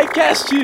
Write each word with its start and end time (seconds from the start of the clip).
SciCast! 0.00 0.54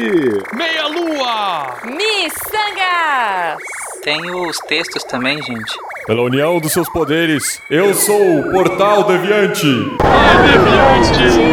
Meia 0.55 0.87
Lua! 0.89 1.77
Miçangas! 1.85 3.63
Tem 4.03 4.31
os 4.31 4.57
textos 4.61 5.05
também, 5.05 5.43
gente. 5.43 5.79
Pela 6.07 6.23
união 6.23 6.59
dos 6.59 6.73
seus 6.73 6.89
poderes, 6.89 7.61
eu 7.71 7.93
sou 7.93 8.39
o 8.39 8.51
Portal 8.51 9.05
Deviante! 9.05 9.67
Vai, 10.01 10.43
Deviante! 10.43 11.49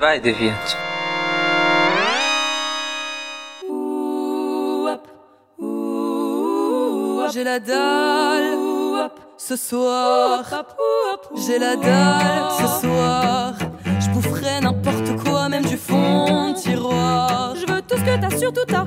Vai, 0.00 0.20
Deviante. 0.20 0.76
J'ai 7.32 7.42
la 7.42 7.58
dalle 7.58 9.10
ce 9.36 9.56
soir. 9.56 10.44
J'ai 11.34 11.58
la 11.58 11.74
dalle 11.74 12.50
ce 12.60 12.80
soir. 12.80 13.54
Je 13.98 14.08
boufferai 14.10 14.60
n'importe 14.60 14.93
même 15.54 15.64
du 15.66 15.76
fond 15.76 16.50
de 16.52 16.60
tiroir. 16.60 17.54
Je 17.54 17.64
veux 17.72 17.80
tout 17.82 17.96
ce 17.96 18.02
que 18.02 18.18
t'as, 18.20 18.36
surtout 18.36 18.64
t'as. 18.66 18.86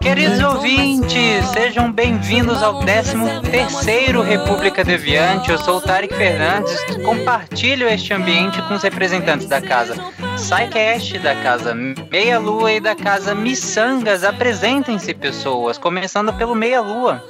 Queridos 0.00 0.42
ouvintes, 0.42 1.12
sejam 1.52 1.92
bem-vindos 1.92 2.62
ao 2.62 2.80
13º 2.80 4.22
República 4.22 4.82
Deviante. 4.82 5.50
Eu 5.50 5.58
sou 5.58 5.76
o 5.76 5.80
Tarek 5.82 6.14
Fernandes. 6.14 6.74
Compartilho 7.04 7.86
este 7.88 8.14
ambiente 8.14 8.62
com 8.62 8.74
os 8.74 8.82
representantes 8.82 9.46
da 9.46 9.60
casa 9.60 9.94
SciCast, 10.38 11.18
da 11.18 11.34
casa 11.34 11.74
Meia 11.74 12.38
Lua 12.38 12.72
e 12.72 12.80
da 12.80 12.94
casa 12.94 13.34
Missangas. 13.34 14.24
Apresentem-se, 14.24 15.12
pessoas, 15.12 15.76
começando 15.76 16.32
pelo 16.32 16.54
Meia 16.54 16.80
Lua. 16.80 17.22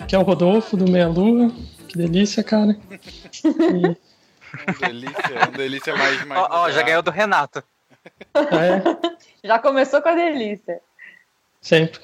Aqui 0.00 0.16
é 0.16 0.18
o 0.18 0.22
Rodolfo 0.22 0.78
do 0.78 0.90
Meia 0.90 1.08
Lua. 1.08 1.52
Que 1.88 1.98
delícia, 1.98 2.42
cara. 2.42 2.74
E- 3.44 3.96
Delícia, 4.80 5.48
um 5.48 5.52
delícia 5.52 5.96
mais. 5.96 6.24
mais 6.24 6.40
Ó, 6.40 6.48
ó, 6.50 6.70
já 6.70 6.82
ganhou 6.82 7.02
do 7.02 7.10
Renato. 7.10 7.62
É? 8.34 9.18
Já 9.44 9.58
começou 9.58 10.00
com 10.02 10.08
a 10.08 10.14
delícia. 10.14 10.80
Sempre. 11.60 12.00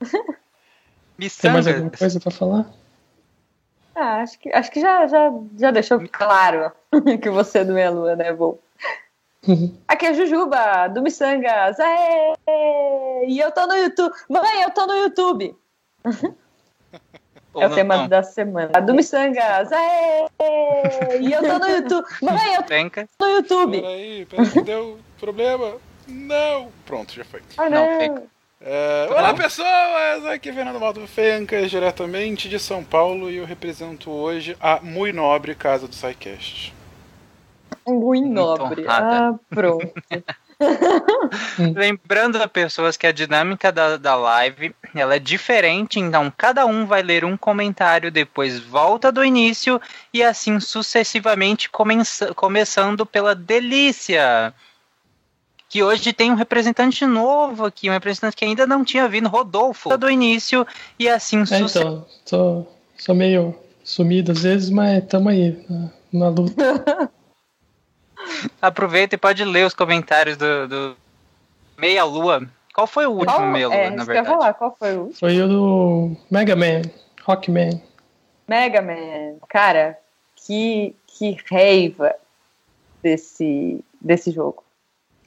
Tem 0.00 1.50
mais 1.50 1.66
alguma 1.66 1.90
Missangas. 1.90 1.98
coisa 1.98 2.20
pra 2.20 2.30
falar? 2.30 2.66
Ah, 3.94 4.20
acho 4.20 4.38
que, 4.38 4.52
acho 4.52 4.70
que 4.70 4.80
já, 4.80 5.06
já, 5.06 5.32
já 5.58 5.70
deixou 5.70 6.06
claro 6.10 6.70
que 7.22 7.30
você 7.30 7.60
é 7.60 7.64
do 7.64 7.72
Meia 7.72 7.90
Lua, 7.90 8.14
né, 8.14 8.32
Vô? 8.32 8.58
Aqui 9.88 10.06
é 10.06 10.08
a 10.10 10.12
Jujuba, 10.12 10.88
do 10.88 11.00
Missangas. 11.02 11.78
Aê! 11.80 13.26
E 13.26 13.38
eu 13.38 13.50
tô 13.52 13.66
no 13.66 13.74
YouTube. 13.76 14.14
Mãe, 14.28 14.62
eu 14.62 14.70
tô 14.70 14.86
no 14.86 14.94
YouTube. 14.94 15.56
Ou 17.56 17.62
é 17.62 17.66
o 17.68 17.74
tema 17.74 17.96
não. 17.96 18.08
da 18.08 18.22
semana. 18.22 18.80
Do 18.82 18.94
Missangas. 18.94 19.72
Aê! 19.72 20.26
E 21.20 21.32
eu 21.32 21.42
tô 21.42 21.58
no 21.58 21.66
YouTube. 21.68 22.06
Mãe, 22.22 22.54
eu 22.54 22.62
Penca. 22.64 23.08
tô 23.16 23.24
no 23.26 23.32
YouTube. 23.36 23.80
Peraí, 23.80 24.26
peraí, 24.26 24.64
deu 24.64 24.98
problema. 25.18 25.76
Não! 26.06 26.68
Pronto, 26.84 27.14
já 27.14 27.24
foi. 27.24 27.40
Ah, 27.56 27.70
Não, 27.70 27.86
não. 27.90 28.00
fica. 28.00 28.22
É, 28.60 29.06
olá 29.10 29.32
pessoas, 29.34 30.26
aqui 30.26 30.48
é 30.48 30.52
Fernando 30.52 30.80
Maldo 30.80 31.06
Fencas, 31.06 31.70
diretamente 31.70 32.48
de 32.48 32.58
São 32.58 32.82
Paulo, 32.82 33.30
e 33.30 33.36
eu 33.36 33.44
represento 33.44 34.10
hoje 34.10 34.56
a 34.60 34.80
muito 34.82 35.14
nobre 35.14 35.54
casa 35.54 35.86
do 35.86 35.94
SciCast. 35.94 36.74
Muito 37.86 38.28
nobre. 38.28 38.84
Ah, 38.88 39.34
pronto. 39.50 39.92
Lembrando 41.74 42.36
a 42.42 42.48
pessoas 42.48 42.96
que 42.96 43.06
a 43.06 43.12
dinâmica 43.12 43.70
da, 43.70 43.96
da 43.96 44.14
live 44.14 44.74
ela 44.94 45.16
é 45.16 45.18
diferente, 45.18 46.00
então 46.00 46.32
cada 46.36 46.64
um 46.66 46.86
vai 46.86 47.02
ler 47.02 47.24
um 47.24 47.36
comentário, 47.36 48.10
depois 48.10 48.58
volta 48.58 49.12
do 49.12 49.24
início 49.24 49.80
e 50.12 50.22
assim 50.22 50.58
sucessivamente 50.60 51.68
começa- 51.68 52.32
começando 52.34 53.04
pela 53.04 53.34
delícia. 53.34 54.54
Que 55.68 55.82
hoje 55.82 56.12
tem 56.12 56.30
um 56.30 56.36
representante 56.36 57.04
novo 57.04 57.64
aqui, 57.66 57.90
um 57.90 57.92
representante 57.92 58.36
que 58.36 58.44
ainda 58.44 58.66
não 58.66 58.84
tinha 58.84 59.08
vindo, 59.08 59.28
Rodolfo, 59.28 59.96
do 59.98 60.08
início, 60.08 60.66
e 60.98 61.08
assim 61.08 61.40
É, 61.42 61.44
sucessivamente. 61.44 62.06
então, 62.24 62.64
tô, 62.64 62.66
sou 62.96 63.14
meio 63.14 63.54
sumido 63.82 64.32
às 64.32 64.42
vezes, 64.44 64.70
mas 64.70 65.04
tamo 65.06 65.28
aí, 65.28 65.62
na, 65.68 65.90
na 66.12 66.28
luta. 66.28 67.10
Aproveita 68.60 69.14
e 69.14 69.18
pode 69.18 69.44
ler 69.44 69.66
os 69.66 69.74
comentários 69.74 70.36
do, 70.36 70.68
do 70.68 70.96
Meia 71.78 72.04
Lua. 72.04 72.46
Qual 72.74 72.86
foi 72.86 73.06
o 73.06 73.10
último 73.12 73.32
Qual- 73.32 73.46
Meia 73.48 73.68
Lua, 73.68 73.76
é, 73.76 73.90
na 73.90 74.04
verdade? 74.04 74.28
falar. 74.28 74.54
Qual 74.54 74.76
foi 74.78 74.96
o 74.96 75.10
Foi 75.14 75.40
o 75.40 75.48
do 75.48 76.16
Mega 76.30 76.54
Man, 76.56 76.82
Rockman. 77.24 77.82
Mega 78.48 78.80
Man, 78.82 79.38
cara, 79.48 79.98
que, 80.36 80.94
que 81.06 81.36
raiva 81.50 82.14
desse, 83.02 83.82
desse 84.00 84.30
jogo. 84.30 84.62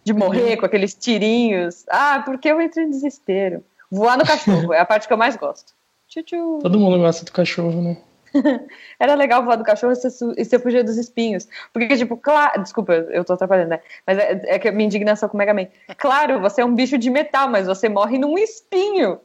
De 0.03 0.13
morrer 0.13 0.57
com 0.57 0.65
aqueles 0.65 0.93
tirinhos. 0.93 1.85
Ah, 1.89 2.21
porque 2.25 2.47
eu 2.49 2.61
entro 2.61 2.81
em 2.81 2.89
desespero. 2.89 3.63
Voar 3.91 4.17
no 4.17 4.25
cachorro 4.25 4.73
é 4.73 4.79
a 4.79 4.85
parte 4.85 5.07
que 5.07 5.13
eu 5.13 5.17
mais 5.17 5.35
gosto. 5.35 5.73
Tchutchu. 6.07 6.59
Todo 6.61 6.79
mundo 6.79 6.97
gosta 6.97 7.25
do 7.25 7.31
cachorro, 7.31 7.81
né? 7.81 7.97
Era 8.99 9.15
legal 9.15 9.43
voar 9.43 9.55
do 9.55 9.63
cachorro 9.63 9.93
e 9.93 9.95
você, 9.95 10.09
você 10.09 10.59
fugir 10.59 10.83
dos 10.83 10.97
espinhos. 10.97 11.47
Porque, 11.73 11.95
tipo, 11.97 12.17
claro. 12.17 12.61
Desculpa, 12.61 12.93
eu 12.93 13.23
tô 13.23 13.33
atrapalhando, 13.33 13.69
né? 13.69 13.79
Mas 14.05 14.17
é, 14.17 14.41
é 14.45 14.59
que 14.59 14.67
a 14.67 14.71
minha 14.71 14.85
indignação 14.85 15.29
com 15.29 15.35
o 15.35 15.37
Mega 15.37 15.53
Man. 15.53 15.67
Claro, 15.97 16.39
você 16.39 16.61
é 16.61 16.65
um 16.65 16.75
bicho 16.75 16.97
de 16.97 17.09
metal, 17.09 17.49
mas 17.49 17.67
você 17.67 17.89
morre 17.89 18.17
num 18.17 18.37
espinho. 18.37 19.19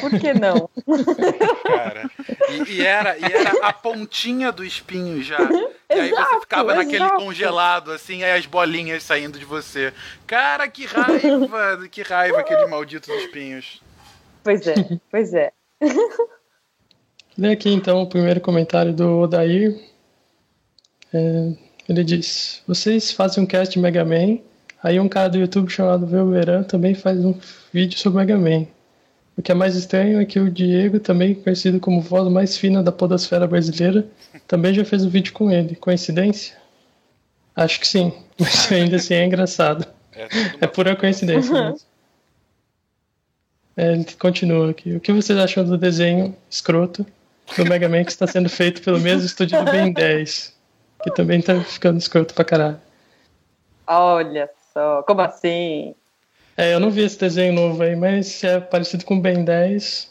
Por 0.00 0.18
que 0.18 0.34
não? 0.34 0.68
Cara. 1.62 2.10
E, 2.50 2.72
e 2.72 2.84
era, 2.84 3.16
e 3.16 3.24
era 3.24 3.50
a 3.62 3.72
pontinha 3.72 4.50
do 4.50 4.64
espinho 4.64 5.22
já. 5.22 5.38
E 5.88 5.94
aí 5.94 6.10
você 6.10 6.20
Exato, 6.20 6.40
ficava 6.40 6.74
naquele 6.74 7.04
exato. 7.04 7.24
congelado, 7.24 7.92
assim, 7.92 8.24
aí 8.24 8.36
as 8.36 8.46
bolinhas 8.46 9.04
saindo 9.04 9.38
de 9.38 9.44
você. 9.44 9.92
Cara, 10.26 10.66
que 10.66 10.84
raiva! 10.86 11.86
Que 11.88 12.02
raiva 12.02 12.40
aqueles 12.40 12.68
malditos 12.68 13.08
espinhos. 13.08 13.80
Pois 14.42 14.66
é, 14.66 14.74
pois 15.10 15.34
é. 15.34 15.52
Lê 17.38 17.52
aqui 17.52 17.68
então 17.68 18.02
o 18.02 18.06
primeiro 18.06 18.40
comentário 18.40 18.94
do 18.94 19.18
Odair. 19.20 19.78
É, 21.12 21.52
ele 21.86 22.02
diz: 22.02 22.62
Vocês 22.66 23.12
fazem 23.12 23.44
um 23.44 23.46
cast 23.46 23.74
de 23.74 23.78
Mega 23.78 24.04
Man, 24.04 24.38
aí 24.82 24.98
um 24.98 25.08
cara 25.08 25.28
do 25.28 25.38
YouTube 25.38 25.70
chamado 25.70 26.06
Velveran 26.06 26.62
também 26.62 26.94
faz 26.94 27.22
um 27.22 27.34
vídeo 27.72 27.98
sobre 27.98 28.20
Mega 28.20 28.38
Man. 28.38 28.66
O 29.36 29.42
que 29.42 29.52
é 29.52 29.54
mais 29.54 29.76
estranho 29.76 30.18
é 30.18 30.24
que 30.24 30.40
o 30.40 30.50
Diego, 30.50 30.98
também 30.98 31.34
conhecido 31.34 31.78
como 31.78 32.00
voz 32.00 32.26
mais 32.32 32.56
fina 32.56 32.82
da 32.82 32.90
podosfera 32.90 33.46
brasileira, 33.46 34.06
também 34.48 34.72
já 34.72 34.82
fez 34.82 35.04
um 35.04 35.10
vídeo 35.10 35.34
com 35.34 35.50
ele. 35.50 35.76
Coincidência? 35.76 36.56
Acho 37.54 37.78
que 37.78 37.86
sim, 37.86 38.14
mas 38.40 38.72
ainda 38.72 38.96
assim 38.96 39.12
é 39.12 39.26
engraçado. 39.26 39.86
É, 40.14 40.26
É 40.62 40.66
pura 40.66 40.96
coincidência 40.96 41.52
mesmo. 41.52 41.86
É, 43.76 43.92
ele 43.92 44.06
continua 44.18 44.70
aqui. 44.70 44.96
O 44.96 45.00
que 45.00 45.12
vocês 45.12 45.38
acham 45.38 45.62
do 45.62 45.76
desenho 45.76 46.34
escroto 46.48 47.04
do 47.56 47.64
Mega 47.64 47.88
Man 47.88 48.04
que 48.04 48.10
está 48.10 48.26
sendo 48.26 48.48
feito 48.48 48.82
pelo 48.82 48.98
mesmo 49.00 49.26
estúdio 49.26 49.62
do 49.64 49.70
Ben 49.70 49.92
10? 49.92 50.54
Que 51.02 51.10
também 51.12 51.40
tá 51.40 51.60
ficando 51.60 51.98
escroto 51.98 52.34
pra 52.34 52.44
caralho. 52.44 52.80
Olha 53.86 54.50
só, 54.72 55.02
como 55.02 55.20
assim? 55.20 55.94
É, 56.56 56.72
eu 56.74 56.80
não 56.80 56.90
vi 56.90 57.02
esse 57.02 57.18
desenho 57.18 57.52
novo 57.52 57.82
aí, 57.82 57.94
mas 57.94 58.26
se 58.26 58.46
é 58.46 58.58
parecido 58.58 59.04
com 59.04 59.16
o 59.16 59.20
Ben 59.20 59.44
10, 59.44 60.10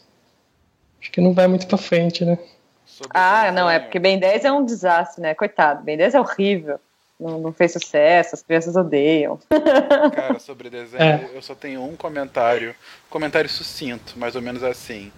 acho 1.00 1.10
que 1.10 1.20
não 1.20 1.32
vai 1.34 1.46
muito 1.46 1.66
pra 1.66 1.76
frente, 1.76 2.24
né? 2.24 2.38
sobre 2.86 3.12
Ah, 3.14 3.50
não, 3.52 3.68
é 3.68 3.78
porque 3.78 3.98
Ben 3.98 4.18
10 4.18 4.44
é 4.44 4.52
um 4.52 4.64
desastre, 4.64 5.20
né? 5.20 5.34
Coitado, 5.34 5.82
Ben 5.82 5.96
10 5.96 6.14
é 6.14 6.20
horrível. 6.20 6.78
Não, 7.18 7.38
não 7.38 7.52
fez 7.52 7.72
sucesso, 7.72 8.34
as 8.34 8.42
crianças 8.42 8.76
odeiam. 8.76 9.38
Cara, 10.14 10.38
sobre 10.38 10.68
desenho, 10.70 11.02
É. 11.02 11.30
eu 11.34 11.40
só 11.42 11.54
tenho 11.54 11.82
um 11.82 11.96
comentário. 11.96 12.70
Um 12.70 13.10
comentário 13.10 13.48
sucinto, 13.48 14.18
mais 14.18 14.36
ou 14.36 14.42
menos 14.42 14.62
assim. 14.62 15.10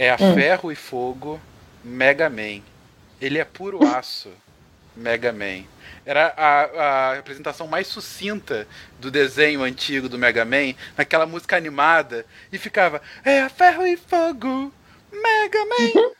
É 0.00 0.08
a 0.08 0.16
Hum. 0.18 0.32
ferro 0.34 0.72
e 0.72 0.74
fogo 0.74 1.38
Mega 1.84 2.30
Man. 2.30 2.62
Ele 3.20 3.38
é 3.38 3.44
puro 3.44 3.80
aço 3.86 4.30
Mega 4.96 5.30
Man. 5.30 5.64
Era 6.06 6.32
a, 6.34 7.10
a 7.10 7.14
representação 7.16 7.66
mais 7.66 7.86
sucinta 7.86 8.66
do 8.98 9.10
desenho 9.10 9.62
antigo 9.62 10.08
do 10.08 10.18
Mega 10.18 10.42
Man, 10.42 10.72
naquela 10.96 11.26
música 11.26 11.54
animada, 11.54 12.24
e 12.50 12.56
ficava: 12.56 13.02
É 13.22 13.42
a 13.42 13.50
ferro 13.50 13.86
e 13.86 13.98
fogo 13.98 14.72
Mega 15.12 15.58
Man. 15.66 16.10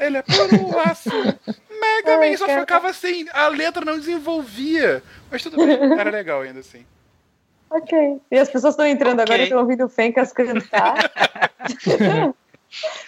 Ele 0.00 0.16
é 0.16 0.22
puro 0.22 0.76
aço 0.80 1.08
Mega 1.10 2.18
Ai, 2.18 2.30
Man. 2.32 2.36
Só 2.36 2.46
cara. 2.46 2.60
ficava 2.62 2.88
assim, 2.90 3.24
a 3.32 3.46
letra 3.46 3.84
não 3.84 3.96
desenvolvia. 4.00 5.00
Mas 5.30 5.44
tudo 5.44 5.56
bem, 5.58 5.78
era 5.96 6.10
legal 6.10 6.40
ainda 6.40 6.58
assim. 6.58 6.84
Ok. 7.70 8.20
E 8.32 8.36
as 8.36 8.48
pessoas 8.50 8.74
estão 8.74 8.84
entrando 8.86 9.20
Ok. 9.20 9.22
agora 9.22 9.42
e 9.42 9.44
estão 9.44 9.60
ouvindo 9.60 9.84
o 9.84 9.88
Fencas 9.88 10.32
cantar. 10.32 11.08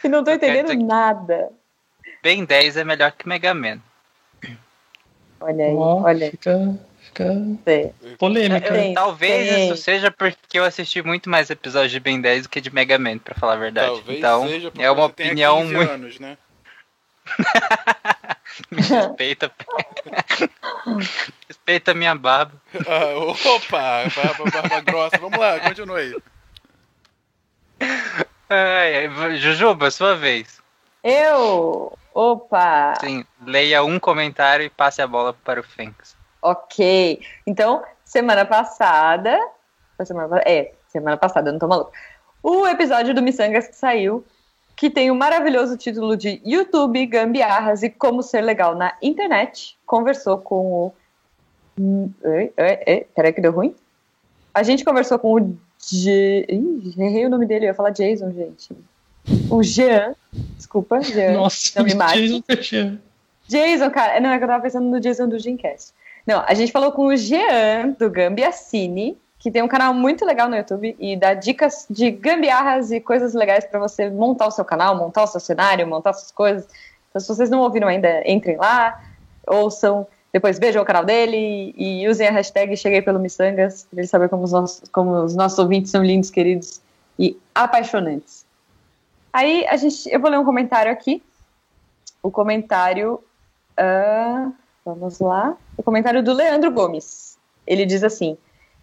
E 0.05 0.09
não 0.09 0.19
Eu 0.19 0.25
quero 0.25 0.37
entendendo 0.37 0.87
nada. 0.87 1.51
Ben 2.23 2.45
10 2.45 2.77
é 2.79 2.85
melhor 2.85 3.12
que 3.12 3.29
Mega 3.29 3.55
Man. 3.55 3.79
Olha 5.41 5.65
aí, 5.65 5.75
Ó, 5.75 6.03
olha 6.03 6.27
aí. 6.27 6.31
fica, 6.33 6.79
fica 6.99 7.25
polêmica. 8.19 8.73
Tem, 8.73 8.93
Talvez 8.95 9.49
tem. 9.49 9.65
isso 9.65 9.83
seja 9.83 10.11
porque 10.11 10.59
eu 10.59 10.65
assisti 10.65 11.01
muito 11.03 11.31
mais 11.31 11.49
episódios 11.49 11.93
de 11.93 11.99
Ben 12.01 12.21
10 12.21 12.43
do 12.43 12.49
que 12.51 12.61
de 12.61 12.73
Mega 12.73 12.99
Man, 12.99 13.19
pra 13.19 13.35
falar 13.35 13.55
a 13.55 13.57
verdade. 13.57 13.87
Talvez 13.87 14.19
então, 14.19 14.47
seja 14.47 14.71
porque 14.71 14.85
é 14.85 14.91
uma 14.91 15.07
você 15.09 15.15
tenha 15.15 15.29
opinião 15.31 15.61
15 15.62 15.75
muito. 15.75 15.91
anos, 15.91 16.19
né? 16.21 16.37
Me 18.71 18.83
respeita. 18.83 19.51
respeita 21.49 21.95
minha 21.95 22.15
barba. 22.15 22.53
Ah, 22.87 23.17
opa, 23.17 24.05
barba, 24.15 24.45
barba 24.51 24.81
grossa. 24.81 25.19
Vamos 25.19 25.39
lá, 25.39 25.59
continua 25.61 25.99
aí. 25.99 26.15
Ai, 28.50 29.06
ai, 29.06 29.37
Jujuba, 29.37 29.93
sua 29.93 30.17
vez. 30.17 30.61
Eu! 31.05 31.97
Opa! 32.12 32.94
Sim, 33.00 33.25
leia 33.47 33.85
um 33.85 34.00
comentário 34.00 34.67
e 34.67 34.70
passe 34.70 35.00
a 35.00 35.06
bola 35.06 35.32
para 35.32 35.61
o 35.61 35.62
Fênix. 35.62 36.17
Ok. 36.43 37.23
Então, 37.47 37.85
semana 38.05 38.44
passada. 38.44 39.38
Semana, 40.05 40.43
é, 40.44 40.73
semana 40.88 41.17
passada, 41.17 41.49
eu 41.49 41.52
não 41.52 41.61
tô 41.61 41.69
maluco. 41.69 41.93
O 42.43 42.67
episódio 42.67 43.14
do 43.14 43.23
Missangas 43.23 43.69
que 43.69 43.76
saiu, 43.76 44.25
que 44.75 44.91
tem 44.91 45.11
o 45.11 45.14
maravilhoso 45.14 45.76
título 45.76 46.17
de 46.17 46.41
YouTube, 46.44 47.06
Gambiarras 47.06 47.85
e 47.85 47.91
Como 47.91 48.23
Ser 48.23 48.41
Legal 48.41 48.75
na 48.75 48.97
Internet, 49.00 49.79
conversou 49.87 50.38
com 50.38 50.73
o. 50.73 50.94
Hum, 51.79 52.12
peraí 53.14 53.32
que 53.32 53.41
deu 53.41 53.52
ruim. 53.52 53.76
A 54.52 54.64
gente 54.64 54.85
conversou 54.85 55.19
com 55.19 55.35
o. 55.35 55.58
J... 55.88 56.47
Ih, 56.49 56.94
errei 56.99 57.27
o 57.27 57.31
nome 57.31 57.47
dele, 57.47 57.67
eu 57.67 57.69
ia 57.69 57.75
falar 57.75 57.91
Jason, 57.91 58.32
gente. 58.32 58.77
O 59.50 59.62
Jean. 59.62 60.15
Desculpa, 60.56 61.00
Jean. 61.00 61.32
Nossa, 61.32 61.79
não 61.79 61.85
me 61.85 61.94
mate. 61.94 62.21
Jason 62.21 62.41
Teixeira. 62.41 63.00
Jason, 63.49 63.91
cara. 63.91 64.21
Não, 64.21 64.31
é 64.31 64.38
que 64.38 64.44
eu 64.44 64.49
tava 64.49 64.62
pensando 64.62 64.87
no 64.87 65.00
Jason 65.00 65.29
do 65.29 65.38
Dreamcast. 65.38 65.93
Não, 66.27 66.43
a 66.47 66.55
gente 66.55 66.71
falou 66.71 66.93
com 66.93 67.06
o 67.06 67.17
Jean, 67.17 67.97
do 67.99 68.11
Gambiacine, 68.11 69.17
que 69.38 69.50
tem 69.50 69.62
um 69.62 69.69
canal 69.69 69.94
muito 69.94 70.25
legal 70.25 70.49
no 70.49 70.56
YouTube 70.56 70.94
e 70.99 71.17
dá 71.17 71.35
dicas 71.35 71.87
de 71.88 72.11
gambiarras 72.11 72.93
e 72.93 73.00
coisas 73.00 73.35
legais 73.35 73.65
pra 73.65 73.81
você 73.81 74.09
montar 74.11 74.47
o 74.47 74.50
seu 74.50 74.65
canal, 74.65 74.94
montar 74.94 75.25
o 75.25 75.26
seu 75.26 75.41
cenário, 75.41 75.87
montar 75.87 76.12
suas 76.12 76.31
coisas. 76.31 76.69
Então, 77.09 77.21
se 77.21 77.26
vocês 77.26 77.50
não 77.50 77.61
ouviram 77.61 77.88
ainda, 77.88 78.23
entrem 78.31 78.56
lá, 78.56 79.03
ouçam, 79.47 80.06
depois 80.32 80.59
vejam 80.59 80.82
o 80.82 80.85
canal 80.87 81.05
dele 81.05 81.75
e, 81.77 82.03
e 82.03 82.09
usem 82.09 82.29
a 82.29 82.31
hashtag 82.31 82.77
Cheguei 82.77 83.03
pelo 83.03 83.19
Missangas, 83.19 83.87
pra 83.91 84.00
eles 84.00 84.11
saberem 84.11 84.31
como 84.31 84.44
os, 84.44 84.53
nossos, 84.53 84.88
como 84.91 85.25
os 85.25 85.35
nossos 85.35 85.59
ouvintes 85.59 85.91
são 85.91 86.05
lindos, 86.05 86.31
queridos 86.31 86.81
e 87.19 87.37
apaixonantes. 87.55 88.47
Aí, 89.32 89.67
a 89.67 89.77
gente, 89.77 90.09
eu 90.09 90.21
vou 90.21 90.31
ler 90.31 90.38
um 90.38 90.44
comentário 90.44 90.91
aqui. 90.91 91.23
O 92.23 92.31
comentário. 92.31 93.23
ah, 93.77 94.50
vamos 94.85 95.19
lá. 95.21 95.56
O 95.77 95.82
comentário 95.82 96.23
do 96.23 96.33
Leandro 96.33 96.71
Gomes. 96.71 97.38
Ele 97.67 97.87
diz 97.87 98.03
assim: 98.03 98.37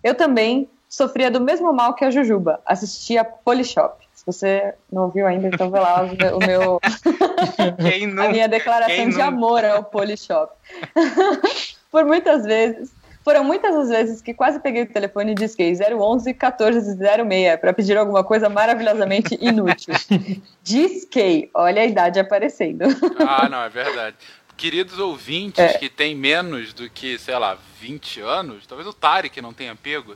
Eu 0.03 0.15
também 0.15 0.69
sofria 0.87 1.29
do 1.29 1.41
mesmo 1.41 1.73
mal 1.73 1.93
que 1.93 2.05
a 2.05 2.11
Jujuba. 2.11 2.61
Assistia 2.65 3.25
Polishop. 3.25 4.06
Se 4.27 4.33
você 4.39 4.73
não 4.91 5.03
ouviu 5.03 5.25
ainda, 5.25 5.47
então 5.47 5.69
vai 5.69 5.79
lá 5.79 6.01
o 6.03 6.39
meu, 6.45 6.79
a 6.83 8.07
não? 8.07 8.31
minha 8.31 8.47
declaração 8.47 8.93
quem 8.93 9.09
de 9.09 9.21
amor 9.21 9.63
ao 9.63 9.83
Polishop. 9.85 10.53
Por 11.89 12.05
muitas 12.05 12.43
vezes. 12.43 12.91
Foram 13.23 13.43
muitas 13.43 13.75
as 13.75 13.89
vezes 13.89 14.21
que 14.21 14.33
quase 14.33 14.59
peguei 14.59 14.83
o 14.83 14.85
telefone 14.85 15.31
e 15.31 15.35
disquei 15.35 15.73
011 15.73 16.29
1406 16.33 17.59
para 17.59 17.73
pedir 17.73 17.97
alguma 17.97 18.23
coisa 18.23 18.47
maravilhosamente 18.47 19.37
inútil. 19.41 19.93
disquei. 20.63 21.49
Olha 21.53 21.81
a 21.81 21.85
idade 21.85 22.19
aparecendo. 22.19 22.85
Ah, 23.19 23.49
não, 23.49 23.61
é 23.63 23.69
verdade. 23.69 24.15
Queridos 24.55 24.97
ouvintes 24.97 25.59
É. 25.59 25.77
que 25.77 25.89
têm 25.89 26.15
menos 26.15 26.73
do 26.73 26.89
que, 26.89 27.17
sei 27.17 27.37
lá, 27.37 27.57
20 27.79 28.21
anos, 28.21 28.65
talvez 28.65 28.87
o 28.87 28.93
Tarek 28.93 29.41
não 29.41 29.53
tenha 29.53 29.75
pego. 29.75 30.15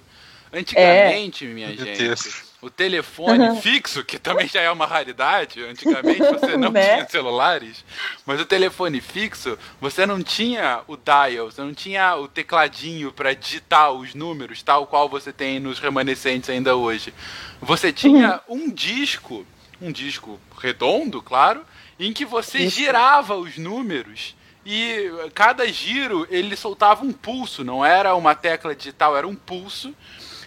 Antigamente, 0.54 1.46
minha 1.46 1.68
Meu 1.68 1.78
gente, 1.78 1.98
Deus. 1.98 2.51
O 2.62 2.70
telefone 2.70 3.60
fixo, 3.60 4.04
que 4.04 4.20
também 4.20 4.48
já 4.48 4.62
é 4.62 4.70
uma 4.70 4.86
raridade, 4.86 5.64
antigamente 5.64 6.20
você 6.20 6.56
não 6.56 6.72
Né? 6.72 6.96
tinha 6.96 7.10
celulares, 7.10 7.84
mas 8.26 8.40
o 8.40 8.46
telefone 8.46 9.02
fixo, 9.02 9.58
você 9.80 10.06
não 10.06 10.22
tinha 10.22 10.82
o 10.88 10.96
dial, 10.96 11.52
você 11.52 11.62
não 11.62 11.74
tinha 11.74 12.16
o 12.16 12.28
tecladinho 12.28 13.12
para 13.12 13.34
digitar 13.34 13.92
os 13.92 14.14
números, 14.14 14.62
tal 14.62 14.86
qual 14.86 15.10
você 15.10 15.34
tem 15.34 15.60
nos 15.60 15.80
remanescentes 15.80 16.50
ainda 16.50 16.76
hoje. 16.76 17.14
Você 17.62 17.92
tinha 17.92 18.40
um 18.48 18.70
disco, 18.70 19.46
um 19.82 19.92
disco 19.92 20.40
redondo, 20.60 21.22
claro, 21.22 21.66
em 22.00 22.14
que 22.14 22.26
você 22.26 22.60
Isso. 22.60 22.78
girava 22.78 23.36
os 23.36 23.58
números 23.58 24.36
e 24.66 25.12
cada 25.34 25.68
giro 25.68 26.28
ele 26.30 26.56
soltava 26.56 27.04
um 27.04 27.12
pulso, 27.12 27.64
não 27.64 27.84
era 27.84 28.16
uma 28.16 28.36
tecla 28.36 28.76
digital, 28.76 29.18
era 29.18 29.28
um 29.28 29.36
pulso. 29.36 29.96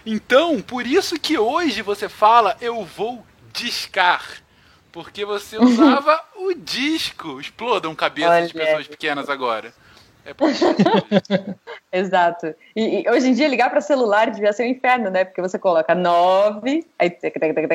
Então, 0.05 0.61
por 0.61 0.85
isso 0.85 1.19
que 1.19 1.37
hoje 1.37 1.81
você 1.81 2.07
fala 2.07 2.55
eu 2.61 2.83
vou 2.83 3.25
discar. 3.51 4.23
Porque 4.91 5.25
você 5.25 5.57
usava 5.57 6.21
o 6.37 6.53
disco. 6.53 7.39
Explodam 7.41 7.93
cabeças 7.95 8.49
de 8.51 8.57
Olha. 8.57 8.65
pessoas 8.65 8.87
pequenas 8.87 9.29
agora. 9.29 9.73
É. 10.25 10.33
Exato. 11.91 12.55
E, 12.75 13.01
e 13.03 13.09
hoje 13.09 13.27
em 13.29 13.33
dia 13.33 13.47
ligar 13.47 13.69
para 13.69 13.79
celular 13.79 14.31
devia 14.31 14.51
ser 14.53 14.63
um 14.63 14.67
inferno, 14.71 15.09
né? 15.11 15.23
Porque 15.23 15.41
você 15.41 15.59
coloca 15.59 15.93
9, 15.93 16.83
aí 16.97 17.09
tec, 17.11 17.33
tec, 17.39 17.53
tec, 17.53 17.71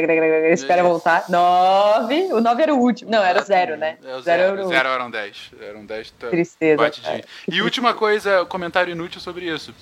espera 0.52 0.80
Isso. 0.80 0.88
voltar. 0.90 1.24
9. 1.28 2.32
O 2.32 2.40
9 2.40 2.62
era 2.62 2.74
o 2.74 2.78
último. 2.78 3.10
Não, 3.10 3.22
era 3.22 3.40
o 3.40 3.44
zero, 3.44 3.76
né? 3.76 3.98
É 4.02 4.16
o 4.16 4.20
Zero 4.20 4.22
zero. 4.22 4.42
era 4.42 4.64
o- 4.64 4.68
Zero 4.68 4.88
eram 4.88 5.10
10. 5.10 5.50
Eram 5.60 5.86
10. 5.86 6.10
tá- 6.10 6.28
Tristeza. 6.28 6.90
cara. 6.90 7.24
E 7.50 7.62
última 7.62 7.94
coisa, 7.94 8.44
comentário 8.46 8.90
inútil 8.92 9.20
sobre 9.20 9.44
isso. 9.46 9.72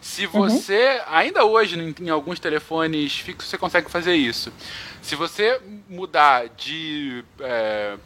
Se 0.00 0.26
Uhum. 0.26 0.32
você, 0.32 1.02
ainda 1.08 1.44
hoje 1.44 1.78
em, 1.78 1.94
em 2.04 2.08
alguns 2.10 2.38
telefones 2.38 3.18
fixos, 3.18 3.50
você 3.50 3.58
consegue 3.58 3.90
fazer 3.90 4.14
isso. 4.14 4.52
Se 5.02 5.14
você 5.14 5.60
mudar 5.88 6.48
de, 6.50 7.24
é, 7.40 7.96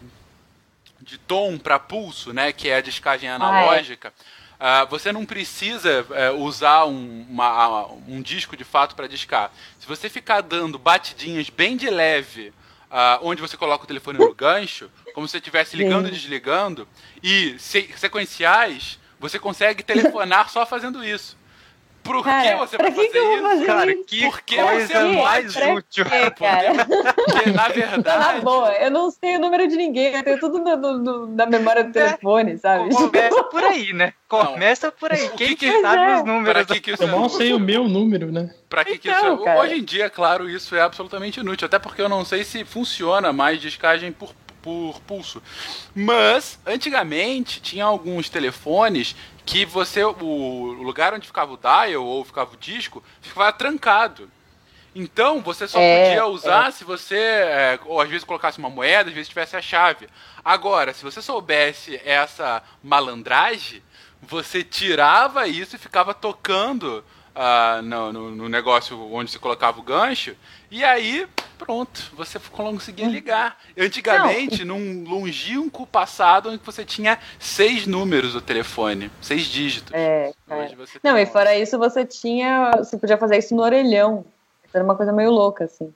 de 1.00 1.18
tom 1.18 1.58
para 1.58 1.78
pulso, 1.78 2.32
né, 2.32 2.52
que 2.52 2.68
é 2.68 2.76
a 2.76 2.80
descagem 2.80 3.28
analógica, 3.28 4.12
ah, 4.58 4.84
você 4.84 5.12
não 5.12 5.26
precisa 5.26 6.06
é, 6.12 6.30
usar 6.30 6.84
um, 6.86 7.26
uma- 7.28 7.86
um 8.08 8.22
disco 8.22 8.56
de 8.56 8.64
fato 8.64 8.94
para 8.94 9.08
discar. 9.08 9.50
Se 9.80 9.86
você 9.86 10.08
ficar 10.08 10.40
dando 10.40 10.78
batidinhas 10.78 11.50
bem 11.50 11.76
de 11.76 11.90
leve, 11.90 12.52
ah, 12.90 13.18
onde 13.22 13.40
você 13.42 13.56
coloca 13.56 13.84
o 13.84 13.86
telefone 13.86 14.18
no 14.18 14.32
gancho, 14.34 14.88
como 15.14 15.26
se 15.26 15.32
você 15.32 15.38
estivesse 15.38 15.76
ligando 15.76 16.08
e 16.08 16.12
desligando, 16.12 16.86
e 17.22 17.56
se- 17.58 17.90
sequenciais, 17.96 18.98
você 19.18 19.38
consegue 19.38 19.82
telefonar 19.82 20.48
só 20.48 20.64
fazendo 20.64 21.02
isso. 21.04 21.36
Por 22.02 22.16
que 22.16 22.22
Cara, 22.24 22.56
você 22.56 22.76
pra 22.76 22.90
vai 22.90 22.92
que 22.94 23.06
fazer 23.06 23.12
que 23.12 23.18
eu 23.18 23.24
vou 23.24 23.34
isso? 23.36 23.42
fazer 23.48 23.66
Cara, 23.66 23.92
isso? 23.92 24.04
que 24.04 24.20
Por 24.24 24.40
que 24.42 24.56
coisa 24.56 24.86
você 24.86 24.94
não 24.98 25.22
mais 25.22 25.52
pra 25.54 25.72
útil. 25.74 26.04
quê, 26.04 26.30
cara? 26.32 26.74
Porque, 26.84 27.50
na 27.50 27.50
Então, 27.50 27.56
na 27.56 27.68
verdade, 27.68 28.40
boa, 28.40 28.72
eu 28.72 28.90
não 28.90 29.10
sei 29.10 29.36
o 29.36 29.38
número 29.38 29.68
de 29.68 29.76
ninguém, 29.76 30.14
eu 30.16 30.22
tenho 30.24 30.40
tudo 30.40 30.58
no- 30.58 30.76
no- 30.76 30.98
no- 30.98 31.26
na 31.28 31.46
memória 31.46 31.84
do 31.84 31.92
telefone, 31.92 32.58
sabe? 32.58 32.92
Começa 32.92 33.44
por 33.44 33.62
aí, 33.62 33.92
né? 33.92 34.12
Começa 34.28 34.90
por 34.90 35.12
aí. 35.12 35.26
O 35.26 35.30
Quem 35.36 35.48
que 35.48 35.56
que 35.56 35.70
que- 35.72 35.80
sabe 35.80 36.02
é. 36.02 36.16
os 36.16 36.24
números? 36.24 36.66
que, 36.66 36.80
que 36.80 36.90
isso 36.92 37.02
Eu 37.04 37.08
mal 37.08 37.28
sei 37.28 37.52
o 37.52 37.60
meu 37.60 37.86
número, 37.88 38.32
né? 38.32 38.50
Pra 38.68 38.84
que, 38.84 38.98
que 38.98 39.08
Então, 39.08 39.34
isso 39.34 39.42
é? 39.42 39.44
cara. 39.44 39.60
Hoje 39.60 39.74
em 39.78 39.84
dia, 39.84 40.10
claro, 40.10 40.48
isso 40.50 40.74
é 40.74 40.80
absolutamente 40.80 41.38
inútil. 41.40 41.66
Até 41.66 41.78
porque 41.78 42.00
eu 42.02 42.08
não 42.08 42.24
sei 42.24 42.42
se 42.42 42.64
funciona 42.64 43.32
mais 43.32 43.60
descagem 43.60 44.10
por, 44.10 44.30
por 44.62 45.00
pulso. 45.00 45.42
Mas, 45.94 46.58
antigamente, 46.64 47.60
tinha 47.60 47.84
alguns 47.84 48.28
telefones 48.28 49.16
que 49.44 49.64
você. 49.66 50.04
O 50.04 50.72
lugar 50.80 51.12
onde 51.12 51.26
ficava 51.26 51.52
o 51.52 51.56
dial 51.58 52.04
ou 52.04 52.24
ficava 52.24 52.54
o 52.54 52.56
disco 52.56 53.02
ficava 53.20 53.52
trancado. 53.52 54.30
Então, 54.94 55.40
você 55.40 55.66
só 55.66 55.78
É, 55.80 56.04
podia 56.06 56.26
usar 56.26 56.70
se 56.70 56.84
você, 56.84 57.16
é, 57.16 57.78
ou 57.86 58.00
às 58.00 58.08
vezes 58.08 58.24
colocasse 58.24 58.58
uma 58.58 58.68
moeda, 58.68 59.08
às 59.08 59.14
vezes 59.14 59.28
tivesse 59.28 59.56
a 59.56 59.62
chave. 59.62 60.06
Agora, 60.44 60.92
se 60.92 61.02
você 61.02 61.22
soubesse 61.22 62.00
essa 62.04 62.62
malandragem, 62.82 63.82
você 64.20 64.62
tirava 64.62 65.48
isso 65.48 65.76
e 65.76 65.78
ficava 65.78 66.12
tocando 66.12 67.02
no, 67.82 68.12
no- 68.12 68.30
no 68.30 68.48
negócio 68.48 68.98
onde 69.12 69.30
você 69.30 69.38
colocava 69.38 69.80
o 69.80 69.82
gancho, 69.82 70.36
e 70.70 70.84
aí, 70.84 71.26
pronto, 71.58 72.10
você 72.14 72.38
conseguia 72.50 73.06
ligar. 73.06 73.56
Antigamente, 73.78 74.64
num 74.64 75.04
longínquo 75.08 75.86
passado, 75.86 76.50
onde 76.50 76.60
você 76.64 76.84
tinha 76.84 77.18
seis 77.38 77.86
números 77.86 78.32
do 78.34 78.40
telefone, 78.40 79.10
seis 79.20 79.46
dígitos. 79.46 79.92
É, 79.94 80.32
você 80.76 80.98
Não, 81.02 81.14
tem 81.14 81.22
e 81.22 81.26
fora 81.26 81.56
isso, 81.56 81.78
você 81.78 82.04
tinha. 82.04 82.70
Você 82.78 82.98
podia 82.98 83.16
fazer 83.16 83.38
isso 83.38 83.54
no 83.54 83.62
orelhão. 83.62 84.24
Era 84.72 84.82
uma 84.84 84.94
coisa 84.96 85.12
meio 85.12 85.30
louca, 85.30 85.64
assim. 85.64 85.92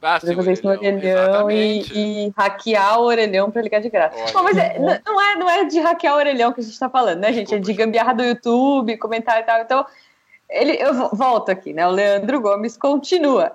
Ah, 0.00 0.20
fazer 0.20 0.52
isso 0.52 0.62
no 0.64 0.70
orelhão 0.70 1.50
e, 1.50 1.82
e 1.92 2.32
hackear 2.36 3.00
o 3.00 3.04
orelhão 3.04 3.50
pra 3.50 3.60
ligar 3.62 3.80
de 3.80 3.88
graça. 3.90 4.32
Bom, 4.32 4.44
mas 4.44 4.56
é- 4.56 4.78
n- 4.78 5.00
não, 5.04 5.20
é, 5.20 5.34
não 5.36 5.50
é 5.50 5.64
de 5.64 5.80
hackear 5.80 6.14
o 6.14 6.18
orelhão 6.18 6.52
que 6.52 6.60
a 6.60 6.62
gente 6.62 6.78
tá 6.78 6.88
falando, 6.88 7.18
né, 7.18 7.32
gente? 7.32 7.52
É 7.52 7.58
de 7.58 7.64
Desculpa. 7.64 7.84
gambiarra 7.84 8.12
do 8.14 8.22
YouTube, 8.22 8.96
comentário 8.96 9.42
e 9.42 9.46
tal. 9.46 9.60
Então, 9.60 9.86
ele, 10.48 10.72
eu 10.80 10.94
vo- 10.94 11.10
volto 11.12 11.50
aqui, 11.50 11.72
né? 11.72 11.86
O 11.86 11.90
Leandro 11.90 12.40
Gomes 12.40 12.76
continua. 12.76 13.52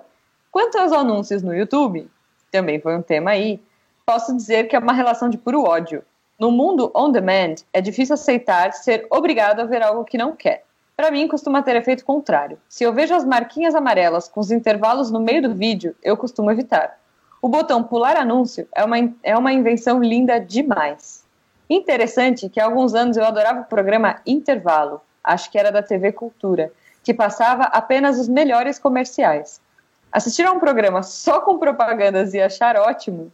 Quanto 0.50 0.78
aos 0.78 0.92
anúncios 0.92 1.42
no 1.42 1.54
YouTube, 1.54 2.08
também 2.50 2.80
foi 2.80 2.96
um 2.96 3.02
tema 3.02 3.30
aí, 3.30 3.60
posso 4.06 4.34
dizer 4.36 4.68
que 4.68 4.76
é 4.76 4.78
uma 4.78 4.92
relação 4.92 5.28
de 5.28 5.36
puro 5.38 5.62
ódio. 5.64 6.02
No 6.38 6.50
mundo 6.50 6.90
on 6.94 7.10
demand, 7.10 7.56
é 7.72 7.80
difícil 7.80 8.14
aceitar 8.14 8.72
ser 8.72 9.06
obrigado 9.10 9.60
a 9.60 9.64
ver 9.64 9.82
algo 9.82 10.04
que 10.04 10.18
não 10.18 10.34
quer. 10.34 10.64
Para 10.96 11.10
mim, 11.10 11.26
costuma 11.26 11.62
ter 11.62 11.74
efeito 11.74 12.04
contrário. 12.04 12.58
Se 12.68 12.84
eu 12.84 12.92
vejo 12.92 13.14
as 13.14 13.24
marquinhas 13.24 13.74
amarelas 13.74 14.28
com 14.28 14.38
os 14.40 14.52
intervalos 14.52 15.10
no 15.10 15.18
meio 15.20 15.42
do 15.42 15.54
vídeo, 15.54 15.96
eu 16.02 16.16
costumo 16.16 16.50
evitar. 16.50 16.98
O 17.42 17.48
botão 17.48 17.82
pular 17.82 18.16
anúncio 18.16 18.68
é 18.74 18.84
uma, 18.84 18.96
é 19.22 19.36
uma 19.36 19.52
invenção 19.52 20.00
linda 20.00 20.38
demais. 20.38 21.24
Interessante 21.68 22.48
que 22.48 22.60
há 22.60 22.64
alguns 22.64 22.94
anos 22.94 23.16
eu 23.16 23.24
adorava 23.24 23.62
o 23.62 23.64
programa 23.64 24.20
Intervalo, 24.26 25.00
acho 25.22 25.50
que 25.50 25.58
era 25.58 25.72
da 25.72 25.82
TV 25.82 26.12
Cultura, 26.12 26.70
que 27.04 27.14
passava 27.14 27.64
apenas 27.64 28.18
os 28.18 28.26
melhores 28.28 28.78
comerciais. 28.78 29.60
Assistir 30.10 30.44
a 30.46 30.52
um 30.52 30.58
programa 30.58 31.02
só 31.02 31.40
com 31.40 31.58
propagandas 31.58 32.34
e 32.34 32.40
achar 32.40 32.76
ótimo? 32.76 33.32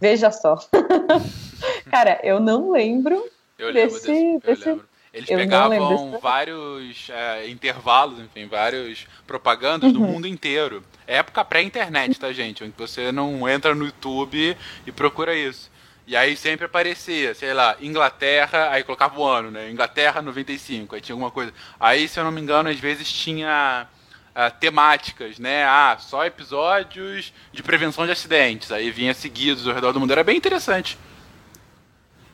Veja 0.00 0.30
só. 0.30 0.56
Cara, 1.90 2.18
eu 2.22 2.40
não 2.40 2.70
lembro 2.72 3.22
Eu 3.58 3.70
lembro 3.70 3.92
desse. 3.94 4.06
desse, 4.06 4.24
eu 4.34 4.40
desse- 4.40 4.68
lembro. 4.68 4.90
Eles 5.12 5.28
eu 5.28 5.36
lembro 5.38 5.50
pegavam 5.56 6.18
vários 6.20 7.10
é, 7.10 7.48
intervalos, 7.48 8.20
enfim, 8.20 8.46
vários 8.46 9.08
propagandas 9.26 9.92
do 9.92 10.00
Uhum. 10.00 10.06
mundo 10.06 10.26
inteiro. 10.28 10.84
É 11.04 11.16
época 11.16 11.44
pré-internet, 11.44 12.18
tá, 12.20 12.32
gente? 12.32 12.62
Onde 12.62 12.74
você 12.78 13.10
não 13.10 13.48
entra 13.48 13.74
no 13.74 13.86
YouTube 13.86 14.56
e 14.86 14.92
procura 14.92 15.34
isso. 15.34 15.68
E 16.10 16.16
aí 16.16 16.36
sempre 16.36 16.66
aparecia, 16.66 17.36
sei 17.36 17.54
lá, 17.54 17.76
Inglaterra, 17.80 18.70
aí 18.72 18.82
colocava 18.82 19.16
o 19.16 19.24
ano, 19.24 19.48
né? 19.48 19.70
Inglaterra 19.70 20.20
95, 20.20 20.96
aí 20.96 21.00
tinha 21.00 21.14
alguma 21.14 21.30
coisa. 21.30 21.54
Aí, 21.78 22.08
se 22.08 22.18
eu 22.18 22.24
não 22.24 22.32
me 22.32 22.40
engano, 22.40 22.68
às 22.68 22.80
vezes 22.80 23.08
tinha 23.12 23.86
ah, 24.34 24.50
temáticas, 24.50 25.38
né? 25.38 25.62
Ah, 25.62 25.96
só 26.00 26.26
episódios 26.26 27.32
de 27.52 27.62
prevenção 27.62 28.06
de 28.06 28.10
acidentes. 28.10 28.72
Aí 28.72 28.90
vinha 28.90 29.14
seguidos 29.14 29.68
ao 29.68 29.72
redor 29.72 29.92
do 29.92 30.00
mundo. 30.00 30.10
Era 30.10 30.24
bem 30.24 30.36
interessante. 30.36 30.98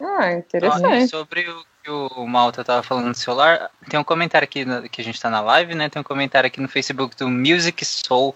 Ah, 0.00 0.32
interessante. 0.32 1.08
sobre 1.08 1.46
o 1.46 1.62
que 1.84 1.90
o 1.90 2.26
Malta 2.26 2.64
tava 2.64 2.82
falando 2.82 3.10
do 3.10 3.18
celular, 3.18 3.70
tem 3.90 4.00
um 4.00 4.04
comentário 4.04 4.46
aqui 4.46 4.64
na- 4.64 4.88
que 4.88 5.02
a 5.02 5.04
gente 5.04 5.20
tá 5.20 5.28
na 5.28 5.42
live, 5.42 5.74
né? 5.74 5.90
Tem 5.90 6.00
um 6.00 6.02
comentário 6.02 6.46
aqui 6.46 6.62
no 6.62 6.68
Facebook 6.68 7.14
do 7.14 7.28
Music 7.28 7.84
Soul 7.84 8.34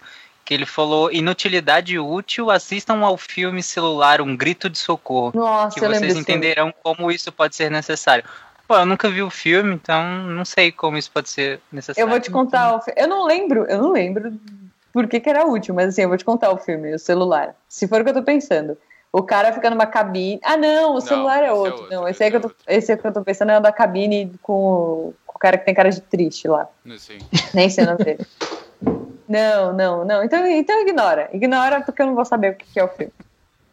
que 0.50 0.54
ele 0.54 0.66
falou 0.66 1.12
inutilidade 1.12 1.96
útil, 1.96 2.50
assistam 2.50 3.04
ao 3.04 3.16
filme 3.16 3.62
celular 3.62 4.20
Um 4.20 4.36
Grito 4.36 4.68
de 4.68 4.78
Socorro, 4.78 5.30
Nossa, 5.32 5.78
que 5.78 5.86
vocês 5.86 6.00
filme. 6.00 6.20
entenderão 6.20 6.74
como 6.82 7.08
isso 7.12 7.30
pode 7.30 7.54
ser 7.54 7.70
necessário. 7.70 8.24
Pô, 8.66 8.74
eu 8.74 8.84
nunca 8.84 9.08
vi 9.08 9.22
o 9.22 9.30
filme, 9.30 9.72
então 9.72 10.02
não 10.24 10.44
sei 10.44 10.72
como 10.72 10.98
isso 10.98 11.08
pode 11.12 11.30
ser 11.30 11.60
necessário. 11.70 12.04
Eu 12.04 12.10
vou 12.10 12.18
te 12.18 12.32
contar 12.32 12.74
o 12.74 12.80
Eu 12.96 13.06
não 13.06 13.24
lembro, 13.24 13.64
eu 13.66 13.80
não 13.80 13.92
lembro 13.92 14.32
por 14.92 15.06
que, 15.06 15.20
que 15.20 15.30
era 15.30 15.46
útil, 15.46 15.72
mas 15.72 15.90
assim, 15.90 16.02
eu 16.02 16.08
vou 16.08 16.18
te 16.18 16.24
contar 16.24 16.50
o 16.50 16.56
filme, 16.56 16.92
o 16.94 16.98
celular. 16.98 17.54
Se 17.68 17.86
for 17.86 18.00
o 18.00 18.04
que 18.04 18.10
eu 18.10 18.14
tô 18.14 18.22
pensando. 18.24 18.76
O 19.12 19.22
cara 19.22 19.52
fica 19.52 19.70
numa 19.70 19.86
cabine. 19.86 20.40
Ah, 20.42 20.56
não, 20.56 20.90
o 20.90 20.94
Não, 20.94 21.00
celular 21.00 21.44
é 21.44 21.46
é 21.46 21.52
outro. 21.52 21.82
outro, 21.82 21.94
não, 21.94 22.08
esse 22.08 22.16
esse, 22.16 22.24
aí 22.24 22.30
que 22.30 22.36
é 22.36 22.38
eu 22.38 22.42
tô, 22.42 22.52
esse 22.66 22.90
aí 22.90 22.98
que 22.98 23.06
eu 23.06 23.12
tô 23.12 23.22
pensando 23.22 23.52
é 23.52 23.58
o 23.58 23.62
da 23.62 23.70
cabine 23.70 24.32
com 24.42 24.52
o, 24.52 25.14
com 25.26 25.36
o 25.36 25.38
cara 25.38 25.56
que 25.58 25.64
tem 25.64 25.74
cara 25.74 25.90
de 25.90 26.00
triste 26.00 26.48
lá. 26.48 26.68
Assim. 26.92 27.18
Nem 27.54 27.70
sei 27.70 27.84
o 27.84 27.86
nome 27.86 28.02
dele. 28.04 28.26
Não, 29.28 29.72
não, 29.72 30.04
não. 30.04 30.24
Então, 30.24 30.46
então 30.46 30.80
ignora. 30.80 31.30
Ignora 31.32 31.80
porque 31.82 32.02
eu 32.02 32.06
não 32.06 32.14
vou 32.14 32.24
saber 32.24 32.52
o 32.52 32.54
que, 32.56 32.78
é 32.78 32.84
o 32.84 32.88
filme. 32.88 33.12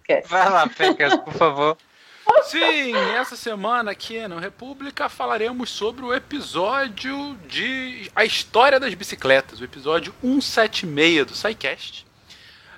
Esquece. 0.02 0.30
Vai 0.30 0.50
lá, 0.50 0.68
Pecas, 0.68 1.16
por 1.18 1.34
favor. 1.34 1.78
Sim, 2.44 2.94
essa 3.16 3.36
semana 3.36 3.92
aqui 3.92 4.28
no 4.28 4.38
República 4.38 5.10
falaremos 5.10 5.70
sobre 5.70 6.04
o 6.06 6.14
episódio 6.14 7.36
de 7.48 8.12
A 8.16 8.26
História 8.26 8.80
das 8.80 8.94
Bicicletas, 8.94 9.60
o 9.60 9.64
episódio 9.64 10.14
176 10.22 11.26
do 11.26 11.36
SciCast. 11.36 12.06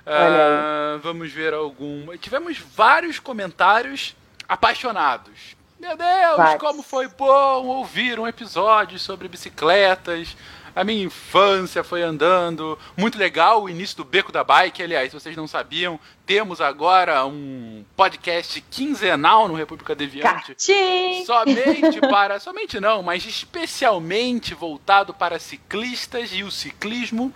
Ah, 0.06 0.98
vamos 1.02 1.30
ver 1.30 1.52
algum. 1.52 2.16
Tivemos 2.16 2.58
vários 2.58 3.18
comentários 3.18 4.16
apaixonados. 4.48 5.56
Meu 5.78 5.96
Deus, 5.96 6.36
Vários. 6.36 6.60
como 6.60 6.82
foi 6.82 7.08
bom 7.08 7.66
ouvir 7.66 8.18
um 8.18 8.26
episódio 8.26 8.98
sobre 8.98 9.28
bicicletas. 9.28 10.36
A 10.74 10.84
minha 10.84 11.04
infância 11.04 11.82
foi 11.82 12.02
andando. 12.02 12.78
Muito 12.96 13.18
legal 13.18 13.62
o 13.62 13.68
início 13.68 13.96
do 13.96 14.04
Beco 14.04 14.30
da 14.30 14.44
Bike. 14.44 14.82
Aliás, 14.82 15.10
se 15.10 15.18
vocês 15.18 15.36
não 15.36 15.46
sabiam, 15.46 15.98
temos 16.24 16.60
agora 16.60 17.24
um 17.26 17.84
podcast 17.96 18.60
quinzenal 18.70 19.48
no 19.48 19.54
República 19.54 19.94
Deviante. 19.94 20.54
Catim! 20.54 21.24
Somente 21.24 22.00
para. 22.08 22.38
Somente 22.38 22.78
não, 22.78 23.02
mas 23.02 23.24
especialmente 23.24 24.54
voltado 24.54 25.12
para 25.12 25.38
ciclistas 25.38 26.30
e 26.32 26.42
o 26.42 26.50
ciclismo. 26.50 27.32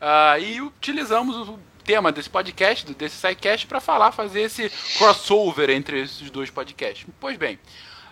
Ah, 0.00 0.38
e 0.38 0.60
utilizamos 0.60 1.48
o 1.48 1.58
tema 1.84 2.10
desse 2.12 2.28
podcast, 2.28 2.92
desse 2.94 3.16
SciCast, 3.16 3.66
para 3.66 3.80
falar, 3.80 4.12
fazer 4.12 4.42
esse 4.42 4.70
crossover 4.98 5.70
entre 5.70 6.02
esses 6.02 6.30
dois 6.30 6.50
podcasts. 6.50 7.06
Pois 7.18 7.36
bem, 7.38 7.58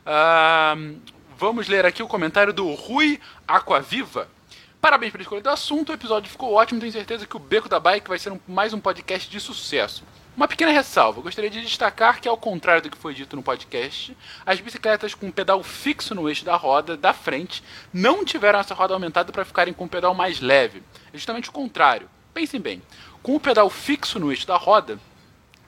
ah, 0.07 0.75
vamos 1.37 1.69
ler 1.69 1.85
aqui 1.85 2.03
o 2.03 2.09
comentário 2.09 2.53
do 2.53 2.73
Rui 2.73 3.21
Aquaviva. 3.47 4.29
Parabéns 4.85 5.13
pela 5.13 5.23
escolha 5.23 5.41
do 5.41 5.49
assunto, 5.49 5.89
o 5.89 5.95
episódio 5.95 6.31
ficou 6.31 6.53
ótimo, 6.53 6.79
tenho 6.79 6.93
certeza 6.93 7.27
que 7.27 7.35
o 7.35 7.41
Beco 7.41 7.71
da 7.71 7.81
Bike 7.81 8.07
vai 8.07 8.19
ser 8.19 8.31
um- 8.31 8.41
mais 8.47 8.75
um 8.75 8.79
podcast 8.79 9.31
de 9.31 9.41
sucesso. 9.41 10.05
Uma 10.37 10.47
pequena 10.47 10.73
ressalva, 10.73 11.23
gostaria 11.23 11.49
de 11.49 11.63
destacar 11.63 12.21
que, 12.21 12.29
ao 12.29 12.37
contrário 12.37 12.83
do 12.83 12.91
que 12.91 12.99
foi 12.99 13.15
dito 13.15 13.35
no 13.35 13.43
podcast, 13.43 14.15
as 14.45 14.61
bicicletas 14.61 15.15
com 15.15 15.31
pedal 15.31 15.63
fixo 15.63 16.15
no 16.15 16.29
eixo 16.29 16.45
da 16.45 16.55
roda 16.55 16.99
da 16.99 17.15
frente 17.15 17.65
não 17.95 18.27
tiveram 18.27 18.59
essa 18.59 18.75
roda 18.75 18.93
aumentada 18.93 19.33
para 19.33 19.47
ficarem 19.47 19.73
com 19.73 19.85
um 19.85 19.89
pedal 19.89 20.13
mais 20.13 20.43
leve. 20.43 20.83
É 21.15 21.17
justamente 21.17 21.49
o 21.49 21.53
contrário. 21.53 22.07
Pensem 22.35 22.61
bem, 22.61 22.83
com 23.23 23.35
o 23.37 23.41
pedal 23.41 23.71
fixo 23.71 24.19
no 24.21 24.31
eixo 24.31 24.47
da 24.47 24.59
roda, 24.59 24.99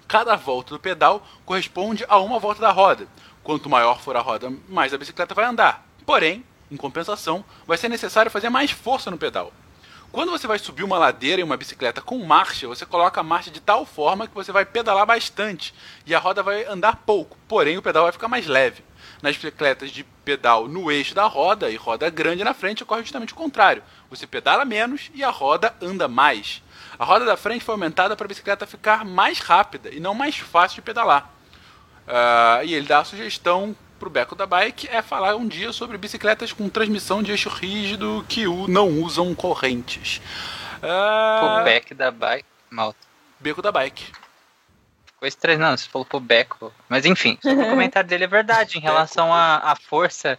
cada 0.07 0.37
volta 0.37 0.75
do 0.75 0.79
pedal 0.79 1.27
corresponde 1.47 2.05
a 2.07 2.19
uma 2.19 2.39
volta 2.39 2.61
da 2.61 2.71
roda. 2.71 3.09
Quanto 3.43 3.71
maior 3.71 3.99
for 3.99 4.15
a 4.15 4.21
roda, 4.21 4.53
mais 4.69 4.93
a 4.93 4.99
bicicleta 4.99 5.35
vai 5.35 5.47
andar. 5.47 5.87
Porém, 6.05 6.45
em 6.71 6.77
compensação, 6.77 7.45
vai 7.67 7.77
ser 7.77 7.89
necessário 7.89 8.31
fazer 8.31 8.49
mais 8.49 8.71
força 8.71 9.11
no 9.11 9.19
pedal. 9.19 9.53
Quando 10.13 10.31
você 10.31 10.47
vai 10.47 10.59
subir 10.59 10.83
uma 10.83 10.99
ladeira 10.99 11.41
em 11.41 11.45
uma 11.45 11.57
bicicleta 11.57 12.01
com 12.01 12.25
marcha, 12.25 12.67
você 12.67 12.87
coloca 12.87 13.21
a 13.21 13.25
marcha 13.25 13.51
de 13.51 13.61
tal 13.61 13.85
forma 13.85 14.27
que 14.27 14.35
você 14.35 14.51
vai 14.51 14.65
pedalar 14.65 15.05
bastante 15.05 15.75
e 16.07 16.15
a 16.15 16.19
roda 16.19 16.43
vai 16.43 16.65
andar 16.65 17.03
pouco, 17.05 17.37
porém 17.47 17.77
o 17.77 17.83
pedal 17.83 18.05
vai 18.05 18.13
ficar 18.13 18.29
mais 18.29 18.47
leve. 18.47 18.83
Nas 19.21 19.37
bicicletas 19.37 19.91
de 19.91 20.05
pedal 20.25 20.69
no 20.69 20.91
eixo 20.91 21.15
da 21.15 21.27
roda 21.27 21.71
e 21.71 21.77
roda 21.77 22.09
grande 22.09 22.45
na 22.45 22.55
frente 22.55 22.83
ocorre 22.83 23.03
justamente 23.03 23.33
o 23.33 23.37
contrário. 23.37 23.83
Você 24.09 24.27
pedala 24.27 24.65
menos 24.65 25.11
e 25.15 25.23
a 25.23 25.31
roda 25.31 25.75
anda 25.83 26.09
mais. 26.09 26.63
A 26.99 27.05
roda 27.05 27.25
da 27.25 27.37
frente 27.37 27.65
foi 27.65 27.75
aumentada 27.75 28.17
para 28.17 28.25
a 28.25 28.29
bicicleta 28.29 28.67
ficar 28.67 29.05
mais 29.05 29.39
rápida 29.39 29.91
e 29.91 30.01
não 30.01 30.15
mais 30.15 30.39
fácil 30.39 30.77
de 30.77 30.83
pedalar. 30.83 31.31
Ah, 32.09 32.61
e 32.65 32.73
ele 32.73 32.87
dá 32.87 33.01
a 33.01 33.05
sugestão 33.05 33.77
pro 33.99 34.11
Beco 34.11 34.35
da 34.35 34.47
Bike 34.47 34.89
é 34.89 35.03
falar 35.03 35.37
um 35.37 35.47
dia 35.47 35.73
sobre 35.73 35.99
bicicletas 35.99 36.53
com 36.53 36.69
transmissão 36.69 37.23
de 37.23 37.31
eixo 37.33 37.49
rígido 37.49 38.25
que 38.29 38.45
não 38.69 38.89
usam 38.89 39.35
correntes. 39.35 40.21
Ah, 40.83 41.41
Pro 41.41 41.65
back 41.65 41.95
da 41.95 42.11
bike. 42.11 42.47
Malta. 42.71 42.99
Beco 43.41 43.63
da 43.63 43.73
Bike. 43.73 44.13
Ficou 45.07 45.27
estranho, 45.29 45.59
não, 45.59 45.77
você 45.77 45.89
falou 45.89 46.05
pro 46.05 46.21
Beco. 46.21 46.73
Mas 46.89 47.05
enfim, 47.07 47.39
sobre 47.43 47.65
o 47.65 47.69
comentário 47.71 48.09
dele 48.09 48.25
é 48.25 48.29
verdade, 48.29 48.79
em 48.79 48.81
relação 48.81 49.33
à 49.33 49.73
à 49.73 49.77
força. 49.77 50.39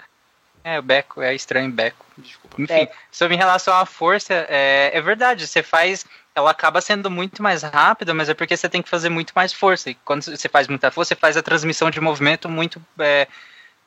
É, 0.63 0.79
o 0.79 0.81
Beco, 0.81 1.21
é 1.21 1.33
estranho 1.33 1.71
Beco. 1.71 2.05
Desculpa. 2.17 2.61
Enfim, 2.61 2.73
Beco. 2.73 2.95
sobre 3.11 3.35
em 3.35 3.37
relação 3.37 3.75
à 3.75 3.85
força, 3.85 4.33
é, 4.49 4.91
é 4.93 5.01
verdade, 5.01 5.47
você 5.47 5.63
faz. 5.63 6.05
Ela 6.37 6.51
acaba 6.51 6.79
sendo 6.81 7.09
muito 7.09 7.41
mais 7.41 7.63
rápida, 7.63 8.13
mas 8.13 8.29
é 8.29 8.33
porque 8.35 8.55
você 8.55 8.69
tem 8.69 8.83
que 8.83 8.89
fazer 8.89 9.09
muito 9.09 9.33
mais 9.35 9.51
força. 9.51 9.89
E 9.89 9.95
quando 9.95 10.21
você 10.21 10.47
faz 10.47 10.67
muita 10.67 10.91
força, 10.91 11.15
você 11.15 11.19
faz 11.19 11.35
a 11.35 11.41
transmissão 11.41 11.89
de 11.89 11.99
movimento 11.99 12.47
muito. 12.47 12.79
é, 12.99 13.27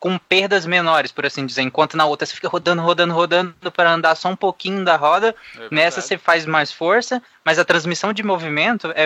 com 0.00 0.19
perdas 0.19 0.66
menores, 0.66 1.12
por 1.12 1.25
assim 1.26 1.47
dizer. 1.47 1.62
Enquanto 1.62 1.97
na 1.97 2.07
outra 2.07 2.26
você 2.26 2.35
fica 2.35 2.49
rodando, 2.49 2.83
rodando, 2.83 3.14
rodando 3.14 3.54
para 3.71 3.92
andar 3.92 4.16
só 4.16 4.30
um 4.30 4.35
pouquinho 4.35 4.85
da 4.85 4.97
roda. 4.97 5.37
É 5.57 5.69
Nessa 5.71 6.00
você 6.00 6.19
faz 6.19 6.45
mais 6.45 6.73
força, 6.73 7.23
mas 7.45 7.59
a 7.59 7.64
transmissão 7.64 8.12
de 8.12 8.23
movimento 8.25 8.90
é, 8.97 9.04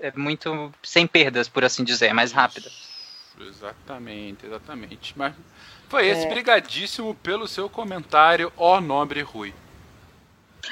é, 0.00 0.08
é 0.08 0.12
muito 0.16 0.72
sem 0.82 1.06
perdas, 1.06 1.48
por 1.48 1.64
assim 1.64 1.84
dizer, 1.84 2.06
é 2.06 2.12
mais 2.12 2.32
rápida. 2.32 2.68
Exatamente, 3.40 4.44
exatamente. 4.44 5.12
Mas 5.16 5.34
foi 5.88 6.08
esse, 6.08 6.26
brigadíssimo 6.26 7.14
pelo 7.14 7.46
seu 7.46 7.68
comentário, 7.68 8.50
ó 8.56 8.80
nobre 8.80 9.20
Rui. 9.20 9.54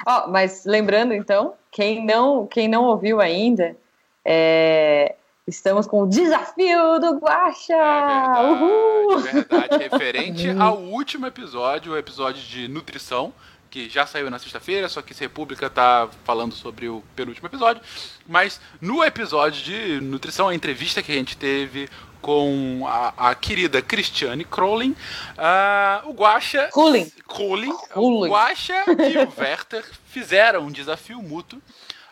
Ó, 0.07 0.29
mas 0.29 0.65
lembrando 0.65 1.13
então, 1.13 1.55
quem 1.71 2.05
não, 2.05 2.47
quem 2.47 2.69
não 2.69 2.85
ouviu 2.85 3.21
ainda, 3.21 3.77
é, 4.25 5.15
estamos 5.47 5.87
com 5.87 6.03
o 6.03 6.09
desafio 6.09 6.99
do 6.99 7.19
Guaxa! 7.19 7.75
É 7.75 8.43
Uhul! 8.43 9.19
verdade, 9.19 9.75
é 9.75 9.79
verdade. 9.79 9.83
Referente 9.85 10.49
ao 10.59 10.79
último 10.79 11.27
episódio, 11.27 11.93
o 11.93 11.97
episódio 11.99 12.43
de 12.43 12.69
nutrição, 12.69 13.33
que 13.71 13.89
já 13.89 14.05
saiu 14.05 14.29
na 14.31 14.39
sexta-feira, 14.39 14.89
só 14.89 15.01
que 15.01 15.15
República 15.15 15.71
tá 15.71 16.09
falando 16.25 16.55
sobre 16.55 16.89
o 16.89 17.03
penúltimo 17.15 17.47
episódio. 17.47 17.81
Mas 18.27 18.61
no 18.81 19.05
episódio 19.05 19.63
de 19.63 20.01
nutrição, 20.01 20.49
a 20.49 20.55
entrevista 20.55 21.03
que 21.03 21.13
a 21.13 21.15
gente 21.15 21.37
teve 21.37 21.89
com 22.21 22.85
a, 22.87 23.31
a 23.31 23.35
querida 23.35 23.81
Cristiane 23.83 24.45
Crowlin, 24.45 24.95
ah, 25.37 26.03
o 26.05 26.13
Guaxa. 26.13 26.69
Crowlin. 27.27 27.73
O. 27.95 28.27
Guaxa 28.29 28.85
e 28.89 29.19
o 29.19 29.33
Werther 29.41 29.85
fizeram 30.07 30.67
um 30.67 30.71
desafio 30.71 31.23
mútuo. 31.23 31.61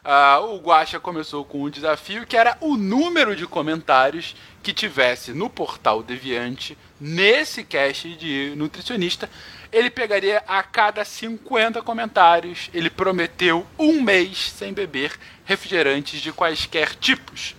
Ah, 0.05 0.41
o 0.41 0.57
Guaxa 0.59 0.99
começou 0.99 1.45
com 1.45 1.65
um 1.65 1.71
desafio 1.71 2.27
que 2.27 2.37
era 2.37 2.57
o 2.61 2.77
número 2.77 3.37
de 3.37 3.47
comentários 3.47 4.35
que 4.63 4.73
tivesse 4.73 5.33
no 5.33 5.51
portal 5.51 6.03
Deviante 6.03 6.79
nesse 7.01 7.63
cast 7.63 8.15
de 8.15 8.55
nutricionista. 8.57 9.29
Ele 9.71 9.91
pegaria 9.91 10.43
a 10.47 10.63
cada 10.63 11.05
50 11.05 11.83
comentários. 11.83 12.71
Ele 12.73 12.89
prometeu 12.89 13.67
um 13.79 14.01
mês 14.01 14.51
sem 14.51 14.73
beber 14.73 15.13
refrigerantes 15.45 16.21
de 16.21 16.33
quaisquer 16.33 16.95
tipos. 16.95 17.55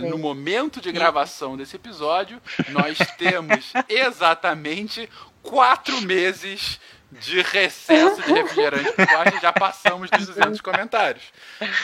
Sim. 0.00 0.10
no 0.10 0.18
momento 0.18 0.80
de 0.80 0.92
gravação 0.92 1.56
desse 1.56 1.76
episódio, 1.76 2.40
nós 2.68 2.98
temos 3.16 3.72
exatamente 3.88 5.08
quatro 5.42 6.00
meses 6.02 6.78
de 7.10 7.40
recesso 7.40 8.20
de 8.20 8.32
refrigerante 8.32 8.92
Guaxa, 8.98 9.40
já 9.40 9.52
passamos 9.52 10.10
dos 10.10 10.26
200 10.26 10.60
comentários. 10.60 11.24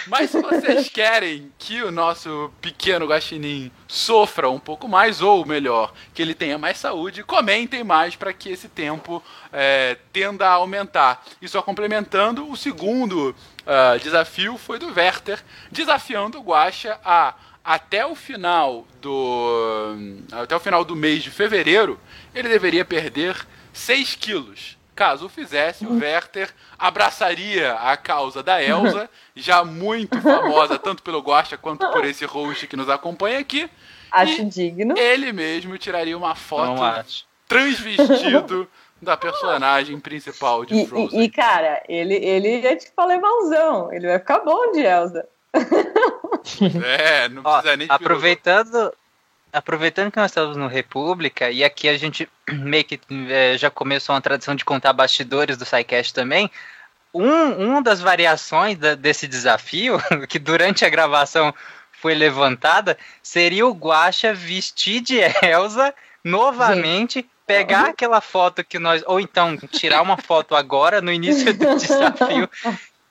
Mas 0.07 0.31
se 0.31 0.41
vocês 0.41 0.89
querem 0.91 1.51
que 1.59 1.83
o 1.83 1.91
nosso 1.91 2.53
pequeno 2.61 3.07
guaxinim 3.07 3.73
sofra 3.89 4.51
um 4.51 4.59
pouco 4.59 4.87
mais, 4.87 5.23
ou 5.23 5.47
melhor, 5.47 5.95
que 6.13 6.21
ele 6.21 6.35
tenha 6.35 6.59
mais 6.59 6.77
saúde, 6.79 7.25
comentem 7.25 7.83
mais 7.83 8.15
para 8.15 8.35
que 8.35 8.51
esse 8.51 8.69
tempo 8.69 9.23
é, 9.51 9.97
tenda 10.13 10.47
a 10.47 10.53
aumentar. 10.53 11.25
E 11.41 11.49
só 11.49 11.63
complementando, 11.63 12.51
o 12.51 12.57
segundo 12.57 13.35
ah, 13.67 13.97
desafio 13.97 14.59
foi 14.59 14.79
do 14.79 14.93
Werther, 14.93 15.43
desafiando 15.71 16.39
o 16.39 16.43
Guaxa 16.43 17.01
a 17.03 17.35
até 17.65 18.05
o 18.05 18.15
final 18.15 18.87
do 19.01 19.97
até 20.33 20.55
o 20.55 20.61
final 20.61 20.85
do 20.85 20.95
mês 20.95 21.23
de 21.23 21.31
fevereiro, 21.31 21.99
ele 22.35 22.49
deveria 22.49 22.85
perder 22.85 23.37
6 23.73 24.15
quilos. 24.17 24.77
Caso 24.95 25.27
o 25.27 25.29
fizesse, 25.29 25.85
o 25.85 25.99
Werther 25.99 26.51
abraçaria 26.79 27.73
a 27.75 27.97
causa 27.97 28.45
da 28.45 28.63
Elsa, 28.63 29.11
já 29.35 29.65
muito 29.65 30.21
famosa 30.21 30.79
tanto 30.79 31.03
pelo 31.03 31.19
Guaxa 31.21 31.57
quanto 31.57 31.91
por 31.91 32.05
esse 32.05 32.25
host 32.25 32.69
que 32.69 32.77
nos 32.77 32.89
acompanha 32.89 33.41
aqui. 33.41 33.69
Acho 34.09 34.43
E 34.43 34.45
digno. 34.45 34.97
Ele 34.97 35.33
mesmo 35.33 35.77
tiraria 35.79 36.17
uma 36.17 36.37
foto 36.37 36.81
transvestido 37.49 38.69
da 39.03 39.17
personagem 39.17 39.99
principal 39.99 40.65
de 40.65 40.75
E, 40.83 40.87
Frozen. 40.87 41.21
e- 41.21 41.25
e, 41.25 41.29
cara, 41.29 41.83
ele, 41.89 42.15
ele 42.15 42.65
é 42.65 42.77
tipo 42.77 42.99
alemãozão. 43.01 43.93
Ele 43.93 44.07
vai 44.07 44.19
ficar 44.21 44.39
bom 44.41 44.71
de 44.71 44.81
Elsa. 44.81 45.29
É, 46.85 47.29
não 47.29 47.43
Ó, 47.45 47.53
precisa 47.55 47.77
nem 47.77 47.87
de 47.87 47.93
aproveitando, 47.93 48.93
aproveitando 49.53 50.11
que 50.11 50.19
nós 50.19 50.31
estamos 50.31 50.57
no 50.57 50.67
República, 50.67 51.51
e 51.51 51.65
aqui 51.65 51.89
a 51.89 51.97
gente 51.97 52.29
meio 52.53 52.85
que 52.85 53.01
é, 53.31 53.57
já 53.57 53.71
começou 53.71 54.15
uma 54.15 54.21
tradição 54.21 54.55
de 54.55 54.65
contar 54.65 54.93
bastidores 54.93 55.57
do 55.57 55.65
SciCast 55.65 56.13
também, 56.13 56.51
um, 57.13 57.69
uma 57.69 57.83
das 57.83 58.01
variações 58.01 58.77
da- 58.77 58.95
desse 58.95 59.27
desafio, 59.29 59.99
que 60.29 60.39
durante 60.39 60.85
a 60.85 60.89
gravação 60.89 61.55
foi 61.93 62.15
levantada, 62.15 62.99
seria 63.23 63.67
o 63.67 63.73
Guaxa 63.73 64.35
vestir 64.35 65.01
de 65.01 65.19
Elsa 65.43 65.95
novamente, 66.23 67.25
pegar 67.47 67.87
aquela 67.91 68.21
foto 68.21 68.65
que 68.65 68.79
nós. 68.79 69.03
Ou 69.07 69.21
então, 69.21 69.57
tirar 69.71 70.03
uma 70.03 70.17
foto 70.17 70.55
agora, 70.57 71.01
no 71.01 71.13
início 71.13 71.53
do 71.55 71.77
desafio, 71.77 72.49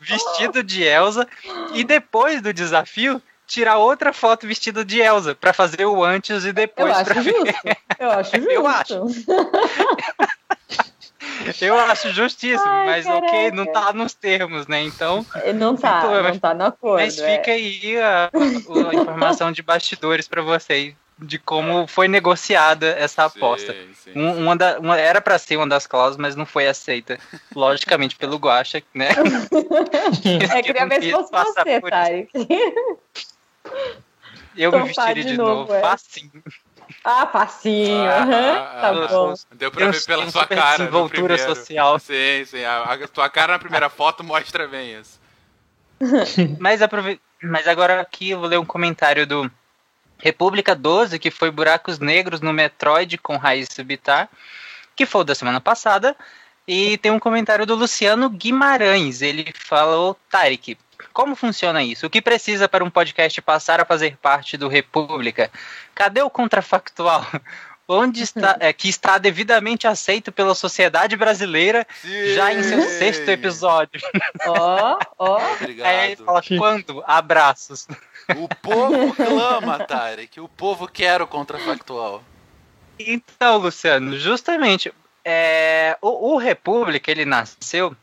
vestido 0.03 0.61
de 0.63 0.83
Elsa, 0.83 1.27
e 1.73 1.83
depois 1.83 2.41
do 2.41 2.53
desafio, 2.53 3.21
tirar 3.47 3.77
outra 3.77 4.13
foto 4.13 4.47
vestido 4.47 4.83
de 4.85 4.99
Elsa, 5.01 5.35
pra 5.35 5.53
fazer 5.53 5.85
o 5.85 6.03
antes 6.03 6.43
e 6.43 6.49
Eu 6.49 6.53
depois. 6.53 6.91
acho 6.95 7.05
pra 7.05 7.21
ver. 7.21 7.55
Eu 7.99 8.11
acho 8.11 8.31
justo. 8.37 8.51
Eu 8.51 8.67
acho. 8.67 8.93
Eu 11.61 11.77
acho 11.77 12.09
justíssimo, 12.11 12.69
Ai, 12.69 12.85
mas 12.85 13.05
ok, 13.05 13.29
caraca. 13.29 13.55
não 13.55 13.65
tá 13.71 13.93
nos 13.93 14.13
termos, 14.13 14.67
né? 14.67 14.81
Então, 14.83 15.25
Não 15.55 15.75
tá, 15.75 16.21
não 16.21 16.39
tá 16.39 16.53
no 16.53 16.65
acordo. 16.65 17.01
mas 17.03 17.17
é. 17.19 17.37
fica 17.37 17.51
aí 17.51 17.97
a, 17.99 18.29
a 18.33 18.95
informação 18.95 19.51
de 19.51 19.61
bastidores 19.61 20.27
pra 20.27 20.41
vocês 20.41 20.93
de 21.19 21.37
como 21.37 21.87
foi 21.87 22.07
negociada 22.07 22.87
essa 22.97 23.25
aposta. 23.25 23.71
Sim, 23.73 23.93
sim. 23.93 24.11
Um- 24.15 24.45
uma 24.45 24.55
da- 24.55 24.79
uma- 24.79 24.97
era 24.99 25.21
pra 25.21 25.37
ser 25.37 25.57
uma 25.57 25.67
das 25.67 25.85
cláusulas, 25.87 26.17
mas 26.17 26.35
não 26.35 26.45
foi 26.45 26.67
aceita, 26.67 27.19
logicamente, 27.55 28.15
pelo 28.15 28.37
Guaxa, 28.37 28.81
né? 28.93 29.09
É, 30.57 30.61
queria 30.61 30.85
ver 30.87 31.01
se 31.01 31.11
não 31.11 31.27
fosse 31.27 31.53
você, 31.53 31.81
Tarek. 31.81 32.29
Eu 34.55 34.71
me 34.71 34.77
Topar 34.79 34.85
vestiria 34.85 35.23
de 35.23 35.31
de, 35.31 35.37
novo, 35.37 35.51
novo, 35.61 35.73
é. 35.73 35.81
facinho. 35.81 36.43
Ah, 37.03 37.25
facinho. 37.27 38.03
Ah, 38.05 38.17
aham, 38.17 38.51
ah, 38.57 38.81
tá 38.81 38.89
ah, 38.89 39.07
bom. 39.07 39.33
Deu 39.53 39.71
pra 39.71 39.87
um- 39.87 39.91
ver 39.91 40.05
pela 40.05 40.29
sua 40.29 40.45
cara. 40.45 40.71
no 40.71 40.77
desenvoltura 40.85 41.35
primeiro. 41.35 41.55
social. 41.55 41.99
Sim, 41.99 42.45
sim. 42.45 42.63
A, 42.63 42.83
a 42.83 43.07
tua 43.07 43.29
cara 43.29 43.53
na 43.53 43.59
primeira 43.59 43.89
foto 43.89 44.23
mostra 44.23 44.67
bem 44.67 44.99
isso. 44.99 45.19
Mas, 46.59 46.81
aprove... 46.81 47.19
Mas 47.41 47.67
agora 47.67 48.01
aqui 48.01 48.31
eu 48.31 48.39
vou 48.39 48.47
ler 48.47 48.59
um 48.59 48.65
comentário 48.65 49.25
do 49.25 49.49
República 50.23 50.73
12, 50.73 51.19
que 51.19 51.29
foi 51.29 51.51
Buracos 51.51 51.99
Negros 51.99 52.39
no 52.39 52.53
Metroid 52.53 53.17
com 53.17 53.35
Raiz 53.35 53.67
Subitar, 53.69 54.29
que 54.95 55.05
foi 55.05 55.19
o 55.19 55.23
da 55.25 55.35
semana 55.35 55.59
passada. 55.59 56.15
E 56.65 56.97
tem 56.99 57.11
um 57.11 57.19
comentário 57.19 57.65
do 57.65 57.75
Luciano 57.75 58.29
Guimarães. 58.29 59.21
Ele 59.21 59.53
falou, 59.53 60.17
Tarek, 60.31 60.77
como 61.11 61.35
funciona 61.35 61.83
isso? 61.83 62.05
O 62.05 62.09
que 62.09 62.21
precisa 62.21 62.69
para 62.69 62.85
um 62.85 62.89
podcast 62.89 63.41
passar 63.41 63.81
a 63.81 63.85
fazer 63.85 64.15
parte 64.15 64.55
do 64.55 64.69
República? 64.69 65.51
Cadê 65.93 66.21
o 66.21 66.29
contrafactual? 66.29 67.27
Onde 67.85 68.23
está, 68.23 68.55
é, 68.61 68.71
que 68.71 68.87
está 68.87 69.17
devidamente 69.17 69.85
aceito 69.85 70.31
pela 70.31 70.55
sociedade 70.55 71.17
brasileira 71.17 71.85
já 72.33 72.53
em 72.53 72.63
seu 72.63 72.81
Sim. 72.81 72.97
sexto 72.97 73.27
episódio. 73.27 73.99
Ó, 74.47 74.99
ó. 75.19 75.53
Obrigado. 75.55 75.85
Aí 75.85 76.11
ele 76.13 76.15
fala, 76.15 76.41
quando? 76.57 77.03
Abraços. 77.05 77.85
O 78.35 78.47
povo 78.61 79.13
clama, 79.15 79.79
Tarek. 79.79 80.39
O 80.39 80.47
povo 80.47 80.87
quer 80.87 81.21
o 81.21 81.27
contrafactual. 81.27 82.23
Então, 82.99 83.57
Luciano, 83.57 84.17
justamente, 84.17 84.93
é, 85.25 85.97
o, 86.01 86.33
o 86.33 86.37
República, 86.37 87.09
ele 87.11 87.25
nasceu, 87.25 87.95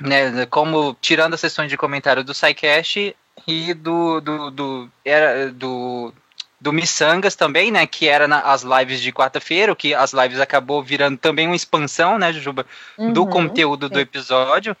né, 0.00 0.46
como, 0.46 0.96
tirando 1.00 1.34
as 1.34 1.40
sessões 1.40 1.70
de 1.70 1.76
comentário 1.76 2.22
do 2.22 2.34
SciCast 2.34 3.16
e 3.46 3.74
do, 3.74 4.20
do, 4.20 4.50
do, 4.50 4.90
era, 5.04 5.50
do, 5.50 6.12
do 6.60 6.72
Missangas 6.72 7.34
também, 7.34 7.70
né, 7.70 7.86
que 7.86 8.06
era 8.08 8.28
na- 8.28 8.40
as 8.40 8.62
lives 8.62 9.00
de 9.00 9.10
quarta-feira, 9.10 9.72
o 9.72 9.76
que 9.76 9.94
as 9.94 10.12
lives 10.12 10.38
acabou 10.38 10.82
virando 10.82 11.16
também 11.16 11.46
uma 11.46 11.56
expansão, 11.56 12.18
né, 12.18 12.32
Jujuba, 12.32 12.66
do 12.98 13.22
Uhum, 13.22 13.30
conteúdo 13.30 13.88
do 13.88 13.96
sim. 13.96 14.02
episódio. 14.02 14.76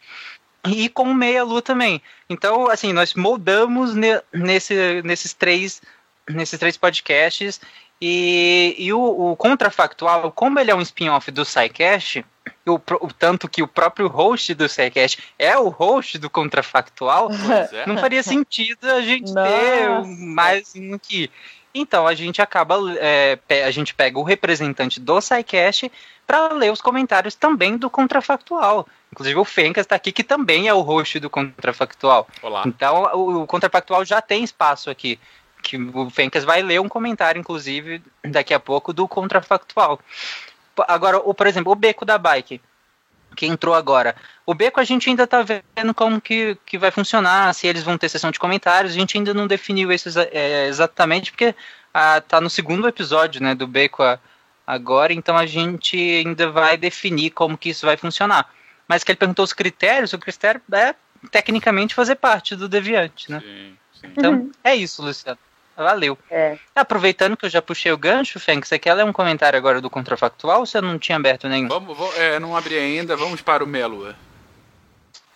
E 0.66 0.88
com 0.88 1.04
o 1.04 1.14
Meia 1.14 1.42
Lu 1.42 1.62
também. 1.62 2.02
Então, 2.28 2.68
assim, 2.68 2.92
nós 2.92 3.14
moldamos 3.14 3.94
ne- 3.94 4.22
nesse, 4.32 5.02
nesses 5.02 5.32
três 5.32 5.80
nesses 6.28 6.58
três 6.58 6.76
podcasts 6.76 7.60
e, 8.00 8.74
e 8.78 8.92
o, 8.92 9.32
o 9.32 9.36
Contrafactual, 9.36 10.32
como 10.32 10.58
ele 10.58 10.70
é 10.70 10.74
um 10.74 10.80
spin-off 10.80 11.30
do 11.30 11.44
SciCast, 11.44 12.24
o, 12.66 12.74
o 12.74 13.12
tanto 13.12 13.48
que 13.48 13.62
o 13.62 13.68
próprio 13.68 14.08
host 14.08 14.54
do 14.54 14.68
SciCast 14.68 15.22
é 15.38 15.56
o 15.58 15.68
host 15.68 16.18
do 16.18 16.30
Contrafactual, 16.30 17.30
é. 17.72 17.86
não 17.86 17.98
faria 17.98 18.22
sentido 18.22 18.90
a 18.90 19.02
gente 19.02 19.32
ter 19.32 19.88
Nossa. 19.88 20.08
mais 20.08 20.72
um 20.74 20.94
aqui. 20.94 21.30
Então 21.74 22.06
a 22.06 22.14
gente 22.14 22.42
acaba, 22.42 22.76
é, 22.98 23.38
a 23.64 23.70
gente 23.70 23.94
pega 23.94 24.18
o 24.18 24.22
representante 24.22 24.98
do 24.98 25.20
SciCast 25.20 25.90
para 26.26 26.52
ler 26.52 26.72
os 26.72 26.80
comentários 26.80 27.34
também 27.34 27.76
do 27.76 27.88
Contrafactual. 27.88 28.86
Inclusive 29.12 29.38
o 29.38 29.44
Fencas 29.44 29.84
está 29.84 29.96
aqui, 29.96 30.12
que 30.12 30.24
também 30.24 30.68
é 30.68 30.74
o 30.74 30.80
host 30.80 31.18
do 31.18 31.30
Contrafactual. 31.30 32.28
Olá. 32.42 32.62
Então 32.66 33.02
o, 33.14 33.42
o 33.42 33.46
Contrafactual 33.46 34.04
já 34.04 34.20
tem 34.20 34.42
espaço 34.44 34.90
aqui. 34.90 35.18
Que 35.62 35.76
o 35.76 36.08
Fencas 36.08 36.42
vai 36.42 36.62
ler 36.62 36.80
um 36.80 36.88
comentário, 36.88 37.38
inclusive, 37.38 38.02
daqui 38.24 38.54
a 38.54 38.58
pouco, 38.58 38.92
do 38.92 39.06
Contrafactual. 39.06 40.00
Agora, 40.88 41.18
o, 41.18 41.34
por 41.34 41.46
exemplo, 41.46 41.70
o 41.70 41.76
Beco 41.76 42.04
da 42.06 42.16
Bike, 42.16 42.60
que 43.36 43.46
entrou 43.46 43.74
agora. 43.74 44.14
O 44.44 44.54
Beco 44.54 44.80
a 44.80 44.84
gente 44.84 45.08
ainda 45.08 45.26
tá 45.26 45.42
vendo 45.42 45.94
como 45.94 46.20
que, 46.20 46.56
que 46.66 46.76
vai 46.76 46.90
funcionar, 46.90 47.54
se 47.54 47.66
eles 47.66 47.82
vão 47.82 47.96
ter 47.96 48.08
sessão 48.08 48.30
de 48.30 48.38
comentários. 48.38 48.92
A 48.92 48.98
gente 48.98 49.16
ainda 49.16 49.32
não 49.32 49.46
definiu 49.46 49.92
isso 49.92 50.08
é, 50.18 50.66
exatamente, 50.66 51.30
porque 51.30 51.54
ah, 51.94 52.20
tá 52.20 52.40
no 52.40 52.50
segundo 52.50 52.88
episódio 52.88 53.42
né, 53.42 53.54
do 53.54 53.66
Beco 53.66 54.02
a- 54.02 54.18
agora, 54.66 55.12
então 55.12 55.36
a 55.36 55.46
gente 55.46 55.96
ainda 55.96 56.50
vai 56.50 56.76
definir 56.76 57.30
como 57.30 57.56
que 57.58 57.70
isso 57.70 57.86
vai 57.86 57.96
funcionar. 57.96 58.48
Mas 58.86 59.04
que 59.04 59.12
ele 59.12 59.18
perguntou 59.18 59.44
os 59.44 59.52
critérios, 59.52 60.12
o 60.12 60.18
critério 60.18 60.60
é 60.72 60.94
tecnicamente 61.30 61.94
fazer 61.94 62.16
parte 62.16 62.56
do 62.56 62.68
Deviante, 62.68 63.30
né? 63.30 63.40
Sim, 63.40 63.76
sim. 64.00 64.12
Então, 64.16 64.50
é 64.64 64.74
isso, 64.74 65.02
Luciano. 65.02 65.38
Valeu. 65.82 66.18
É. 66.30 66.58
Aproveitando 66.74 67.36
que 67.36 67.46
eu 67.46 67.50
já 67.50 67.62
puxei 67.62 67.90
o 67.90 67.96
gancho, 67.98 68.38
Feng, 68.38 68.60
você 68.62 68.78
quer 68.78 68.92
ler 68.94 69.04
um 69.04 69.12
comentário 69.12 69.56
agora 69.56 69.80
do 69.80 69.88
Contrafactual 69.88 70.60
ou 70.60 70.66
você 70.66 70.80
não 70.80 70.98
tinha 70.98 71.16
aberto 71.16 71.48
nenhum? 71.48 71.68
Vamos, 71.68 71.96
vamos- 71.96 72.16
é, 72.18 72.38
não 72.38 72.54
abri 72.56 72.76
ainda, 72.78 73.16
vamos 73.16 73.40
para 73.40 73.64
o 73.64 73.66
Melua. 73.66 74.14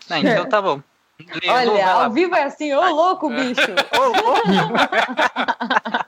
Ah, 0.09 0.19
então 0.19 0.47
tá 0.47 0.61
bom. 0.61 0.81
Olha, 1.47 1.91
ao 1.91 2.11
vivo 2.11 2.35
é 2.35 2.43
assim, 2.43 2.73
ô 2.73 2.89
louco, 2.93 3.29
bicho. 3.29 3.61
Ô, 3.97 4.03
louco. 4.05 4.43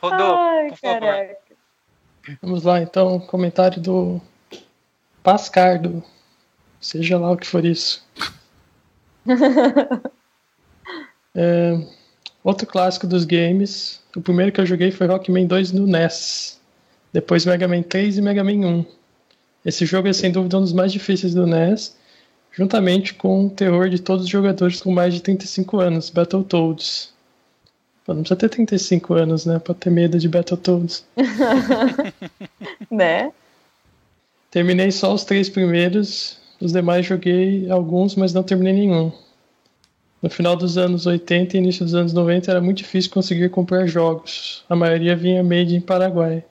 Rodou, 0.00 0.36
Ai, 0.38 0.68
por 0.70 0.78
favor. 0.78 1.00
caraca. 1.00 1.36
Vamos 2.42 2.62
lá, 2.64 2.80
então, 2.80 3.20
comentário 3.20 3.80
do 3.82 4.20
Pascardo. 5.22 6.02
Seja 6.80 7.18
lá 7.18 7.30
o 7.32 7.36
que 7.36 7.46
for 7.46 7.64
isso. 7.64 8.02
É, 11.34 11.72
outro 12.44 12.66
clássico 12.66 13.06
dos 13.06 13.24
games. 13.24 14.00
O 14.14 14.20
primeiro 14.20 14.52
que 14.52 14.60
eu 14.60 14.66
joguei 14.66 14.90
foi 14.90 15.06
Rockman 15.06 15.46
2 15.46 15.72
no 15.72 15.86
NES. 15.86 16.60
Depois 17.12 17.46
Mega 17.46 17.66
Man 17.66 17.82
3 17.82 18.18
e 18.18 18.22
Mega 18.22 18.44
Man 18.44 18.66
1. 18.66 18.84
Esse 19.64 19.86
jogo 19.86 20.06
é 20.06 20.12
sem 20.12 20.30
dúvida 20.30 20.58
um 20.58 20.60
dos 20.60 20.74
mais 20.74 20.92
difíceis 20.92 21.32
do 21.32 21.46
NES, 21.46 21.96
juntamente 22.52 23.14
com 23.14 23.46
o 23.46 23.50
terror 23.50 23.88
de 23.88 23.98
todos 23.98 24.24
os 24.24 24.30
jogadores 24.30 24.82
com 24.82 24.92
mais 24.92 25.14
de 25.14 25.22
35 25.22 25.80
anos, 25.80 26.10
Battletoads. 26.10 27.14
Pô, 28.04 28.12
não 28.12 28.20
precisa 28.20 28.36
ter 28.36 28.50
35 28.50 29.14
anos, 29.14 29.46
né? 29.46 29.58
Pra 29.58 29.74
ter 29.74 29.90
medo 29.90 30.18
de 30.18 30.28
Battletoads. 30.28 31.04
Né? 32.90 33.32
Terminei 34.50 34.92
só 34.92 35.12
os 35.12 35.24
três 35.24 35.48
primeiros, 35.48 36.38
os 36.60 36.70
demais 36.70 37.04
joguei 37.04 37.68
alguns, 37.68 38.14
mas 38.14 38.32
não 38.32 38.42
terminei 38.42 38.72
nenhum. 38.72 39.10
No 40.24 40.30
final 40.30 40.56
dos 40.56 40.78
anos 40.78 41.04
80 41.04 41.54
e 41.54 41.60
início 41.60 41.84
dos 41.84 41.94
anos 41.94 42.14
90 42.14 42.50
era 42.50 42.58
muito 42.58 42.78
difícil 42.78 43.10
conseguir 43.10 43.50
comprar 43.50 43.86
jogos. 43.86 44.64
A 44.70 44.74
maioria 44.74 45.14
vinha 45.14 45.44
made 45.44 45.76
em 45.76 45.82
Paraguai. 45.82 46.42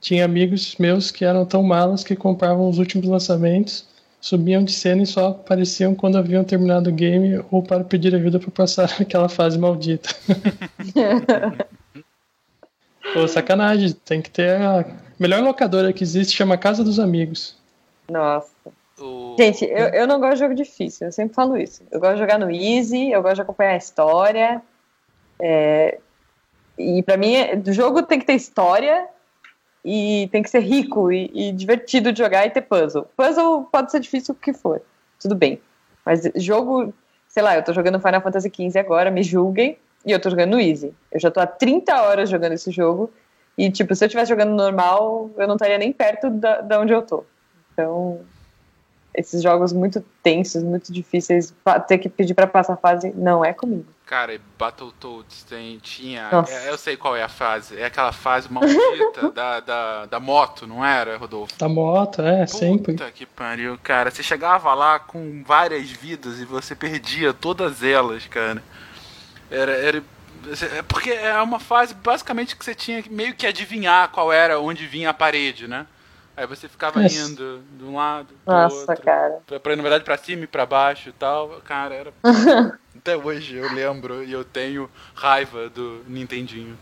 Tinha 0.00 0.24
amigos 0.24 0.74
meus 0.76 1.12
que 1.12 1.24
eram 1.24 1.46
tão 1.46 1.62
malas 1.62 2.02
que 2.02 2.16
compravam 2.16 2.68
os 2.68 2.78
últimos 2.78 3.06
lançamentos, 3.06 3.86
subiam 4.20 4.64
de 4.64 4.72
cena 4.72 5.04
e 5.04 5.06
só 5.06 5.28
apareciam 5.28 5.94
quando 5.94 6.18
haviam 6.18 6.42
terminado 6.42 6.90
o 6.90 6.92
game 6.92 7.40
ou 7.52 7.62
para 7.62 7.84
pedir 7.84 8.12
ajuda 8.16 8.40
para 8.40 8.50
passar 8.50 8.90
aquela 9.00 9.28
fase 9.28 9.56
maldita. 9.56 10.08
Pô, 13.14 13.28
sacanagem, 13.28 13.92
tem 14.04 14.20
que 14.20 14.28
ter 14.28 14.60
a 14.60 14.84
melhor 15.20 15.40
locadora 15.40 15.92
que 15.92 16.02
existe, 16.02 16.36
chama 16.36 16.58
Casa 16.58 16.82
dos 16.82 16.98
Amigos. 16.98 17.54
Nossa. 18.10 18.50
O... 18.98 19.36
Gente, 19.38 19.64
eu, 19.64 19.88
eu 19.88 20.06
não 20.06 20.18
gosto 20.18 20.34
de 20.34 20.40
jogo 20.40 20.54
difícil, 20.54 21.06
eu 21.06 21.12
sempre 21.12 21.34
falo 21.34 21.56
isso. 21.56 21.82
Eu 21.90 22.00
gosto 22.00 22.14
de 22.14 22.20
jogar 22.20 22.38
no 22.38 22.50
easy, 22.50 23.10
eu 23.10 23.22
gosto 23.22 23.36
de 23.36 23.42
acompanhar 23.42 23.72
a 23.72 23.76
história. 23.76 24.62
é, 25.40 25.98
E 26.78 27.02
pra 27.02 27.16
mim, 27.16 27.34
o 27.66 27.72
jogo 27.72 28.02
tem 28.02 28.18
que 28.18 28.26
ter 28.26 28.34
história 28.34 29.06
e 29.84 30.28
tem 30.32 30.42
que 30.42 30.50
ser 30.50 30.60
rico 30.60 31.12
e, 31.12 31.30
e 31.34 31.52
divertido 31.52 32.12
de 32.12 32.18
jogar 32.18 32.46
e 32.46 32.50
ter 32.50 32.62
puzzle. 32.62 33.06
Puzzle 33.16 33.64
pode 33.70 33.90
ser 33.90 34.00
difícil 34.00 34.34
o 34.34 34.38
que 34.38 34.52
for, 34.52 34.80
tudo 35.20 35.34
bem. 35.34 35.60
Mas 36.04 36.22
jogo, 36.36 36.92
sei 37.28 37.42
lá, 37.42 37.56
eu 37.56 37.62
tô 37.62 37.72
jogando 37.72 38.00
Final 38.00 38.20
Fantasy 38.20 38.50
XV 38.54 38.78
agora, 38.78 39.10
me 39.10 39.22
julguem, 39.22 39.76
e 40.04 40.12
eu 40.12 40.20
tô 40.20 40.30
jogando 40.30 40.52
no 40.52 40.60
easy. 40.60 40.94
Eu 41.10 41.20
já 41.20 41.30
tô 41.30 41.40
há 41.40 41.46
30 41.46 42.00
horas 42.02 42.30
jogando 42.30 42.52
esse 42.52 42.70
jogo 42.70 43.10
e, 43.58 43.70
tipo, 43.70 43.94
se 43.94 44.04
eu 44.04 44.06
estivesse 44.06 44.28
jogando 44.28 44.54
normal, 44.54 45.30
eu 45.36 45.46
não 45.48 45.56
estaria 45.56 45.78
nem 45.78 45.92
perto 45.92 46.30
da, 46.30 46.60
da 46.60 46.80
onde 46.80 46.92
eu 46.92 47.02
tô. 47.02 47.24
Então, 47.72 48.20
esses 49.16 49.42
jogos 49.42 49.72
muito 49.72 50.04
tensos, 50.22 50.62
muito 50.62 50.92
difíceis, 50.92 51.54
ter 51.88 51.98
que 51.98 52.08
pedir 52.08 52.34
pra 52.34 52.46
passar 52.46 52.76
fase, 52.76 53.12
não 53.16 53.44
é 53.44 53.52
comigo. 53.52 53.86
Cara, 54.06 54.32
e 54.32 54.40
Battletoads 54.56 55.42
tem, 55.42 55.78
tinha. 55.78 56.30
É, 56.48 56.70
eu 56.70 56.78
sei 56.78 56.96
qual 56.96 57.16
é 57.16 57.24
a 57.24 57.28
fase. 57.28 57.76
É 57.76 57.86
aquela 57.86 58.12
fase 58.12 58.50
maldita 58.52 59.32
da, 59.34 59.58
da, 59.58 60.06
da 60.06 60.20
moto, 60.20 60.64
não 60.64 60.84
era, 60.84 61.16
Rodolfo? 61.16 61.58
Da 61.58 61.68
moto, 61.68 62.22
é, 62.22 62.46
sempre. 62.46 62.92
Puta 62.92 63.10
que 63.10 63.26
pariu, 63.26 63.76
cara. 63.82 64.12
Você 64.12 64.22
chegava 64.22 64.72
lá 64.74 65.00
com 65.00 65.42
várias 65.44 65.90
vidas 65.90 66.38
e 66.38 66.44
você 66.44 66.76
perdia 66.76 67.34
todas 67.34 67.82
elas, 67.82 68.26
cara. 68.28 68.62
Era. 69.50 69.72
era 69.72 70.02
é 70.76 70.82
porque 70.82 71.10
é 71.10 71.42
uma 71.42 71.58
fase 71.58 71.92
basicamente 71.92 72.54
que 72.54 72.64
você 72.64 72.76
tinha 72.76 73.02
que 73.02 73.12
meio 73.12 73.34
que 73.34 73.44
adivinhar 73.44 74.08
qual 74.10 74.32
era 74.32 74.60
onde 74.60 74.86
vinha 74.86 75.10
a 75.10 75.14
parede, 75.14 75.66
né? 75.66 75.84
Aí 76.36 76.46
você 76.46 76.68
ficava 76.68 77.02
indo 77.02 77.62
de 77.78 77.84
um 77.84 77.96
lado, 77.96 78.28
do 78.44 78.52
Nossa, 78.52 78.76
outro. 78.90 79.02
cara. 79.02 79.38
Pra, 79.46 79.58
pra, 79.58 79.74
na 79.74 79.82
verdade, 79.82 80.04
pra 80.04 80.18
cima 80.18 80.44
e 80.44 80.46
pra 80.46 80.66
baixo 80.66 81.08
e 81.08 81.12
tal. 81.12 81.48
Cara, 81.64 81.94
era. 81.94 82.12
Até 82.94 83.16
hoje 83.16 83.56
eu 83.56 83.72
lembro 83.72 84.22
e 84.22 84.32
eu 84.32 84.44
tenho 84.44 84.90
raiva 85.14 85.70
do 85.70 86.02
Nintendinho. 86.06 86.76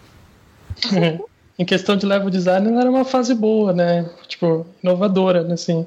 em 1.56 1.64
questão 1.64 1.96
de 1.96 2.04
level 2.04 2.30
design, 2.30 2.68
ela 2.68 2.80
era 2.80 2.90
uma 2.90 3.04
fase 3.04 3.32
boa, 3.32 3.72
né? 3.72 4.10
Tipo, 4.26 4.66
inovadora, 4.82 5.44
né, 5.44 5.54
assim. 5.54 5.86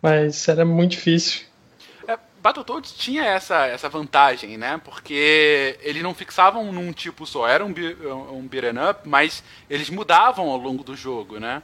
Mas 0.00 0.46
era 0.46 0.64
muito 0.64 0.92
difícil. 0.92 1.46
É, 2.06 2.16
Battletoads 2.40 2.92
tinha 2.92 3.24
essa, 3.24 3.66
essa 3.66 3.88
vantagem, 3.88 4.56
né? 4.56 4.80
Porque 4.84 5.78
eles 5.82 6.02
não 6.02 6.14
fixavam 6.14 6.70
num 6.70 6.92
tipo 6.92 7.26
só. 7.26 7.48
Era 7.48 7.64
um, 7.64 7.70
um 7.70 8.46
beat'em 8.46 8.78
up, 8.90 9.00
mas 9.08 9.42
eles 9.68 9.90
mudavam 9.90 10.48
ao 10.50 10.58
longo 10.58 10.84
do 10.84 10.94
jogo, 10.94 11.40
né? 11.40 11.60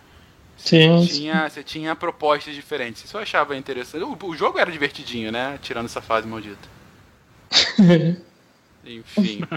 Sim. 0.64 1.06
Tinha, 1.06 1.48
você 1.48 1.62
tinha 1.62 1.96
propostas 1.96 2.54
diferentes. 2.54 3.04
Isso 3.04 3.16
eu 3.16 3.22
achava 3.22 3.56
interessante. 3.56 4.04
O, 4.04 4.16
o 4.26 4.36
jogo 4.36 4.58
era 4.58 4.70
divertidinho, 4.70 5.32
né? 5.32 5.58
Tirando 5.62 5.86
essa 5.86 6.00
fase 6.02 6.26
maldita. 6.26 6.68
Enfim. 8.84 9.40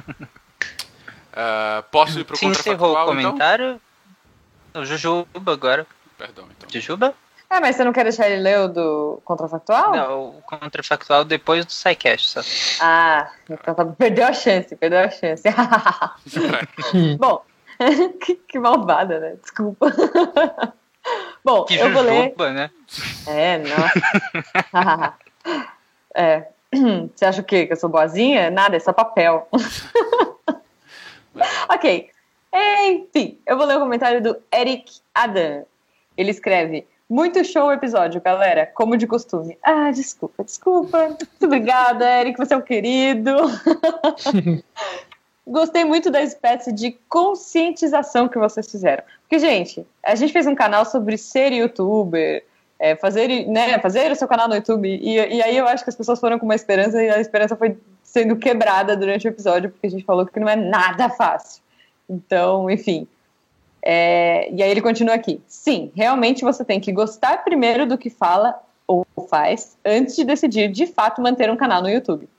Ah, 1.35 1.83
posso 1.91 2.19
ir 2.19 2.25
pro 2.25 2.37
encerrou 2.47 2.89
o 2.89 2.91
então? 2.93 3.05
comentário. 3.07 3.81
O 4.75 4.85
Jujuba 4.85 5.51
agora. 5.51 5.87
Perdão, 6.15 6.45
então. 6.55 6.69
Jujuba? 6.69 7.15
Ah, 7.49 7.59
mas 7.59 7.75
você 7.75 7.83
não 7.83 7.91
quer 7.91 8.03
deixar 8.03 8.29
ele 8.29 8.41
ler 8.41 8.59
o 8.59 8.67
do 8.67 9.21
contrafactual? 9.25 9.95
Não, 9.95 10.29
o 10.29 10.41
contrafactual 10.43 11.25
depois 11.25 11.65
do 11.65 11.71
SciCast 11.71 12.29
só. 12.29 12.41
Ah, 12.83 13.31
então 13.49 13.73
tá- 13.73 13.85
perdeu 13.85 14.27
a 14.27 14.33
chance, 14.33 14.75
perdeu 14.75 14.99
a 14.99 15.09
chance. 15.09 15.41
Bom, 17.17 17.43
que, 18.23 18.35
que 18.35 18.59
malvada, 18.59 19.19
né? 19.19 19.35
Desculpa. 19.41 19.87
Bom, 21.43 21.65
Que 21.65 21.75
eu 21.75 21.91
vou 21.91 22.01
ler. 22.01 22.33
Né? 22.53 22.69
É, 23.27 23.57
não. 23.57 23.75
é. 26.15 26.47
Você 27.15 27.25
acha 27.25 27.41
o 27.41 27.43
quê? 27.43 27.65
Que 27.65 27.73
eu 27.73 27.77
sou 27.77 27.89
boazinha? 27.89 28.49
Nada, 28.49 28.75
é 28.75 28.79
só 28.79 28.93
papel. 28.93 29.47
ok. 31.69 32.09
Enfim, 32.85 33.39
eu 33.45 33.57
vou 33.57 33.65
ler 33.65 33.77
o 33.77 33.81
comentário 33.81 34.21
do 34.21 34.37
Eric 34.53 34.99
Adam. 35.13 35.65
Ele 36.15 36.31
escreve: 36.31 36.87
Muito 37.09 37.43
show 37.43 37.67
o 37.67 37.73
episódio, 37.73 38.21
galera, 38.21 38.71
como 38.73 38.97
de 38.97 39.07
costume. 39.07 39.57
Ah, 39.63 39.91
desculpa, 39.91 40.43
desculpa. 40.43 41.07
Muito 41.07 41.45
obrigada, 41.45 42.21
Eric, 42.21 42.37
você 42.37 42.53
é 42.53 42.57
um 42.57 42.61
querido. 42.61 43.35
Gostei 45.45 45.83
muito 45.83 46.09
da 46.09 46.21
espécie 46.21 46.71
de 46.71 46.91
conscientização 47.09 48.29
que 48.29 48.39
vocês 48.39 48.69
fizeram. 48.69 49.03
Porque, 49.21 49.39
gente, 49.39 49.85
a 50.01 50.15
gente 50.15 50.31
fez 50.31 50.47
um 50.47 50.55
canal 50.55 50.85
sobre 50.85 51.17
ser 51.17 51.51
youtuber, 51.51 52.45
é, 52.79 52.95
fazer, 52.95 53.45
né, 53.47 53.77
fazer 53.79 54.11
o 54.11 54.15
seu 54.15 54.27
canal 54.27 54.47
no 54.47 54.55
YouTube, 54.55 54.87
e, 54.87 55.15
e 55.15 55.41
aí 55.41 55.57
eu 55.57 55.67
acho 55.67 55.83
que 55.83 55.89
as 55.89 55.95
pessoas 55.95 56.19
foram 56.19 56.39
com 56.39 56.45
uma 56.45 56.55
esperança 56.55 57.01
e 57.01 57.09
a 57.09 57.19
esperança 57.19 57.55
foi 57.55 57.77
sendo 58.03 58.35
quebrada 58.35 58.95
durante 58.95 59.27
o 59.27 59.29
episódio, 59.29 59.69
porque 59.69 59.87
a 59.87 59.89
gente 59.89 60.05
falou 60.05 60.25
que 60.25 60.39
não 60.39 60.47
é 60.47 60.55
nada 60.55 61.09
fácil. 61.09 61.61
Então, 62.09 62.69
enfim. 62.69 63.07
É, 63.81 64.49
e 64.51 64.63
aí 64.63 64.69
ele 64.69 64.81
continua 64.81 65.15
aqui. 65.15 65.41
Sim, 65.47 65.91
realmente 65.93 66.43
você 66.43 66.63
tem 66.63 66.79
que 66.79 66.91
gostar 66.91 67.43
primeiro 67.43 67.85
do 67.85 67.97
que 67.97 68.09
fala 68.09 68.57
ou 68.87 69.05
faz 69.29 69.77
antes 69.83 70.15
de 70.15 70.23
decidir 70.23 70.69
de 70.69 70.87
fato 70.87 71.21
manter 71.21 71.49
um 71.49 71.57
canal 71.57 71.81
no 71.81 71.89
YouTube. 71.89 72.29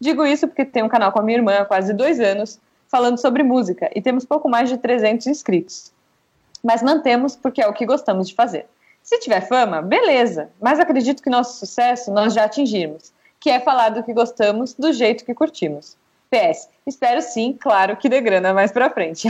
Digo 0.00 0.24
isso 0.24 0.48
porque 0.48 0.64
tenho 0.64 0.86
um 0.86 0.88
canal 0.88 1.12
com 1.12 1.20
a 1.20 1.22
minha 1.22 1.38
irmã 1.38 1.58
há 1.58 1.64
quase 1.64 1.92
dois 1.92 2.18
anos 2.18 2.58
falando 2.88 3.18
sobre 3.18 3.42
música 3.42 3.90
e 3.94 4.00
temos 4.00 4.24
pouco 4.24 4.48
mais 4.48 4.68
de 4.68 4.78
300 4.78 5.26
inscritos. 5.26 5.92
Mas 6.62 6.82
mantemos 6.82 7.36
porque 7.36 7.62
é 7.62 7.68
o 7.68 7.72
que 7.72 7.86
gostamos 7.86 8.28
de 8.28 8.34
fazer. 8.34 8.66
Se 9.02 9.18
tiver 9.18 9.46
fama, 9.46 9.80
beleza, 9.80 10.50
mas 10.60 10.80
acredito 10.80 11.22
que 11.22 11.30
nosso 11.30 11.58
sucesso 11.58 12.12
nós 12.12 12.34
já 12.34 12.44
atingimos, 12.44 13.12
que 13.38 13.50
é 13.50 13.60
falar 13.60 13.90
do 13.90 14.02
que 14.02 14.12
gostamos 14.12 14.74
do 14.74 14.92
jeito 14.92 15.24
que 15.24 15.34
curtimos. 15.34 15.96
PS, 16.30 16.68
espero 16.86 17.20
sim, 17.20 17.56
claro, 17.60 17.96
que 17.96 18.08
dê 18.08 18.20
grana 18.20 18.54
mais 18.54 18.70
pra 18.70 18.90
frente. 18.90 19.26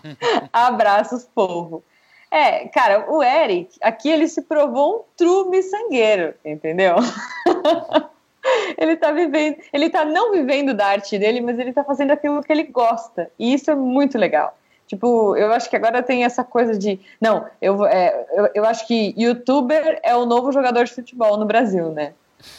Abraços, 0.52 1.26
povo. 1.34 1.82
É, 2.30 2.68
cara, 2.68 3.10
o 3.10 3.22
Eric, 3.22 3.76
aqui 3.80 4.10
ele 4.10 4.28
se 4.28 4.42
provou 4.42 4.96
um 4.96 5.02
true 5.16 5.50
miçangueiro, 5.50 6.34
entendeu? 6.44 6.96
ele 8.78 8.96
tá 8.96 9.10
vivendo, 9.10 9.56
ele 9.72 9.90
tá 9.90 10.04
não 10.04 10.32
vivendo 10.32 10.74
da 10.74 10.86
arte 10.86 11.18
dele, 11.18 11.40
mas 11.40 11.58
ele 11.58 11.72
tá 11.72 11.82
fazendo 11.82 12.10
aquilo 12.10 12.42
que 12.42 12.52
ele 12.52 12.64
gosta. 12.64 13.30
E 13.38 13.54
isso 13.54 13.70
é 13.70 13.74
muito 13.74 14.18
legal. 14.18 14.56
Tipo, 14.86 15.34
eu 15.36 15.52
acho 15.52 15.68
que 15.70 15.76
agora 15.76 16.02
tem 16.02 16.24
essa 16.24 16.44
coisa 16.44 16.78
de. 16.78 17.00
Não, 17.20 17.46
eu, 17.60 17.86
é, 17.86 18.26
eu, 18.32 18.50
eu 18.54 18.64
acho 18.66 18.86
que 18.86 19.14
youtuber 19.16 19.98
é 20.02 20.14
o 20.14 20.26
novo 20.26 20.52
jogador 20.52 20.84
de 20.84 20.92
futebol 20.92 21.38
no 21.38 21.46
Brasil, 21.46 21.90
né? 21.90 22.12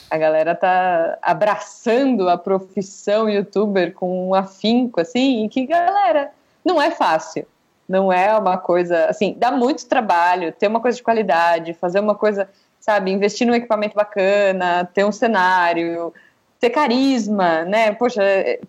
A 0.10 0.18
galera 0.18 0.56
tá 0.56 1.20
abraçando 1.22 2.28
a 2.28 2.38
profissão 2.38 3.30
youtuber 3.30 3.94
com 3.94 4.30
um 4.30 4.34
afinco, 4.34 5.00
assim, 5.00 5.46
e 5.46 5.50
que, 5.50 5.68
galera, 5.68 6.32
não 6.64 6.82
é 6.82 6.90
fácil. 6.90 7.46
Não 7.88 8.12
é 8.12 8.36
uma 8.36 8.58
coisa. 8.58 9.06
Assim, 9.06 9.36
dá 9.38 9.52
muito 9.52 9.86
trabalho 9.86 10.52
ter 10.52 10.68
uma 10.68 10.80
coisa 10.80 10.98
de 10.98 11.04
qualidade, 11.04 11.74
fazer 11.76 12.00
uma 12.00 12.16
coisa, 12.16 12.50
sabe, 12.86 13.10
investir 13.10 13.48
num 13.48 13.56
equipamento 13.56 13.96
bacana, 13.96 14.88
ter 14.94 15.04
um 15.04 15.12
cenário, 15.12 16.14
ter 16.60 16.70
carisma, 16.70 17.66
né? 17.66 17.92
Poxa, 17.94 18.22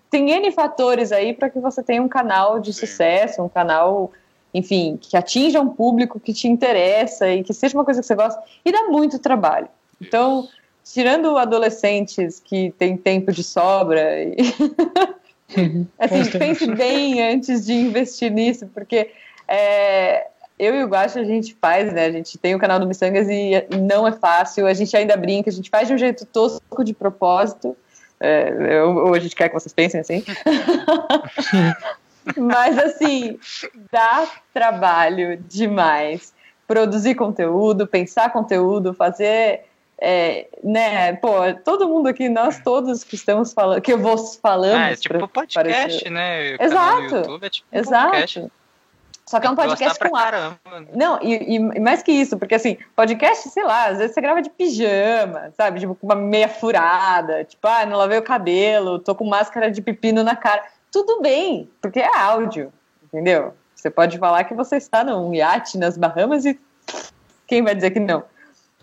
tem 0.09 0.31
N 0.31 0.51
fatores 0.53 1.13
aí 1.13 1.35
para 1.35 1.51
que 1.51 1.61
você 1.61 1.83
tenha 1.83 2.03
um 2.03 2.09
canal 2.09 2.59
de 2.59 2.73
Sim. 2.73 2.87
sucesso, 2.87 3.43
um 3.43 3.49
canal, 3.49 4.11
enfim, 4.55 4.99
que 4.99 5.19
atinja 5.19 5.61
um 5.61 5.69
público 5.69 6.19
que 6.19 6.33
te 6.33 6.49
interessa 6.49 7.29
e 7.29 7.45
que 7.45 7.53
seja 7.53 7.77
uma 7.77 7.85
coisa 7.85 8.01
que 8.01 8.07
você 8.07 8.15
gosta. 8.15 8.43
E 8.65 8.73
dá 8.73 8.85
muito 8.85 9.19
trabalho. 9.19 9.69
Então, 10.01 10.49
tirando 10.83 11.37
adolescentes 11.37 12.41
que 12.41 12.71
têm 12.79 12.97
tempo 12.97 13.31
de 13.31 13.45
sobra, 13.45 14.23
e... 14.23 14.35
assim, 15.99 16.17
Bons 16.17 16.29
tempos. 16.31 16.39
pense 16.39 16.67
bem 16.75 17.23
antes 17.23 17.67
de 17.67 17.75
investir 17.75 18.33
nisso, 18.33 18.67
porque 18.73 19.11
é, 19.47 20.27
eu 20.59 20.75
e 20.75 20.85
o 20.85 20.89
Guacho 20.89 21.19
a 21.19 21.25
gente 21.25 21.57
faz, 21.61 21.93
né? 21.93 22.07
A 22.07 22.11
gente 22.11 22.39
tem 22.39 22.55
o 22.55 22.59
canal 22.59 22.79
do 22.79 22.87
Missangas 22.87 23.29
e 23.29 23.67
não 23.79 24.07
é 24.07 24.13
fácil, 24.13 24.67
a 24.67 24.75
gente 24.75 24.97
ainda 24.97 25.17
brinca, 25.17 25.51
a 25.51 25.53
gente 25.53 25.71
faz 25.71 25.89
de 25.89 25.95
um 25.95 25.99
jeito 25.99 26.25
tosco 26.27 26.85
de 26.85 26.95
propósito, 26.95 27.77
É, 28.19 28.83
ou 28.83 29.15
a 29.15 29.19
gente 29.19 29.37
quer 29.37 29.49
que 29.49 29.55
vocês 29.55 29.75
pensem 29.75 30.01
assim. 30.01 30.25
Mas 32.37 32.79
assim, 32.79 33.39
dá 33.93 34.27
trabalho 34.53 35.37
demais 35.37 36.35
produzir 36.67 37.15
conteúdo, 37.15 37.87
pensar 37.87 38.33
conteúdo, 38.33 38.95
fazer. 38.95 39.65
é, 39.99 40.49
né, 40.65 41.13
pô, 41.15 41.35
todo 41.65 41.89
mundo 41.89 42.09
aqui, 42.09 42.29
nós 42.29 42.59
todos 42.61 43.05
que 43.05 43.15
estamos 43.15 43.53
falando, 43.53 43.81
que 43.81 43.93
eu 43.93 43.99
vou 43.99 44.19
falando. 44.19 44.77
Ah, 44.77 44.91
é 44.91 44.97
tipo 44.97 45.29
podcast, 45.29 46.11
né? 46.11 46.57
O 46.57 46.63
Exato. 46.63 47.17
YouTube 47.17 47.47
é 47.47 47.51
tipo 47.51 47.69
um 47.71 47.79
Exato. 47.79 48.11
podcast. 48.11 48.53
Só 49.29 49.41
que 49.41 49.47
é 49.47 49.51
um 49.51 49.57
podcast 49.57 49.99
com 49.99 50.09
pra 50.11 50.19
a- 50.21 50.23
caramba. 50.25 50.59
né? 50.81 50.87
Não, 50.95 51.19
e, 51.21 51.57
e- 51.57 51.81
mais 51.81 52.01
que 52.03 52.13
isso, 52.13 52.39
porque 52.39 52.55
assim, 52.55 52.79
podcast, 52.95 53.49
sei 53.51 53.65
lá, 53.65 53.87
às 53.87 53.99
vezes 53.99 54.15
você 54.15 54.21
grava 54.21 54.41
de 54.41 54.49
pijama, 54.51 55.53
sabe? 55.57 55.81
Tipo, 55.81 55.97
com 55.97 56.07
uma 56.07 56.15
meia 56.15 56.49
furada, 56.49 57.43
tipo, 57.45 57.67
ah, 57.67 57.85
não 57.85 57.97
lavei 57.99 58.19
o 58.19 58.23
cabelo, 58.23 59.01
tô 59.01 59.15
com 59.17 59.25
máscara 59.27 59.71
de 59.71 59.83
pepino 59.83 60.23
na 60.23 60.37
cara. 60.37 60.63
Tudo 60.93 61.21
bem, 61.21 61.69
porque 61.83 61.99
é 61.99 62.17
áudio, 62.17 62.73
entendeu? 63.03 63.53
Você 63.75 63.91
pode 63.91 64.17
falar 64.17 64.45
que 64.45 64.55
você 64.55 64.77
está 64.77 65.03
num 65.03 65.35
iate 65.35 65.77
nas 65.77 65.99
Bahamas 65.99 66.45
e 66.45 66.59
quem 67.49 67.63
vai 67.63 67.75
dizer 67.75 67.91
que 67.91 68.01
não? 68.01 68.23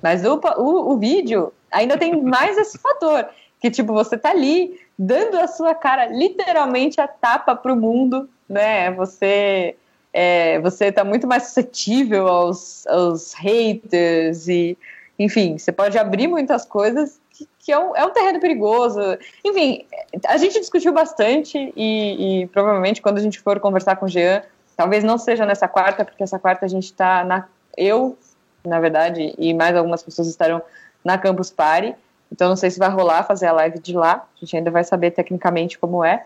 Mas 0.02 0.26
o, 0.26 0.40
o, 0.58 0.92
o 0.94 0.98
vídeo 0.98 1.54
ainda 1.72 1.98
tem 1.98 2.22
mais 2.22 2.58
esse 2.58 2.78
fator, 2.78 3.26
que 3.62 3.72
tipo, 3.72 3.94
você 3.94 4.18
tá 4.18 4.32
ali 4.32 4.78
dando 5.00 5.40
a 5.40 5.48
sua 5.48 5.74
cara 5.74 6.06
literalmente 6.08 7.00
a 7.00 7.08
tapa 7.08 7.56
pro 7.56 7.76
mundo, 7.78 8.30
né? 8.48 8.92
Você 8.92 9.78
é, 10.14 10.60
você 10.60 10.86
está 10.86 11.04
muito 11.04 11.26
mais 11.26 11.48
suscetível 11.48 12.28
aos, 12.28 12.86
aos 12.86 13.34
haters 13.34 14.48
e, 14.48 14.78
enfim, 15.18 15.58
você 15.58 15.72
pode 15.72 15.98
abrir 15.98 16.28
muitas 16.28 16.64
coisas 16.64 17.20
que, 17.32 17.50
que 17.58 17.72
é, 17.72 17.80
um, 17.80 17.96
é 17.96 18.06
um 18.06 18.12
terreno 18.12 18.40
perigoso. 18.40 19.00
Enfim, 19.44 19.86
a 20.28 20.38
gente 20.38 20.60
discutiu 20.60 20.94
bastante 20.94 21.74
e, 21.76 22.44
e 22.44 22.48
provavelmente 22.48 23.02
quando 23.02 23.18
a 23.18 23.22
gente 23.22 23.40
for 23.40 23.60
conversar 23.60 23.96
com 23.96 24.06
o 24.06 24.10
Jean, 24.10 24.44
talvez 24.78 25.04
não 25.04 25.18
seja 25.18 25.46
nessa 25.46 25.68
quarta, 25.68 26.06
porque 26.06 26.24
essa 26.24 26.38
quarta 26.38 26.66
a 26.66 26.70
gente 26.70 26.86
está 26.86 27.24
na. 27.24 27.48
Eu, 27.76 28.16
na 28.64 28.80
verdade, 28.80 29.34
e 29.38 29.52
mais 29.52 29.76
algumas 29.76 30.04
pessoas 30.04 30.28
estarão 30.28 30.62
na 31.04 31.18
Campus 31.18 31.50
Party. 31.50 31.96
Então 32.32 32.50
não 32.50 32.56
sei 32.56 32.70
se 32.70 32.80
vai 32.80 32.90
rolar 32.90 33.24
fazer 33.24 33.48
a 33.48 33.52
live 33.52 33.80
de 33.80 33.94
lá. 33.94 34.28
A 34.36 34.40
gente 34.40 34.58
ainda 34.58 34.70
vai 34.70 34.84
saber 34.84 35.12
tecnicamente 35.12 35.78
como 35.80 36.04
é. 36.04 36.26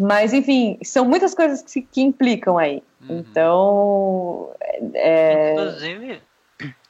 Mas, 0.00 0.32
enfim, 0.32 0.78
são 0.84 1.04
muitas 1.04 1.34
coisas 1.34 1.62
que, 1.62 1.70
se- 1.70 1.82
que 1.82 2.00
implicam 2.00 2.58
aí. 2.58 2.82
Então, 3.08 4.50
é, 4.94 5.52
Inclusive, 5.52 6.20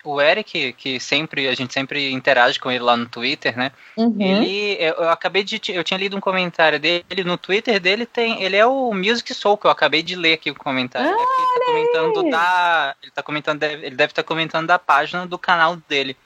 o 0.05 0.21
Eric, 0.21 0.73
que 0.75 0.99
sempre, 1.01 1.49
a 1.49 1.55
gente 1.55 1.73
sempre 1.73 2.11
interage 2.11 2.59
com 2.59 2.71
ele 2.71 2.83
lá 2.85 2.97
no 2.97 3.07
Twitter, 3.09 3.57
né? 3.57 3.71
uhum. 3.97 4.17
Ele, 4.21 4.77
eu, 4.81 4.95
eu 4.95 5.09
acabei 5.11 5.43
de, 5.45 5.61
eu 5.73 5.85
tinha 5.85 5.99
lido 5.99 6.17
um 6.17 6.21
comentário 6.21 6.79
dele 6.79 7.25
no 7.25 7.39
Twitter 7.39 7.79
dele 7.81 8.05
tem, 8.05 8.43
ele 8.43 8.57
é 8.57 8.67
o 8.67 8.93
Music 8.93 9.33
Soul 9.33 9.57
que 9.57 9.67
eu 9.67 9.71
acabei 9.71 10.03
de 10.03 10.15
ler 10.17 10.35
aqui 10.35 10.51
o 10.51 10.55
comentário. 10.55 11.09
É 11.09 11.13
porque 11.15 11.43
ele 11.43 11.53
tá 11.59 11.65
comentando 11.99 12.31
da, 12.31 12.95
ele 13.03 13.13
tá 13.13 13.23
comentando, 13.23 13.63
ele 13.63 13.97
deve 13.97 14.11
estar 14.13 14.23
comentando 14.23 14.67
da 14.67 14.79
página 14.79 15.27
do 15.27 15.39
canal 15.39 15.77
dele. 15.89 16.17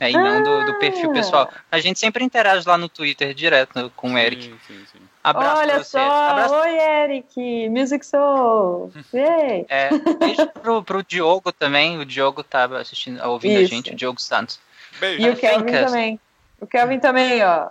né, 0.00 0.10
e 0.10 0.14
não 0.14 0.42
do, 0.42 0.64
do 0.72 0.78
perfil 0.78 1.10
Ah. 1.10 1.12
pessoal. 1.12 1.50
A 1.70 1.78
gente 1.78 1.98
sempre 1.98 2.24
interage 2.24 2.66
lá 2.66 2.78
no 2.78 2.88
Twitter 2.88 3.34
direto 3.34 3.92
com 3.94 4.14
o 4.14 4.18
Eric. 4.18 4.44
Sim, 4.44 4.56
sim, 4.66 4.84
sim. 4.92 4.98
Abraço 5.26 5.60
Olha 5.60 5.82
só, 5.82 5.98
Abraço 5.98 6.54
oi 6.54 6.78
Eric, 6.78 7.68
Music 7.68 8.06
Soul, 8.06 8.92
Yay. 9.12 9.66
É, 9.68 9.90
beijo 10.20 10.46
pro, 10.62 10.84
pro 10.84 11.02
Diogo 11.02 11.50
também. 11.50 11.98
O 11.98 12.04
Diogo 12.04 12.44
tava 12.44 12.78
assistindo, 12.78 13.20
ouvindo 13.26 13.58
a 13.58 13.62
Isso. 13.62 13.74
gente, 13.74 13.90
o 13.90 13.96
Diogo 13.96 14.20
Santos. 14.20 14.60
Beijo. 15.00 15.26
E 15.26 15.30
o 15.30 15.36
Kelvin 15.36 15.64
Fencas. 15.64 15.86
também. 15.86 16.20
O 16.60 16.66
Kelvin 16.68 17.00
também, 17.00 17.44
ó. 17.44 17.70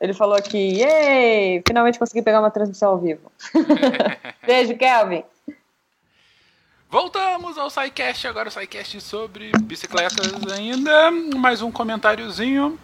Ele 0.00 0.12
falou 0.12 0.34
aqui, 0.34 0.58
yay, 0.58 1.62
finalmente 1.64 1.96
consegui 1.96 2.22
pegar 2.22 2.40
uma 2.40 2.50
transmissão 2.50 2.90
ao 2.90 2.98
vivo. 2.98 3.30
Beijo, 4.44 4.76
Kelvin. 4.76 5.22
Voltamos 6.90 7.56
ao 7.56 7.70
SciCast, 7.70 8.26
agora 8.26 8.48
o 8.48 8.50
SciCast 8.50 9.00
sobre 9.00 9.52
bicicletas 9.62 10.32
ainda. 10.52 11.12
Mais 11.36 11.62
um 11.62 11.70
comentáriozinho. 11.70 12.76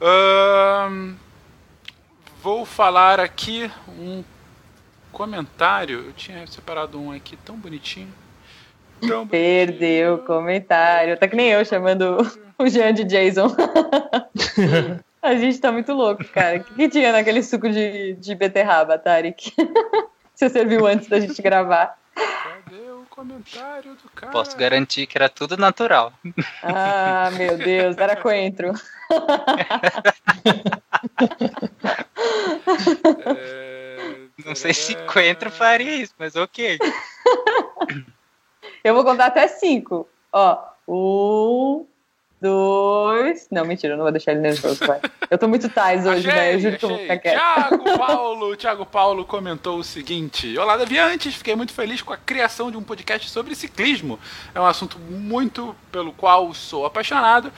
Ahn, 0.00 1.14
vou 2.42 2.64
falar 2.64 3.20
aqui 3.20 3.70
um 3.88 4.24
comentário. 5.12 6.06
Eu 6.06 6.12
tinha 6.12 6.44
separado 6.48 7.00
um 7.00 7.12
aqui 7.12 7.36
tão 7.36 7.56
bonitinho. 7.56 8.12
Tão 9.06 9.26
Perdeu 9.26 10.14
o 10.14 10.18
comentário. 10.18 11.16
Tá 11.16 11.28
que 11.28 11.36
nem 11.36 11.50
eu 11.50 11.64
chamando 11.64 12.18
o 12.58 12.68
Jean 12.68 12.92
de 12.92 13.04
Jason. 13.04 13.54
A 15.22 15.36
gente 15.36 15.60
tá 15.60 15.70
muito 15.70 15.92
louco, 15.92 16.24
cara. 16.24 16.58
O 16.58 16.64
que, 16.64 16.74
que 16.74 16.88
tinha 16.88 17.12
naquele 17.12 17.44
suco 17.44 17.70
de, 17.70 18.14
de 18.14 18.34
beterraba, 18.34 18.98
Tarek? 18.98 19.52
Você 20.34 20.48
serviu 20.48 20.84
antes 20.84 21.08
da 21.08 21.20
gente 21.20 21.40
gravar. 21.40 21.96
Cadê 22.12 22.81
comentário 23.14 23.94
do 23.94 24.08
cara? 24.10 24.32
Posso 24.32 24.56
garantir 24.56 25.06
que 25.06 25.18
era 25.18 25.28
tudo 25.28 25.56
natural. 25.56 26.12
Ah, 26.62 27.30
meu 27.36 27.58
Deus, 27.58 27.96
era 27.98 28.16
coentro. 28.16 28.72
É, 33.26 34.28
Não 34.44 34.54
sei 34.54 34.72
se 34.72 34.94
Coentro 35.06 35.50
faria 35.50 35.96
isso, 35.96 36.14
mas 36.18 36.34
ok. 36.34 36.78
Eu 38.82 38.94
vou 38.94 39.04
contar 39.04 39.26
até 39.26 39.46
cinco. 39.46 40.08
Ó, 40.32 40.58
um, 40.88 41.86
dois. 42.42 43.46
Não, 43.50 43.64
mentira, 43.64 43.94
eu 43.94 43.96
não 43.96 44.04
vou 44.04 44.12
deixar 44.12 44.32
ele 44.32 44.40
nervoso, 44.40 44.84
vai. 44.86 45.00
Eu 45.30 45.38
tô 45.38 45.48
muito 45.48 45.68
tais 45.68 46.04
hoje, 46.06 46.28
Achei, 46.28 46.40
né? 46.42 46.54
Eu 46.54 46.60
juro 46.60 46.78
que 46.78 46.84
eu 46.84 46.88
vou 46.88 46.98
achei. 46.98 47.08
ficar 47.08 47.22
quieto. 47.22 47.38
Thiago 47.38 47.98
Paulo, 47.98 48.56
Thiago 48.56 48.86
Paulo 48.86 49.24
comentou 49.24 49.78
o 49.78 49.84
seguinte: 49.84 50.58
Olá, 50.58 50.76
Deviantes, 50.76 51.34
fiquei 51.34 51.54
muito 51.56 51.72
feliz 51.72 52.02
com 52.02 52.12
a 52.12 52.16
criação 52.16 52.70
de 52.70 52.76
um 52.76 52.82
podcast 52.82 53.30
sobre 53.30 53.54
ciclismo. 53.54 54.18
É 54.54 54.60
um 54.60 54.66
assunto 54.66 54.98
muito 54.98 55.74
pelo 55.90 56.12
qual 56.12 56.52
sou 56.52 56.84
apaixonado. 56.84 57.52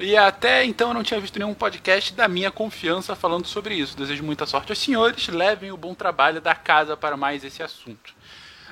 E 0.00 0.16
até 0.16 0.64
então 0.64 0.88
eu 0.88 0.94
não 0.94 1.02
tinha 1.02 1.20
visto 1.20 1.38
nenhum 1.40 1.52
podcast 1.54 2.14
da 2.14 2.28
minha 2.28 2.52
confiança 2.52 3.16
falando 3.16 3.46
sobre 3.46 3.74
isso. 3.74 3.96
Desejo 3.96 4.22
muita 4.22 4.46
sorte 4.46 4.70
aos 4.70 4.78
senhores, 4.78 5.26
levem 5.26 5.72
o 5.72 5.76
bom 5.76 5.92
trabalho 5.92 6.40
da 6.40 6.54
casa 6.54 6.96
para 6.96 7.16
mais 7.16 7.42
esse 7.42 7.64
assunto. 7.64 8.14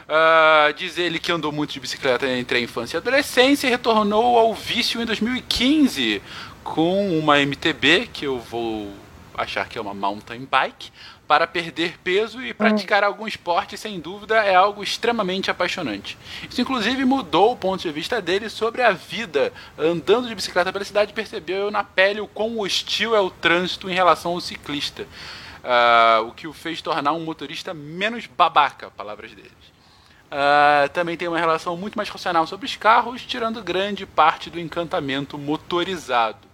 Ah, 0.09 0.73
diz 0.77 0.99
ele 0.99 1.19
que 1.19 1.33
andou 1.33 1.51
muito 1.51 1.73
de 1.73 1.81
bicicleta 1.81 2.29
entre 2.29 2.59
a 2.59 2.61
infância 2.61 2.97
e 2.97 2.99
a 2.99 3.01
adolescência 3.01 3.67
e 3.67 3.71
retornou 3.71 4.39
ao 4.39 4.55
vício 4.55 5.03
em 5.03 5.05
2015 5.05 6.23
com 6.63 7.19
uma 7.19 7.41
MTB, 7.41 8.09
que 8.13 8.27
eu 8.27 8.39
vou 8.39 8.93
achar 9.35 9.69
que 9.69 9.77
é 9.77 9.81
uma 9.81 9.95
mountain 9.95 10.47
bike, 10.51 10.91
para 11.27 11.47
perder 11.47 11.99
peso 11.99 12.41
e 12.41 12.55
praticar 12.55 13.03
algum 13.03 13.27
esporte, 13.27 13.77
sem 13.77 13.99
dúvida, 13.99 14.37
é 14.37 14.55
algo 14.55 14.83
extremamente 14.83 15.51
apaixonante. 15.51 16.17
Isso, 16.49 16.61
inclusive, 16.61 17.05
mudou 17.05 17.53
o 17.53 17.57
ponto 17.57 17.83
de 17.83 17.91
vista 17.91 18.23
dele 18.23 18.49
sobre 18.49 18.83
a 18.83 18.93
vida. 18.93 19.53
Andando 19.77 20.29
de 20.29 20.35
bicicleta 20.35 20.73
pela 20.73 20.85
cidade, 20.85 21.13
percebeu 21.13 21.71
na 21.71 21.83
pele 21.83 22.21
o 22.21 22.29
quão 22.29 22.61
hostil 22.61 23.15
é 23.15 23.21
o 23.21 23.29
trânsito 23.29 23.91
em 23.91 23.95
relação 23.95 24.33
ao 24.33 24.41
ciclista. 24.41 25.07
Ah, 25.65 26.23
o 26.25 26.31
que 26.31 26.47
o 26.47 26.53
fez 26.53 26.81
tornar 26.81 27.13
um 27.13 27.25
motorista 27.25 27.75
menos 27.75 28.27
babaca, 28.27 28.91
palavras 28.93 29.33
deles. 29.33 29.76
Ah, 30.31 30.89
também 30.93 31.17
tem 31.17 31.29
uma 31.29 31.39
relação 31.39 31.77
muito 31.77 31.97
mais 31.97 32.09
racional 32.09 32.47
sobre 32.47 32.67
os 32.67 32.77
carros, 32.77 33.25
tirando 33.25 33.63
grande 33.63 34.05
parte 34.05 34.51
do 34.51 34.59
encantamento 34.59 35.39
motorizado. 35.39 36.47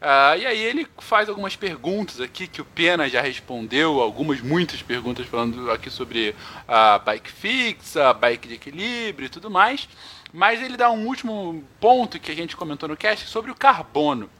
Ah, 0.00 0.34
e 0.36 0.46
aí 0.46 0.58
ele 0.58 0.86
faz 0.98 1.28
algumas 1.28 1.56
perguntas 1.56 2.20
aqui 2.20 2.46
que 2.46 2.62
o 2.62 2.64
Pena 2.64 3.08
já 3.08 3.20
respondeu, 3.20 4.00
algumas, 4.00 4.40
muitas 4.40 4.80
perguntas 4.80 5.26
falando 5.26 5.70
aqui 5.70 5.90
sobre 5.90 6.34
a 6.66 6.98
bike 6.98 7.30
fixa, 7.30 8.12
bike 8.14 8.48
de 8.48 8.54
equilíbrio 8.54 9.26
e 9.26 9.28
tudo 9.28 9.50
mais. 9.50 9.88
Mas 10.32 10.62
ele 10.62 10.76
dá 10.76 10.90
um 10.90 11.06
último 11.06 11.64
ponto 11.80 12.18
que 12.18 12.30
a 12.30 12.34
gente 12.34 12.56
comentou 12.56 12.88
no 12.88 12.96
cast 12.96 13.26
sobre 13.26 13.50
o 13.50 13.54
carbono. 13.54 14.30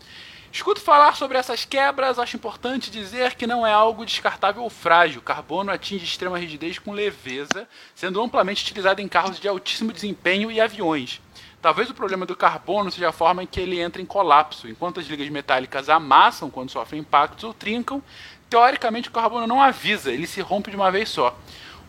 Escuto 0.53 0.81
falar 0.81 1.15
sobre 1.15 1.39
essas 1.39 1.65
quebras, 1.65 2.19
acho 2.19 2.37
importante 2.37 2.91
dizer 2.91 3.37
que 3.37 3.47
não 3.47 3.65
é 3.65 3.73
algo 3.73 4.05
descartável 4.05 4.65
ou 4.65 4.69
frágil. 4.69 5.23
Carbono 5.23 5.71
atinge 5.71 6.05
extrema 6.05 6.39
rigidez 6.39 6.77
com 6.77 6.91
leveza, 6.91 7.69
sendo 7.95 8.21
amplamente 8.21 8.65
utilizado 8.65 9.01
em 9.01 9.07
carros 9.07 9.39
de 9.39 9.47
altíssimo 9.47 9.93
desempenho 9.93 10.51
e 10.51 10.61
aviões. 10.61 11.21
Talvez 11.63 11.89
o 11.89 11.95
problema 11.95 12.27
do 12.27 12.35
carbono 12.35 12.91
seja 12.91 13.11
a 13.11 13.13
forma 13.13 13.45
em 13.45 13.47
que 13.47 13.61
ele 13.61 13.79
entra 13.81 14.03
em 14.03 14.07
colapso. 14.07 14.67
Enquanto 14.67 14.99
as 14.99 15.07
ligas 15.07 15.29
metálicas 15.29 15.89
amassam 15.89 16.51
quando 16.51 16.71
sofrem 16.71 17.03
impactos 17.03 17.45
ou 17.45 17.55
trincam, 17.55 18.03
teoricamente 18.49 19.09
o 19.09 19.13
carbono 19.13 19.47
não 19.47 19.63
avisa, 19.63 20.11
ele 20.11 20.27
se 20.27 20.41
rompe 20.41 20.71
de 20.71 20.77
uma 20.77 20.91
vez 20.91 21.11
só. 21.11 21.39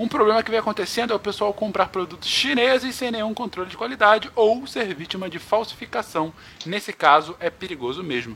Um 0.02 0.08
problema 0.08 0.42
que 0.42 0.50
vem 0.50 0.60
acontecendo 0.60 1.14
é 1.14 1.16
o 1.16 1.20
pessoal 1.20 1.54
comprar 1.54 1.90
produtos 1.90 2.28
chineses 2.28 2.96
sem 2.96 3.12
nenhum 3.12 3.36
controle 3.36 3.70
de 3.70 3.78
qualidade 3.78 4.32
ou 4.36 4.66
ser 4.66 4.96
vítima 4.96 5.30
de 5.30 5.38
falsificação. 5.38 6.34
Nesse 6.66 6.92
caso, 6.92 7.38
é 7.40 7.52
perigoso 7.52 8.04
mesmo. 8.04 8.36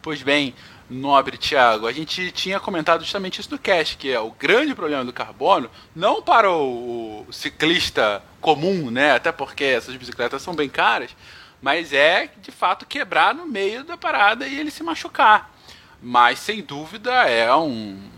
Pois 0.00 0.22
bem, 0.22 0.54
nobre 0.88 1.36
Tiago, 1.36 1.86
a 1.86 1.92
gente 1.92 2.32
tinha 2.32 2.58
comentado 2.58 3.02
justamente 3.02 3.42
isso 3.42 3.50
no 3.50 3.58
cast, 3.58 3.98
que 3.98 4.10
é 4.10 4.18
o 4.18 4.30
grande 4.30 4.74
problema 4.74 5.04
do 5.04 5.12
carbono, 5.12 5.70
não 5.94 6.22
para 6.22 6.50
o, 6.50 7.26
ciclista 7.30 8.22
comum, 8.40 8.90
né? 8.90 9.12
Até 9.12 9.30
porque 9.30 9.64
essas 9.64 9.94
bicicletas 9.94 10.40
são 10.40 10.54
bem 10.54 10.70
caras, 10.70 11.14
mas 11.60 11.92
é 11.92 12.30
de 12.40 12.50
fato 12.50 12.86
quebrar 12.86 13.34
no 13.34 13.44
meio 13.44 13.84
da 13.84 13.98
parada 13.98 14.48
e 14.48 14.58
ele 14.58 14.70
se 14.70 14.82
machucar. 14.82 15.52
mas 16.00 16.38
sem 16.38 16.62
dúvida 16.62 17.12
é 17.28 17.54
um, 17.54 18.13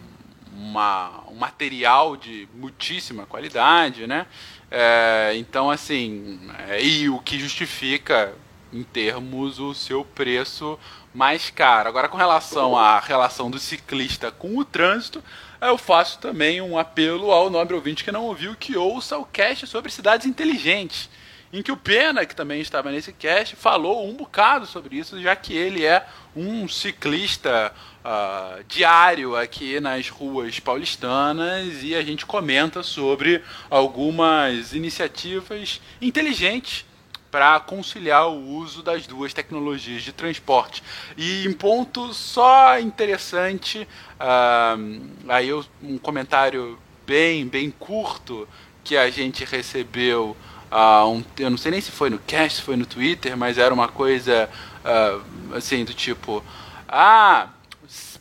uma, 0.56 1.22
um 1.28 1.34
material 1.34 2.16
de 2.16 2.48
muitíssima 2.54 3.26
qualidade, 3.26 4.06
né? 4.06 4.26
É, 4.70 5.32
então, 5.36 5.70
assim, 5.70 6.40
é, 6.68 6.82
e 6.82 7.08
o 7.08 7.18
que 7.20 7.38
justifica 7.38 8.34
em 8.72 8.82
termos 8.82 9.58
o 9.58 9.74
seu 9.74 10.04
preço 10.04 10.78
mais 11.14 11.50
caro. 11.50 11.88
Agora, 11.88 12.08
com 12.08 12.16
relação 12.16 12.76
à 12.76 12.98
relação 12.98 13.50
do 13.50 13.58
ciclista 13.58 14.30
com 14.30 14.58
o 14.58 14.64
trânsito, 14.64 15.22
eu 15.60 15.78
faço 15.78 16.18
também 16.18 16.60
um 16.60 16.78
apelo 16.78 17.30
ao 17.30 17.48
nobre 17.48 17.74
ouvinte 17.74 18.04
que 18.04 18.12
não 18.12 18.24
ouviu 18.24 18.54
que 18.54 18.76
ouça 18.76 19.16
o 19.16 19.24
cast 19.24 19.66
sobre 19.66 19.90
cidades 19.90 20.26
inteligentes, 20.26 21.08
em 21.52 21.62
que 21.62 21.72
o 21.72 21.76
Pena, 21.76 22.26
que 22.26 22.34
também 22.34 22.60
estava 22.60 22.90
nesse 22.90 23.12
cast, 23.12 23.56
falou 23.56 24.06
um 24.06 24.14
bocado 24.14 24.66
sobre 24.66 24.96
isso, 24.96 25.20
já 25.22 25.34
que 25.34 25.54
ele 25.54 25.84
é 25.84 26.04
um 26.34 26.68
ciclista 26.68 27.72
uh, 28.06 28.62
diário 28.68 29.36
aqui 29.36 29.80
nas 29.80 30.08
ruas 30.08 30.60
paulistanas 30.60 31.82
e 31.82 31.94
a 31.94 32.02
gente 32.02 32.24
comenta 32.24 32.82
sobre 32.82 33.42
algumas 33.68 34.72
iniciativas 34.72 35.80
inteligentes 36.00 36.86
para 37.30 37.58
conciliar 37.58 38.28
o 38.28 38.38
uso 38.38 38.82
das 38.82 39.06
duas 39.06 39.34
tecnologias 39.34 40.02
de 40.02 40.12
transporte. 40.12 40.82
E 41.16 41.44
em 41.46 41.52
ponto 41.52 42.14
só 42.14 42.78
interessante, 42.78 43.86
uh, 44.20 45.06
aí 45.28 45.48
eu, 45.48 45.64
um 45.82 45.98
comentário 45.98 46.78
bem, 47.04 47.46
bem 47.46 47.70
curto 47.70 48.48
que 48.84 48.96
a 48.96 49.10
gente 49.10 49.44
recebeu, 49.44 50.36
uh, 50.70 51.08
um, 51.08 51.24
eu 51.38 51.50
não 51.50 51.58
sei 51.58 51.72
nem 51.72 51.80
se 51.80 51.90
foi 51.90 52.08
no 52.08 52.18
cast, 52.20 52.58
se 52.58 52.62
foi 52.62 52.76
no 52.76 52.86
Twitter, 52.86 53.36
mas 53.36 53.58
era 53.58 53.74
uma 53.74 53.88
coisa 53.88 54.48
uh, 54.84 55.54
assim 55.54 55.84
do 55.84 55.92
tipo, 55.92 56.42
ah, 56.88 57.48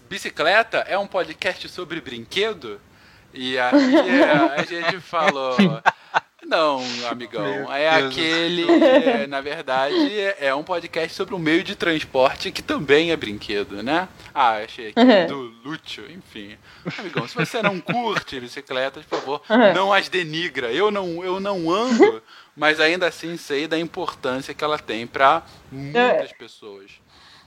bicicleta 0.10 0.80
é 0.88 0.98
um 0.98 1.08
podcast 1.08 1.68
sobre 1.70 2.02
brinquedo? 2.02 2.80
E 3.34 3.58
aí 3.58 4.24
a 4.58 4.64
gente 4.64 5.00
falou, 5.02 5.58
não, 6.46 6.82
amigão. 7.10 7.72
É 7.74 7.90
aquele. 7.90 8.66
É, 8.86 9.28
na 9.28 9.42
verdade, 9.42 9.96
é 10.40 10.54
um 10.54 10.64
podcast 10.64 11.14
sobre 11.14 11.34
um 11.34 11.40
meio 11.40 11.64
de 11.64 11.76
transporte 11.76 12.52
que 12.52 12.62
também 12.62 13.12
é 13.12 13.16
brinquedo, 13.16 13.82
né? 13.82 14.08
Ah, 14.34 14.58
achei 14.58 14.90
aqui 14.90 15.00
uhum. 15.00 15.28
do 15.28 15.70
Lúcio, 15.70 16.10
enfim. 16.12 16.56
Amigão, 16.98 17.28
se 17.28 17.36
você 17.36 17.62
não 17.62 17.82
curte 17.82 18.40
bicicletas, 18.40 19.04
por 19.06 19.20
favor, 19.20 19.42
uhum. 19.50 19.74
não 19.74 19.94
as 19.94 20.08
denigra. 20.08 20.72
Eu 20.72 20.92
não, 20.92 21.24
eu 21.24 21.40
não 21.40 21.70
ando, 21.70 22.22
mas 22.56 22.80
ainda 22.80 23.08
assim 23.08 23.36
sei 23.38 23.68
da 23.68 23.78
importância 23.78 24.54
que 24.54 24.64
ela 24.64 24.78
tem 24.78 25.08
para 25.08 25.44
muitas 25.72 26.32
pessoas. 26.34 26.92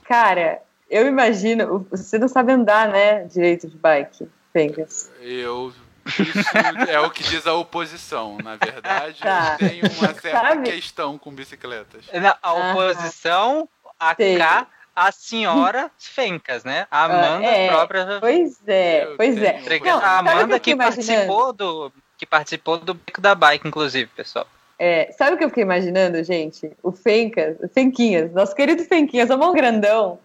Cara, 0.03 0.61
eu 0.89 1.07
imagino. 1.07 1.85
Você 1.91 2.17
não 2.17 2.27
sabe 2.27 2.51
andar, 2.51 2.89
né? 2.89 3.23
Direito 3.25 3.67
de 3.67 3.77
bike, 3.77 4.27
Fengas. 4.51 5.11
Eu 5.21 5.73
isso 6.17 6.57
é 6.89 6.99
o 6.99 7.11
que 7.11 7.23
diz 7.23 7.45
a 7.45 7.53
oposição. 7.53 8.37
Na 8.43 8.55
verdade, 8.55 9.19
tá. 9.19 9.57
eu 9.59 9.69
tenho 9.69 9.83
uma 9.85 10.13
certa 10.19 10.39
Sabe? 10.39 10.71
questão 10.71 11.17
com 11.17 11.31
bicicletas. 11.31 12.05
A 12.41 12.53
oposição, 12.53 13.69
a 13.99 14.15
K, 14.15 14.67
a 14.95 15.11
senhora 15.11 15.91
Fencas, 15.97 16.63
né? 16.63 16.87
A 16.89 17.03
Amanda 17.03 17.45
é, 17.45 17.67
própria. 17.67 18.17
Pois 18.19 18.57
é, 18.67 19.03
eu 19.03 19.17
pois 19.17 19.37
é. 19.37 19.61
Não, 19.83 19.99
a 19.99 20.19
Amanda 20.19 20.59
que, 20.59 20.71
que 20.71 20.77
participou 20.77 21.53
do 21.53 21.91
que 22.17 22.25
participou 22.25 22.77
do 22.77 22.93
Beco 22.93 23.21
da 23.21 23.33
Bike, 23.33 23.65
inclusive, 23.65 24.09
pessoal. 24.13 24.45
É, 24.77 25.11
sabe 25.17 25.35
o 25.35 25.37
que 25.37 25.43
eu 25.43 25.49
fiquei 25.49 25.63
imaginando, 25.63 26.21
gente? 26.23 26.71
O 26.83 26.91
Fencas, 26.91 27.57
o 27.61 27.69
Fenquinhas, 27.69 28.31
nosso 28.33 28.53
querido 28.55 28.83
Fenquinhas, 28.83 29.31
a 29.31 29.37
mão 29.37 29.53
grandão, 29.53 30.19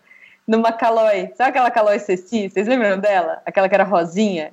numa 0.46 0.72
Calói. 0.72 1.32
Sabe 1.36 1.50
aquela 1.50 1.70
Calói 1.70 1.98
Ceci? 1.98 2.48
Vocês 2.48 2.66
lembram 2.66 2.98
dela? 2.98 3.42
Aquela 3.46 3.68
que 3.68 3.74
era 3.74 3.84
rosinha? 3.84 4.52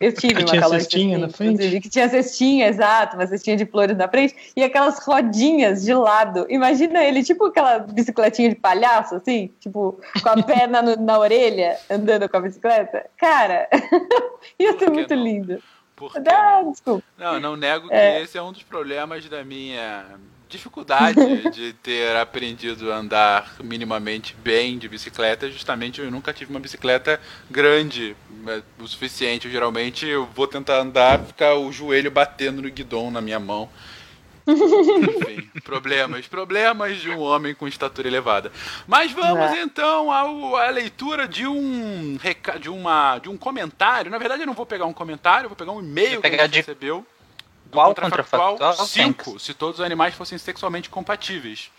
Eu 0.00 0.12
tive 0.12 0.40
uma 0.40 0.44
tinha 0.44 0.68
cestinha 0.68 1.18
na 1.18 1.28
frente? 1.28 1.80
Que 1.80 1.88
tinha 1.88 2.08
cestinha, 2.08 2.68
exato, 2.68 3.16
uma 3.16 3.26
cestinha 3.26 3.56
de 3.56 3.66
flores 3.66 3.96
na 3.96 4.08
frente 4.08 4.34
e 4.56 4.62
aquelas 4.62 4.98
rodinhas 5.04 5.82
de 5.82 5.92
lado. 5.92 6.46
Imagina 6.48 7.02
ele, 7.02 7.22
tipo 7.22 7.46
aquela 7.46 7.80
bicicletinha 7.80 8.48
de 8.48 8.54
palhaço, 8.54 9.16
assim, 9.16 9.50
tipo, 9.60 10.00
com 10.22 10.28
a 10.28 10.40
perna 10.42 10.80
no, 10.80 10.96
na 10.96 11.18
orelha, 11.18 11.76
andando 11.90 12.28
com 12.28 12.36
a 12.36 12.40
bicicleta. 12.40 13.06
Cara, 13.16 13.68
ia 14.58 14.78
ser 14.78 14.90
muito 14.90 15.14
não? 15.14 15.22
lindo. 15.22 15.62
Por 15.96 16.12
ah, 16.28 16.62
desculpa. 16.62 17.04
Não, 17.16 17.38
não 17.38 17.56
nego 17.56 17.88
que 17.88 17.94
é. 17.94 18.22
esse 18.22 18.36
é 18.36 18.42
um 18.42 18.52
dos 18.52 18.62
problemas 18.62 19.28
da 19.28 19.44
minha 19.44 20.04
dificuldade 20.56 21.50
de 21.50 21.72
ter 21.74 22.16
aprendido 22.16 22.92
a 22.92 22.96
andar 22.96 23.54
minimamente 23.62 24.34
bem 24.42 24.78
de 24.78 24.88
bicicleta, 24.88 25.50
justamente 25.50 26.00
eu 26.00 26.10
nunca 26.10 26.32
tive 26.32 26.50
uma 26.50 26.60
bicicleta 26.60 27.20
grande 27.50 28.16
é, 28.46 28.62
o 28.78 28.86
suficiente. 28.86 29.46
Eu, 29.46 29.52
geralmente 29.52 30.06
eu 30.06 30.26
vou 30.26 30.46
tentar 30.46 30.78
andar, 30.78 31.20
ficar 31.20 31.54
o 31.54 31.72
joelho 31.72 32.10
batendo 32.10 32.62
no 32.62 32.70
guidão 32.70 33.10
na 33.10 33.20
minha 33.20 33.40
mão. 33.40 33.68
Enfim, 34.46 35.48
problemas, 35.64 36.26
problemas 36.26 36.98
de 36.98 37.10
um 37.10 37.18
homem 37.20 37.54
com 37.54 37.66
estatura 37.66 38.06
elevada. 38.06 38.52
Mas 38.86 39.10
vamos 39.10 39.52
é. 39.52 39.62
então 39.62 40.12
ao, 40.12 40.56
à 40.56 40.68
leitura 40.68 41.26
de 41.26 41.46
um 41.46 42.18
de 42.60 42.68
uma 42.68 43.18
de 43.18 43.28
um 43.28 43.36
comentário. 43.36 44.10
Na 44.10 44.18
verdade, 44.18 44.42
eu 44.42 44.46
não 44.46 44.54
vou 44.54 44.66
pegar 44.66 44.84
um 44.84 44.92
comentário, 44.92 45.48
vou 45.48 45.56
pegar 45.56 45.72
um 45.72 45.80
e-mail 45.80 46.20
que 46.20 46.26
a 46.26 46.30
gente 46.30 46.50
de... 46.50 46.58
recebeu 46.58 47.06
qual 47.74 47.94
contrafactual? 47.94 48.52
contrafactual 48.52 48.86
5, 48.86 49.38
se 49.38 49.54
todos 49.54 49.80
os 49.80 49.84
animais 49.84 50.14
fossem 50.14 50.38
sexualmente 50.38 50.88
compatíveis. 50.88 51.70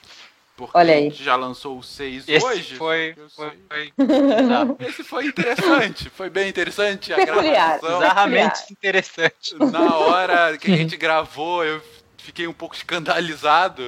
Porque 0.57 0.77
Olha 0.77 0.93
aí. 0.93 1.09
já 1.09 1.35
lançou 1.35 1.77
o 1.77 1.83
6 1.83 2.29
hoje. 2.29 2.75
Foi, 2.77 3.13
foi, 3.35 3.51
foi. 3.69 3.93
Esse 4.87 5.03
foi 5.03 5.25
interessante, 5.25 6.09
foi 6.09 6.29
bem 6.29 6.47
interessante. 6.47 7.11
A 7.11 7.17
Peculiar. 7.17 7.79
gravação. 7.79 7.99
Bizarramente 7.99 8.59
interessante. 8.71 9.55
Na 9.59 9.97
hora 9.97 10.57
que 10.57 10.71
a 10.71 10.75
gente 10.77 10.95
gravou, 10.95 11.65
eu 11.65 11.81
fiquei 12.25 12.47
um 12.47 12.53
pouco 12.53 12.75
escandalizado. 12.75 13.83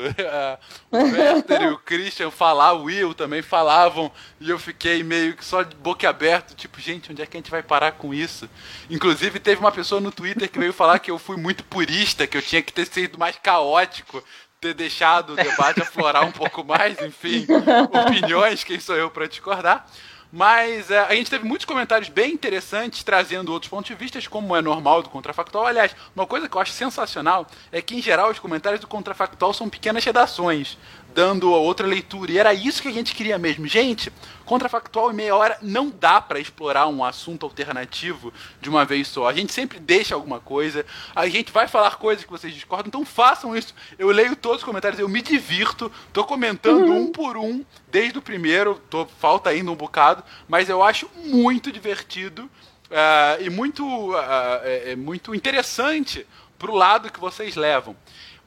o 0.91 0.97
Werther 0.97 1.61
e 1.63 1.67
o 1.67 1.77
Christian 1.77 2.31
falavam, 2.31 2.81
o 2.81 2.85
Will 2.85 3.13
também 3.13 3.41
falavam, 3.41 4.11
e 4.39 4.49
eu 4.49 4.59
fiquei 4.59 5.03
meio 5.03 5.35
que 5.35 5.43
só 5.43 5.63
de 5.63 5.75
boca 5.75 6.07
aberta, 6.07 6.53
tipo, 6.53 6.79
gente, 6.79 7.11
onde 7.11 7.21
é 7.21 7.25
que 7.25 7.35
a 7.35 7.39
gente 7.39 7.51
vai 7.51 7.63
parar 7.63 7.93
com 7.93 8.13
isso? 8.13 8.49
Inclusive, 8.89 9.39
teve 9.39 9.59
uma 9.59 9.71
pessoa 9.71 9.99
no 9.99 10.11
Twitter 10.11 10.49
que 10.49 10.59
veio 10.59 10.71
falar 10.71 10.99
que 10.99 11.11
eu 11.11 11.17
fui 11.17 11.37
muito 11.37 11.63
purista, 11.63 12.27
que 12.27 12.37
eu 12.37 12.41
tinha 12.41 12.61
que 12.61 12.71
ter 12.71 12.85
sido 12.85 13.17
mais 13.17 13.35
caótico, 13.35 14.23
ter 14.61 14.73
deixado 14.73 15.33
o 15.33 15.35
debate 15.35 15.81
aflorar 15.81 16.25
um 16.25 16.31
pouco 16.31 16.63
mais, 16.63 16.99
enfim, 17.01 17.45
opiniões, 18.05 18.63
quem 18.63 18.79
sou 18.79 18.95
eu 18.95 19.09
para 19.09 19.27
discordar. 19.27 19.85
Mas 20.31 20.91
é, 20.91 20.99
a 20.99 21.15
gente 21.15 21.29
teve 21.29 21.45
muitos 21.45 21.65
comentários 21.65 22.09
bem 22.09 22.33
interessantes, 22.33 23.03
trazendo 23.03 23.51
outros 23.51 23.69
pontos 23.69 23.87
de 23.87 23.95
vista, 23.95 24.19
como 24.29 24.55
é 24.55 24.61
normal 24.61 25.01
do 25.01 25.09
contrafactual. 25.09 25.65
Aliás, 25.65 25.95
uma 26.15 26.27
coisa 26.27 26.49
que 26.49 26.57
eu 26.57 26.61
acho 26.61 26.73
sensacional 26.73 27.47
é 27.71 27.81
que, 27.81 27.95
em 27.95 28.01
geral, 28.01 28.29
os 28.29 28.39
comentários 28.39 28.81
do 28.81 28.87
contrafactual 28.87 29.53
são 29.53 29.69
pequenas 29.69 30.03
redações 30.03 30.77
dando 31.13 31.51
outra 31.51 31.87
leitura. 31.87 32.31
E 32.31 32.37
era 32.37 32.53
isso 32.53 32.81
que 32.81 32.87
a 32.87 32.91
gente 32.93 33.15
queria 33.15 33.37
mesmo. 33.37 33.67
Gente, 33.67 34.11
contrafactual 34.45 35.11
em 35.11 35.15
meia 35.15 35.35
hora 35.35 35.57
não 35.61 35.89
dá 35.89 36.21
para 36.21 36.39
explorar 36.39 36.87
um 36.87 37.03
assunto 37.03 37.45
alternativo 37.45 38.33
de 38.61 38.69
uma 38.69 38.85
vez 38.85 39.07
só. 39.07 39.27
A 39.27 39.33
gente 39.33 39.51
sempre 39.51 39.79
deixa 39.79 40.15
alguma 40.15 40.39
coisa, 40.39 40.85
a 41.15 41.27
gente 41.27 41.51
vai 41.51 41.67
falar 41.67 41.97
coisas 41.97 42.23
que 42.23 42.31
vocês 42.31 42.53
discordam, 42.53 42.87
então 42.87 43.05
façam 43.05 43.55
isso. 43.55 43.73
Eu 43.99 44.09
leio 44.09 44.35
todos 44.35 44.59
os 44.59 44.63
comentários, 44.63 44.99
eu 44.99 45.09
me 45.09 45.21
divirto, 45.21 45.91
tô 46.13 46.23
comentando 46.23 46.87
uhum. 46.87 47.03
um 47.03 47.11
por 47.11 47.35
um, 47.37 47.63
desde 47.89 48.17
o 48.17 48.21
primeiro, 48.21 48.81
tô, 48.89 49.05
falta 49.05 49.49
ainda 49.49 49.71
um 49.71 49.75
bocado, 49.75 50.23
mas 50.47 50.69
eu 50.69 50.81
acho 50.81 51.09
muito 51.15 51.71
divertido 51.71 52.43
uh, 52.43 53.41
e 53.41 53.49
muito, 53.49 53.85
uh, 53.85 54.15
é, 54.63 54.91
é 54.91 54.95
muito 54.95 55.35
interessante 55.35 56.25
pro 56.57 56.73
lado 56.73 57.11
que 57.11 57.19
vocês 57.19 57.55
levam. 57.55 57.95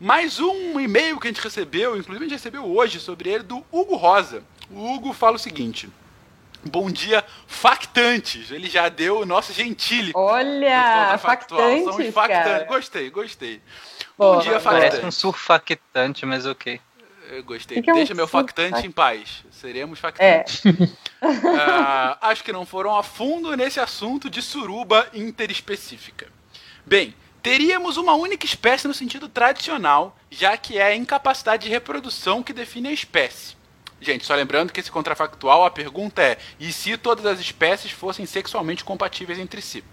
Mais 0.00 0.40
um 0.40 0.80
e-mail 0.80 1.20
que 1.20 1.28
a 1.28 1.30
gente 1.30 1.42
recebeu, 1.42 1.94
inclusive 1.94 2.24
a 2.24 2.28
gente 2.28 2.38
recebeu 2.38 2.64
hoje 2.64 2.98
sobre 2.98 3.28
ele, 3.28 3.42
do 3.42 3.62
Hugo 3.70 3.96
Rosa. 3.96 4.42
O 4.70 4.94
Hugo 4.94 5.12
fala 5.12 5.36
o 5.36 5.38
seguinte. 5.38 5.90
Bom 6.64 6.90
dia, 6.90 7.22
factantes. 7.46 8.50
Ele 8.50 8.66
já 8.68 8.88
deu 8.88 9.20
o 9.20 9.26
nosso 9.26 9.52
gentile. 9.52 10.12
Olha, 10.14 11.18
factantes, 11.18 12.14
factantes. 12.14 12.66
Gostei, 12.66 13.10
gostei. 13.10 13.60
Bom 14.16 14.38
dia, 14.38 14.59
factantes. 14.59 14.88
Parece 14.88 15.07
um 15.07 15.11
surfactante, 15.11 16.24
mas 16.24 16.46
ok. 16.46 16.80
Eu 17.30 17.44
gostei. 17.44 17.82
Que 17.82 17.92
Deixa 17.92 18.12
é 18.12 18.14
um 18.14 18.16
meu 18.16 18.26
factante 18.26 18.86
em 18.86 18.90
paz. 18.90 19.44
Seremos 19.51 19.98
factantes. 19.98 20.64
É. 20.64 20.70
uh, 20.70 22.16
acho 22.22 22.42
que 22.42 22.53
não 22.53 22.64
foram 22.64 22.96
a 22.96 23.03
fundo 23.03 23.55
nesse 23.55 23.78
assunto 23.78 24.30
de 24.30 24.40
suruba 24.40 25.09
interespecífica. 25.12 26.26
Bem, 26.86 27.14
teríamos 27.43 27.97
uma 27.97 28.14
única 28.14 28.45
espécie 28.47 28.86
no 28.86 28.95
sentido 28.95 29.28
tradicional, 29.28 30.16
já 30.30 30.57
que 30.57 30.78
é 30.78 30.84
a 30.84 30.97
incapacidade 30.97 31.64
de 31.64 31.70
reprodução 31.70 32.43
que 32.43 32.53
define 32.53 32.88
a 32.88 32.93
espécie. 32.93 33.57
Gente, 34.01 34.24
só 34.24 34.34
lembrando 34.34 34.72
que 34.72 34.80
esse 34.80 34.91
contrafactual, 34.91 35.64
a 35.64 35.70
pergunta 35.70 36.22
é: 36.22 36.38
e 36.59 36.72
se 36.72 36.97
todas 36.97 37.26
as 37.26 37.41
espécies 37.41 37.93
fossem 37.93 38.24
sexualmente 38.24 38.84
compatíveis 38.84 39.38
entre 39.38 39.61
si? 39.61 39.84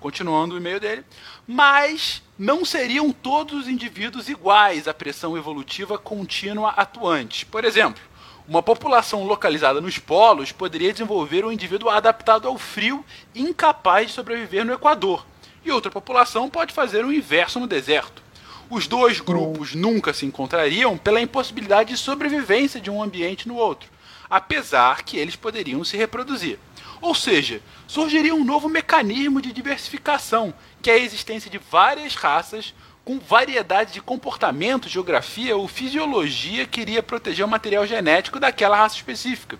Continuando 0.00 0.54
o 0.54 0.58
e-mail 0.58 0.80
dele. 0.80 1.04
Mas 1.46 2.22
não 2.38 2.64
seriam 2.64 3.10
todos 3.10 3.60
os 3.60 3.68
indivíduos 3.68 4.28
iguais 4.28 4.88
à 4.88 4.94
pressão 4.94 5.36
evolutiva 5.36 5.98
contínua 5.98 6.70
atuante. 6.70 7.46
Por 7.46 7.64
exemplo, 7.64 8.02
Uma 8.46 8.62
população 8.62 9.24
localizada 9.24 9.80
nos 9.80 9.98
polos 9.98 10.52
poderia 10.52 10.92
desenvolver 10.92 11.46
um 11.46 11.52
indivíduo 11.52 11.88
adaptado 11.88 12.46
ao 12.46 12.58
frio 12.58 13.02
incapaz 13.34 14.08
de 14.08 14.12
sobreviver 14.12 14.66
no 14.66 14.74
Equador, 14.74 15.24
e 15.64 15.70
outra 15.70 15.90
população 15.90 16.50
pode 16.50 16.72
fazer 16.72 17.04
o 17.04 17.12
inverso 17.12 17.58
no 17.58 17.66
deserto. 17.66 18.22
Os 18.68 18.86
dois 18.86 19.20
grupos 19.20 19.74
nunca 19.74 20.12
se 20.12 20.26
encontrariam 20.26 20.96
pela 20.96 21.20
impossibilidade 21.20 21.90
de 21.90 21.96
sobrevivência 21.96 22.80
de 22.80 22.90
um 22.90 23.02
ambiente 23.02 23.46
no 23.46 23.56
outro, 23.56 23.88
apesar 24.28 25.02
que 25.02 25.16
eles 25.16 25.36
poderiam 25.36 25.84
se 25.84 25.96
reproduzir. 25.96 26.58
Ou 27.00 27.14
seja, 27.14 27.60
surgiria 27.86 28.34
um 28.34 28.44
novo 28.44 28.68
mecanismo 28.68 29.40
de 29.40 29.52
diversificação, 29.52 30.54
que 30.80 30.90
é 30.90 30.94
a 30.94 30.98
existência 30.98 31.50
de 31.50 31.58
várias 31.58 32.14
raças 32.14 32.74
com 33.04 33.18
variedade 33.18 33.92
de 33.92 34.00
comportamento, 34.00 34.88
geografia 34.88 35.56
ou 35.56 35.68
fisiologia 35.68 36.66
que 36.66 36.80
iria 36.80 37.02
proteger 37.02 37.44
o 37.44 37.48
material 37.48 37.86
genético 37.86 38.40
daquela 38.40 38.78
raça 38.78 38.96
específica. 38.96 39.58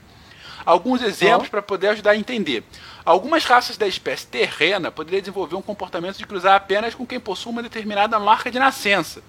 Alguns 0.65 1.03
exemplos 1.03 1.49
para 1.49 1.61
poder 1.61 1.89
ajudar 1.89 2.13
a 2.13 2.17
entender. 2.17 2.65
Algumas 3.05 3.45
raças 3.45 3.77
da 3.77 3.87
espécie 3.87 4.27
terrena 4.27 4.91
poderiam 4.91 5.21
desenvolver 5.21 5.57
um 5.57 5.63
comportamento 5.63 6.17
de 6.17 6.27
cruzar 6.27 6.55
apenas 6.55 6.95
com 6.95 7.07
quem 7.07 7.21
possui 7.21 7.53
uma 7.53 7.63
determinada 7.63 8.19
marca 8.19 8.51
de 8.51 8.59
nascença, 8.59 9.23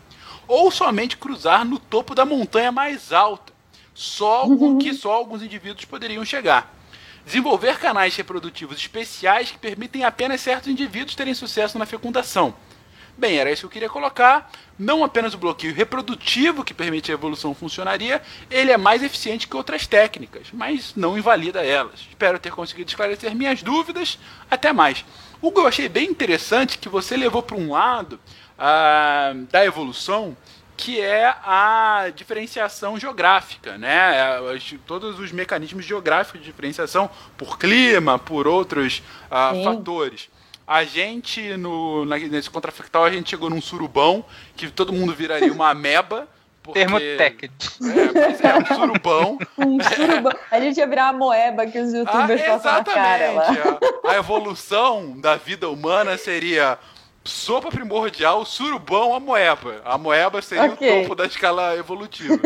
ou 0.47 0.71
somente 0.71 1.17
cruzar 1.17 1.65
no 1.65 1.77
topo 1.77 2.15
da 2.15 2.23
montanha 2.23 2.71
mais 2.71 3.11
alta, 3.11 3.51
só 3.93 4.43
com 4.43 4.77
que 4.77 4.93
só 4.93 5.11
alguns 5.11 5.41
indivíduos 5.41 5.83
poderiam 5.83 6.23
chegar. 6.23 6.73
Desenvolver 7.25 7.79
canais 7.79 8.15
reprodutivos 8.15 8.77
especiais 8.77 9.51
que 9.51 9.57
permitem 9.57 10.03
apenas 10.03 10.41
certos 10.41 10.69
indivíduos 10.69 11.15
terem 11.15 11.33
sucesso 11.33 11.77
na 11.77 11.85
fecundação. 11.85 12.53
Bem, 13.17 13.37
era 13.37 13.49
isso 13.49 13.61
que 13.61 13.65
eu 13.65 13.71
queria 13.71 13.89
colocar. 13.89 14.51
Não 14.77 15.03
apenas 15.03 15.33
o 15.33 15.37
bloqueio 15.37 15.73
reprodutivo 15.73 16.63
que 16.63 16.73
permite 16.73 17.09
a 17.09 17.13
evolução 17.13 17.55
funcionaria, 17.55 18.21
ele 18.51 18.71
é 18.71 18.77
mais 18.77 19.01
eficiente 19.01 19.47
que 19.47 19.55
outras 19.55 19.87
técnicas, 19.87 20.47
mas 20.51 20.93
não 20.95 21.17
invalida 21.17 21.63
elas. 21.63 22.01
Espero 22.01 22.37
ter 22.37 22.51
conseguido 22.51 22.89
esclarecer 22.89 23.33
minhas 23.33 23.63
dúvidas. 23.63 24.19
Até 24.51 24.73
mais. 24.73 25.05
Hugo, 25.41 25.61
eu 25.61 25.67
achei 25.67 25.87
bem 25.87 26.09
interessante 26.09 26.77
que 26.77 26.89
você 26.89 27.15
levou 27.15 27.41
para 27.41 27.55
um 27.55 27.71
lado 27.71 28.19
ah, 28.59 29.33
da 29.49 29.65
evolução 29.65 30.35
que 30.77 30.99
é 30.99 31.33
a 31.43 32.11
diferenciação 32.13 32.99
geográfica, 32.99 33.77
né? 33.77 34.17
É, 34.17 34.59
todos 34.85 35.19
os 35.19 35.31
mecanismos 35.31 35.85
geográficos 35.85 36.41
de 36.41 36.47
diferenciação 36.47 37.09
por 37.37 37.57
clima, 37.57 38.19
por 38.19 38.45
outros 38.45 39.01
ah, 39.31 39.53
fatores. 39.63 40.29
A 40.67 40.83
gente, 40.83 41.55
no, 41.57 42.05
nesse 42.05 42.49
contrafactual, 42.49 43.05
a 43.05 43.11
gente 43.11 43.29
chegou 43.29 43.49
num 43.49 43.61
surubão, 43.61 44.25
que 44.55 44.69
todo 44.69 44.91
mundo 44.91 45.13
viraria 45.13 45.51
uma 45.53 45.69
ameba. 45.69 46.27
Porque... 46.63 46.79
Termo 46.79 46.99
técnico. 46.99 47.53
É, 48.43 48.47
é 48.47 48.55
um 48.57 48.65
surubão. 48.65 49.37
Um 49.59 49.77
surubão. 49.79 50.33
A 50.49 50.59
gente 50.59 50.77
ia 50.77 50.87
virar 50.87 51.09
a 51.09 51.13
moeba 51.13 51.67
que 51.67 51.77
os 51.77 51.93
youtubers 51.93 52.41
ah, 52.41 52.45
passam 52.45 52.73
na 52.73 52.83
cara 52.83 53.31
lá. 53.31 53.47
A, 54.03 54.15
evolução 54.15 55.19
da 55.19 55.35
vida 55.35 55.69
humana 55.69 56.17
seria 56.17 56.79
sopa 57.23 57.69
primordial, 57.69 58.43
surubão, 58.45 59.13
a 59.13 59.19
moeba. 59.19 59.79
A 59.85 59.95
moeba 59.95 60.41
seria 60.41 60.71
Ok. 60.71 60.89
o 60.89 61.01
topo 61.03 61.13
da 61.13 61.27
escala 61.27 61.75
evolutiva. 61.75 62.39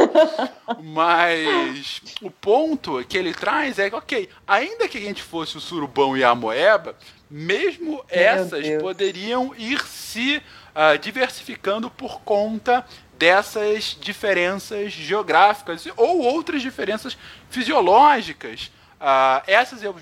Mas 0.83 2.01
o 2.21 2.29
ponto 2.29 3.01
que 3.07 3.17
ele 3.17 3.33
traz 3.33 3.79
é 3.79 3.89
que, 3.89 3.95
ok, 3.95 4.29
ainda 4.45 4.89
que 4.89 4.97
a 4.97 5.01
gente 5.01 5.23
fosse 5.23 5.55
o 5.55 5.61
surubão 5.61 6.17
e 6.17 6.25
a 6.25 6.35
moeba, 6.35 6.93
mesmo 7.29 8.03
essas 8.09 8.67
poderiam 8.81 9.53
ir 9.57 9.81
se 9.85 10.41
ah, 10.73 10.95
diversificando 10.95 11.89
por 11.89 12.21
conta 12.21 12.85
dessas 13.17 13.97
diferenças 13.99 14.93
geográficas 14.93 15.87
ou 15.97 16.21
outras 16.21 16.61
diferenças 16.61 17.17
fisiológicas. 17.49 18.71
Ah, 18.99 19.43
essas 19.45 19.83
eu 19.83 19.95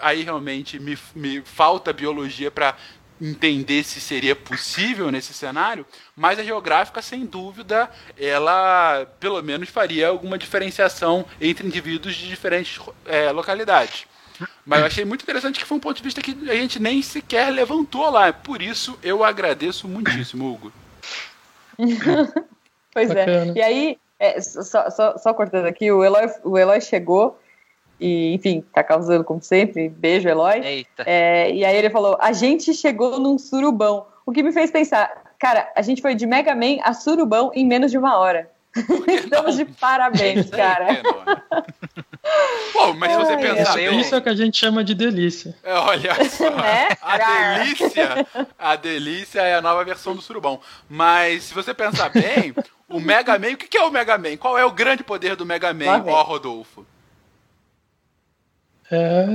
aí 0.00 0.22
realmente 0.22 0.78
me, 0.78 0.98
me 1.14 1.42
falta 1.42 1.92
biologia 1.92 2.50
para 2.50 2.74
entender 3.20 3.84
se 3.84 4.00
seria 4.00 4.34
possível 4.34 5.10
nesse 5.10 5.34
cenário, 5.34 5.84
mas 6.16 6.38
a 6.38 6.42
geográfica, 6.42 7.02
sem 7.02 7.26
dúvida, 7.26 7.90
ela 8.18 9.06
pelo 9.20 9.42
menos 9.42 9.68
faria 9.68 10.08
alguma 10.08 10.38
diferenciação 10.38 11.26
entre 11.38 11.66
indivíduos 11.66 12.14
de 12.14 12.26
diferentes 12.26 12.80
eh, 13.04 13.30
localidades. 13.30 14.06
Mas 14.64 14.80
eu 14.80 14.86
achei 14.86 15.04
muito 15.04 15.22
interessante 15.22 15.58
que 15.58 15.66
foi 15.66 15.76
um 15.76 15.80
ponto 15.80 15.96
de 15.96 16.02
vista 16.02 16.20
que 16.20 16.36
a 16.48 16.54
gente 16.54 16.80
nem 16.80 17.02
sequer 17.02 17.50
levantou 17.50 18.10
lá. 18.10 18.32
Por 18.32 18.62
isso 18.62 18.98
eu 19.02 19.24
agradeço 19.24 19.88
muitíssimo, 19.88 20.52
Hugo. 20.52 20.72
Pois 22.92 23.08
Bacana. 23.08 23.52
é. 23.52 23.52
E 23.56 23.62
aí, 23.62 23.98
é, 24.18 24.40
só, 24.40 24.90
só, 24.90 25.16
só 25.16 25.32
cortando 25.32 25.66
aqui, 25.66 25.90
o 25.92 26.04
Eloy, 26.04 26.26
o 26.42 26.58
Eloy 26.58 26.80
chegou 26.80 27.38
e, 28.00 28.34
enfim, 28.34 28.64
tá 28.72 28.82
causando 28.82 29.24
como 29.24 29.42
sempre. 29.42 29.88
Beijo, 29.88 30.28
Eloy. 30.28 30.60
Eita. 30.64 31.04
É, 31.06 31.52
e 31.52 31.64
aí 31.64 31.76
ele 31.76 31.90
falou: 31.90 32.16
a 32.20 32.32
gente 32.32 32.74
chegou 32.74 33.20
num 33.20 33.38
surubão. 33.38 34.06
O 34.24 34.32
que 34.32 34.42
me 34.42 34.52
fez 34.52 34.70
pensar, 34.70 35.10
cara, 35.38 35.70
a 35.76 35.82
gente 35.82 36.02
foi 36.02 36.14
de 36.14 36.26
Mega 36.26 36.54
Man 36.54 36.78
a 36.82 36.92
surubão 36.92 37.50
em 37.54 37.66
menos 37.66 37.90
de 37.90 37.98
uma 37.98 38.18
hora. 38.18 38.50
Estamos 39.08 39.56
de 39.56 39.64
parabéns, 39.64 40.48
cara. 40.50 41.02
Pô, 42.72 42.92
mas 42.94 43.12
se 43.12 43.18
você 43.18 43.32
Ai, 43.32 43.42
pensar 43.42 43.74
bem, 43.74 44.00
Isso 44.00 44.14
é 44.14 44.18
o 44.18 44.22
que 44.22 44.28
a 44.28 44.34
gente 44.36 44.56
chama 44.56 44.84
de 44.84 44.94
delícia. 44.94 45.56
é, 45.62 45.74
olha 45.74 46.14
só, 46.30 46.50
Né? 46.50 46.88
a 47.02 47.18
delícia, 47.18 48.26
a 48.58 48.76
delícia 48.76 49.40
é 49.40 49.54
a 49.56 49.60
nova 49.62 49.84
versão 49.84 50.14
do 50.14 50.22
surubão. 50.22 50.60
Mas 50.88 51.44
se 51.44 51.54
você 51.54 51.74
pensar 51.74 52.10
bem, 52.10 52.54
o 52.88 53.00
Mega 53.00 53.38
Man, 53.38 53.52
o 53.52 53.56
que 53.56 53.76
é 53.76 53.82
o 53.82 53.90
Mega 53.90 54.16
Man? 54.16 54.36
Qual 54.36 54.56
é 54.56 54.64
o 54.64 54.70
grande 54.70 55.02
poder 55.02 55.34
do 55.34 55.44
Mega 55.44 55.74
Man, 55.74 56.04
ó 56.06 56.22
Rodolfo? 56.22 56.86
É 58.90 59.26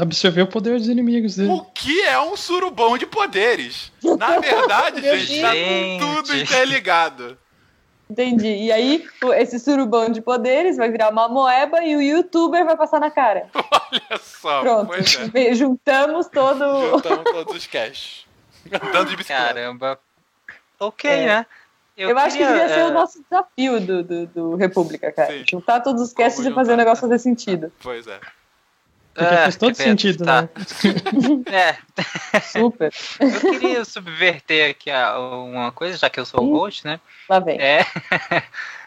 absorver 0.00 0.42
o 0.42 0.46
poder 0.48 0.78
dos 0.78 0.88
inimigos 0.88 1.36
dele. 1.36 1.50
O 1.50 1.62
que 1.62 2.02
é 2.02 2.18
um 2.20 2.36
surubão 2.36 2.98
de 2.98 3.06
poderes? 3.06 3.92
Na 4.18 4.40
verdade, 4.40 5.00
Meu 5.00 5.18
gente, 5.18 5.40
tá 5.40 5.52
tudo 6.00 6.36
interligado. 6.36 7.38
Entendi. 8.22 8.46
E 8.46 8.70
aí, 8.70 9.04
esse 9.36 9.58
surubão 9.58 10.08
de 10.08 10.20
poderes 10.22 10.76
vai 10.76 10.88
virar 10.88 11.10
uma 11.10 11.28
moeba 11.28 11.82
e 11.82 11.96
o 11.96 12.00
youtuber 12.00 12.64
vai 12.64 12.76
passar 12.76 13.00
na 13.00 13.10
cara. 13.10 13.48
Olha 13.54 14.20
só, 14.22 14.60
Pronto. 14.60 14.86
pois 14.86 15.18
é. 15.34 15.54
Juntamos 15.54 16.28
todo. 16.28 16.90
Juntamos 16.90 17.24
todos 17.32 17.56
os 17.56 17.66
cash. 17.66 18.24
Andando 18.72 19.10
de 19.10 19.16
bicicleta. 19.16 19.44
Caramba. 19.54 19.98
Ok, 20.78 21.10
É. 21.10 21.26
né? 21.26 21.46
Eu, 21.96 22.16
acho 22.18 22.36
que 22.36 22.42
queria, 22.44 22.52
devia 22.60 22.68
ser 22.74 22.80
é, 22.80 22.86
o 22.86 22.92
nosso 22.92 23.22
desafio 23.22 23.80
do, 23.80 24.02
do, 24.02 24.26
do 24.26 24.56
República, 24.56 25.12
cara. 25.12 25.32
Sim. 25.32 25.44
Juntar 25.48 25.80
todos 25.80 26.02
os 26.02 26.12
casts 26.12 26.40
e 26.44 26.50
fazer 26.50 26.72
o 26.72 26.72
juntar. 26.72 26.76
negócio 26.76 27.00
fazer 27.02 27.18
sentido. 27.20 27.72
Pois 27.80 28.06
é. 28.08 28.18
Porque 29.14 29.32
é, 29.32 29.42
faz 29.44 29.56
todo 29.56 29.70
é, 29.70 29.74
sentido, 29.74 30.24
tá. 30.24 30.42
né? 30.42 30.48
É, 31.46 32.40
Super. 32.42 32.92
eu 33.20 33.40
queria 33.52 33.84
subverter 33.84 34.70
aqui 34.70 34.90
uma 34.90 35.70
coisa, 35.70 35.96
já 35.96 36.10
que 36.10 36.18
eu 36.18 36.26
sou 36.26 36.42
o 36.42 36.52
host, 36.58 36.84
né? 36.84 36.98
Lá 37.28 37.38
vem. 37.38 37.60
É. 37.60 37.86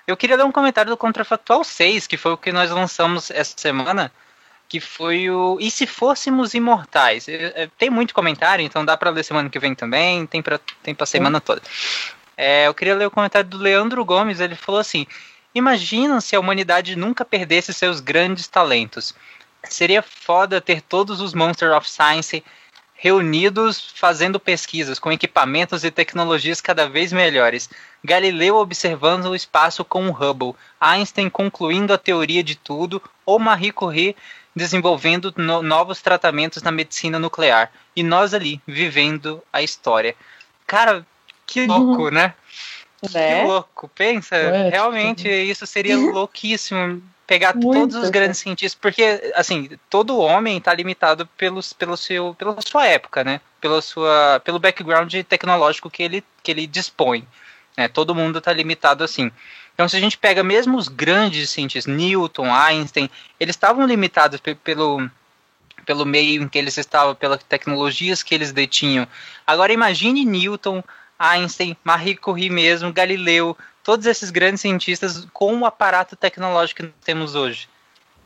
Eu 0.07 0.15
queria 0.15 0.37
dar 0.37 0.45
um 0.45 0.53
comentário 0.53 0.89
do 0.89 0.95
Contrafactual 0.95 1.65
6, 1.65 2.07
que 2.07 2.15
foi 2.15 2.31
o 2.31 2.37
que 2.37 2.53
nós 2.53 2.71
lançamos 2.71 3.29
essa 3.29 3.53
semana, 3.57 4.09
que 4.69 4.79
foi 4.79 5.29
o 5.29 5.57
E 5.59 5.69
se 5.69 5.85
fôssemos 5.85 6.53
imortais? 6.53 7.27
É, 7.27 7.63
é, 7.63 7.69
Tem 7.77 7.89
muito 7.89 8.13
comentário, 8.13 8.63
então 8.63 8.85
dá 8.85 8.95
pra 8.95 9.09
ler 9.09 9.23
semana 9.23 9.49
que 9.49 9.59
vem 9.59 9.75
também, 9.75 10.25
tem 10.25 10.41
pra, 10.41 10.61
tem 10.81 10.95
pra 10.95 11.05
semana 11.05 11.41
toda. 11.41 11.61
É, 12.37 12.67
eu 12.67 12.73
queria 12.73 12.95
ler 12.95 13.07
o 13.07 13.11
comentário 13.11 13.49
do 13.49 13.57
Leandro 13.57 14.05
Gomes, 14.05 14.39
ele 14.39 14.55
falou 14.55 14.79
assim: 14.79 15.05
Imagina 15.53 16.21
se 16.21 16.37
a 16.37 16.39
humanidade 16.39 16.95
nunca 16.95 17.25
perdesse 17.25 17.73
seus 17.73 17.99
grandes 17.99 18.47
talentos. 18.47 19.13
Seria 19.69 20.01
foda 20.01 20.59
ter 20.61 20.81
todos 20.81 21.21
os 21.21 21.33
Monsters 21.33 21.73
of 21.75 21.89
Science 21.89 22.43
reunidos 22.99 23.91
fazendo 23.95 24.39
pesquisas 24.39 24.97
com 24.97 25.11
equipamentos 25.11 25.83
e 25.83 25.91
tecnologias 25.91 26.59
cada 26.59 26.89
vez 26.89 27.13
melhores. 27.13 27.69
Galileu 28.03 28.55
observando 28.55 29.25
o 29.25 29.35
espaço 29.35 29.85
com 29.85 30.07
o 30.07 30.11
Hubble, 30.11 30.55
Einstein 30.81 31.29
concluindo 31.29 31.93
a 31.93 31.97
teoria 31.97 32.43
de 32.43 32.55
tudo, 32.55 33.01
ou 33.25 33.37
Marie 33.37 33.71
Curie 33.71 34.15
desenvolvendo 34.55 35.31
no- 35.37 35.61
novos 35.61 36.01
tratamentos 36.01 36.63
na 36.63 36.71
medicina 36.71 37.19
nuclear. 37.19 37.71
E 37.95 38.01
nós 38.01 38.33
ali, 38.33 38.59
vivendo 38.65 39.43
a 39.53 39.61
história. 39.61 40.15
Cara, 40.65 41.05
que 41.45 41.67
louco, 41.67 42.09
né? 42.09 42.33
Né? 43.13 43.41
Que 43.41 43.47
louco. 43.47 43.87
Pensa, 43.89 44.35
Poético 44.35 44.69
realmente 44.71 45.29
isso 45.29 45.67
seria 45.67 45.95
louquíssimo. 46.11 47.03
Pegar 47.27 47.53
Muito, 47.53 47.73
todos 47.73 47.95
os 47.97 48.09
grandes 48.09 48.39
cientistas, 48.39 48.79
porque, 48.79 49.33
assim, 49.35 49.69
todo 49.89 50.17
homem 50.17 50.57
está 50.57 50.73
limitado 50.73 51.27
pelos, 51.37 51.73
pelo 51.73 51.97
seu, 51.97 52.33
pela 52.35 52.55
sua 52.61 52.85
época, 52.87 53.21
né? 53.21 53.41
Pela 53.59 53.81
sua, 53.81 54.41
pelo 54.45 54.57
background 54.57 55.13
tecnológico 55.27 55.89
que 55.89 56.01
ele, 56.01 56.23
que 56.41 56.51
ele 56.51 56.65
dispõe. 56.65 57.27
Né? 57.75 57.89
Todo 57.89 58.15
mundo 58.15 58.39
está 58.39 58.53
limitado 58.53 59.03
assim. 59.03 59.29
Então, 59.73 59.89
se 59.89 59.97
a 59.97 59.99
gente 59.99 60.17
pega 60.17 60.41
mesmo 60.41 60.77
os 60.77 60.87
grandes 60.87 61.49
cientistas, 61.49 61.93
Newton, 61.93 62.51
Einstein, 62.51 63.09
eles 63.39 63.55
estavam 63.55 63.85
limitados 63.85 64.39
pe- 64.39 64.55
pelo, 64.55 65.07
pelo 65.85 66.05
meio 66.05 66.41
em 66.41 66.47
que 66.47 66.57
eles 66.57 66.77
estavam, 66.77 67.13
pelas 67.13 67.43
tecnologias 67.43 68.23
que 68.23 68.33
eles 68.33 68.53
detinham. 68.53 69.05
Agora, 69.45 69.73
imagine 69.73 70.25
Newton, 70.25 70.81
Einstein, 71.19 71.75
Marie 71.83 72.15
Curie 72.15 72.49
mesmo, 72.49 72.91
Galileu, 72.93 73.55
todos 73.87 74.05
esses 74.05 74.31
grandes 74.31 74.59
cientistas 74.59 75.25
com 75.31 75.59
o 75.59 75.65
aparato 75.65 76.17
tecnológico 76.17 76.83
que 76.83 76.93
temos 77.05 77.35
hoje. 77.35 77.69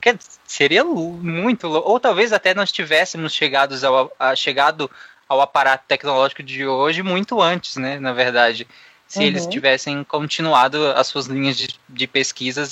Que 0.02 0.18
seria 0.48 0.84
muito 0.84 1.70
ou 1.70 2.00
talvez 2.00 2.34
até 2.34 2.56
nós 2.56 2.72
tivéssemos 2.72 3.32
chegados 3.32 3.84
ao, 3.84 4.12
a, 4.18 4.36
chegado 4.36 4.90
ao 5.30 5.40
aparato 5.40 5.84
tecnológico 5.88 6.42
de 6.42 6.66
hoje 6.66 7.04
muito 7.04 7.40
antes, 7.40 7.76
né? 7.76 8.00
Na 8.00 8.12
verdade, 8.12 8.68
se 9.06 9.20
uhum. 9.20 9.26
eles 9.26 9.46
tivessem 9.46 10.04
continuado 10.04 10.88
as 10.94 11.06
suas 11.06 11.28
linhas 11.28 11.56
de, 11.56 11.80
de 11.88 12.08
pesquisas 12.08 12.72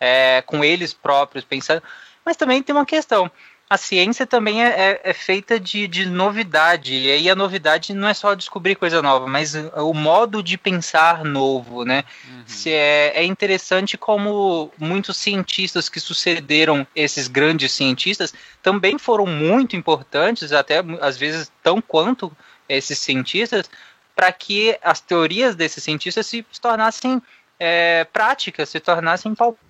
é, 0.00 0.42
com 0.46 0.64
eles 0.64 0.94
próprios 0.94 1.44
pensando. 1.44 1.82
Mas 2.24 2.38
também 2.38 2.62
tem 2.62 2.74
uma 2.74 2.86
questão 2.86 3.30
a 3.68 3.78
ciência 3.78 4.26
também 4.26 4.62
é, 4.62 4.68
é, 4.68 5.00
é, 5.04 5.12
feita 5.12 5.58
de, 5.58 5.88
de 5.88 6.06
novidade. 6.06 6.94
E 6.94 7.10
aí 7.10 7.30
a 7.30 7.34
novidade 7.34 7.94
não 7.94 8.08
é 8.08 8.14
só 8.14 8.34
descobrir 8.34 8.74
coisa 8.74 9.00
nova, 9.00 9.26
mas 9.26 9.54
o 9.54 9.94
modo 9.94 10.42
de 10.42 10.58
pensar 10.58 11.24
novo, 11.24 11.84
né? 11.84 12.04
Uhum. 12.28 12.42
Se 12.46 12.70
é, 12.70 13.12
é 13.16 13.24
interessante 13.24 13.96
como 13.96 14.70
muitos 14.78 15.16
cientistas 15.16 15.88
que 15.88 15.98
sucederam 15.98 16.86
esses 16.94 17.26
grandes 17.26 17.72
cientistas 17.72 18.34
também 18.62 18.98
foram 18.98 19.26
muito 19.26 19.74
importantes, 19.76 20.52
até 20.52 20.82
às 21.00 21.16
vezes 21.16 21.50
tão 21.62 21.80
quanto 21.80 22.30
esses 22.68 22.98
cientistas, 22.98 23.70
para 24.14 24.30
que 24.30 24.78
as 24.82 25.00
teorias 25.00 25.56
desses 25.56 25.82
cientistas 25.82 26.26
se 26.26 26.44
tornassem 26.60 27.20
é, 27.58 28.04
práticas, 28.04 28.68
se 28.68 28.78
tornassem 28.78 29.34
palpáveis 29.34 29.63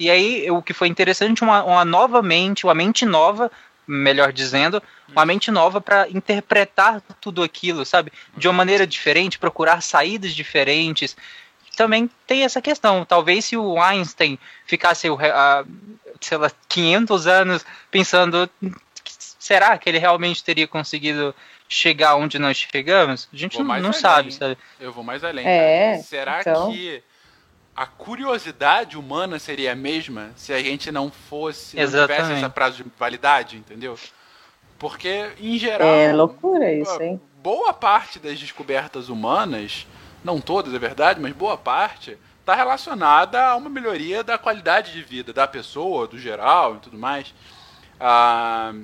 e 0.00 0.10
aí, 0.10 0.50
o 0.50 0.62
que 0.62 0.72
foi 0.72 0.88
interessante, 0.88 1.42
uma, 1.42 1.62
uma 1.62 1.84
nova 1.84 2.22
mente, 2.22 2.64
uma 2.64 2.74
mente 2.74 3.04
nova, 3.04 3.52
melhor 3.86 4.32
dizendo, 4.32 4.82
uma 5.08 5.26
mente 5.26 5.50
nova 5.50 5.78
para 5.78 6.08
interpretar 6.08 7.02
tudo 7.20 7.42
aquilo, 7.42 7.84
sabe? 7.84 8.10
De 8.34 8.48
uma 8.48 8.54
maneira 8.54 8.86
diferente, 8.86 9.38
procurar 9.38 9.82
saídas 9.82 10.32
diferentes. 10.32 11.14
Também 11.76 12.08
tem 12.26 12.44
essa 12.44 12.62
questão. 12.62 13.04
Talvez 13.04 13.44
se 13.44 13.58
o 13.58 13.78
Einstein 13.78 14.38
ficasse, 14.64 15.06
a, 15.06 15.66
sei 16.18 16.38
lá, 16.38 16.50
500 16.66 17.26
anos 17.26 17.66
pensando, 17.90 18.48
será 19.38 19.76
que 19.76 19.86
ele 19.86 19.98
realmente 19.98 20.42
teria 20.42 20.66
conseguido 20.66 21.34
chegar 21.68 22.16
onde 22.16 22.38
nós 22.38 22.56
chegamos? 22.56 23.28
A 23.30 23.36
gente 23.36 23.62
não, 23.62 23.78
não 23.80 23.92
sabe, 23.92 24.32
sabe? 24.32 24.56
Eu 24.80 24.94
vou 24.94 25.04
mais 25.04 25.22
além. 25.22 25.46
É, 25.46 25.98
será 25.98 26.40
então... 26.40 26.72
que 26.72 27.02
a 27.80 27.86
curiosidade 27.86 28.98
humana 28.98 29.38
seria 29.38 29.72
a 29.72 29.74
mesma 29.74 30.32
se 30.36 30.52
a 30.52 30.62
gente 30.62 30.92
não 30.92 31.10
fosse, 31.10 31.78
não 31.78 31.86
tivesse 31.86 32.32
essa 32.32 32.50
prazo 32.50 32.84
de 32.84 32.90
validade, 32.98 33.56
entendeu? 33.56 33.98
Porque, 34.78 35.30
em 35.40 35.56
geral. 35.56 35.88
É 35.88 36.12
loucura 36.12 36.70
isso, 36.70 37.02
hein? 37.02 37.18
Boa 37.42 37.72
parte 37.72 38.18
das 38.18 38.38
descobertas 38.38 39.08
humanas, 39.08 39.86
não 40.22 40.42
todas, 40.42 40.74
é 40.74 40.78
verdade, 40.78 41.18
mas 41.22 41.32
boa 41.32 41.56
parte, 41.56 42.18
está 42.40 42.54
relacionada 42.54 43.46
a 43.46 43.56
uma 43.56 43.70
melhoria 43.70 44.22
da 44.22 44.36
qualidade 44.36 44.92
de 44.92 45.02
vida 45.02 45.32
da 45.32 45.48
pessoa, 45.48 46.06
do 46.06 46.18
geral 46.18 46.76
e 46.76 46.80
tudo 46.80 46.98
mais. 46.98 47.34
Ah, 47.98 48.74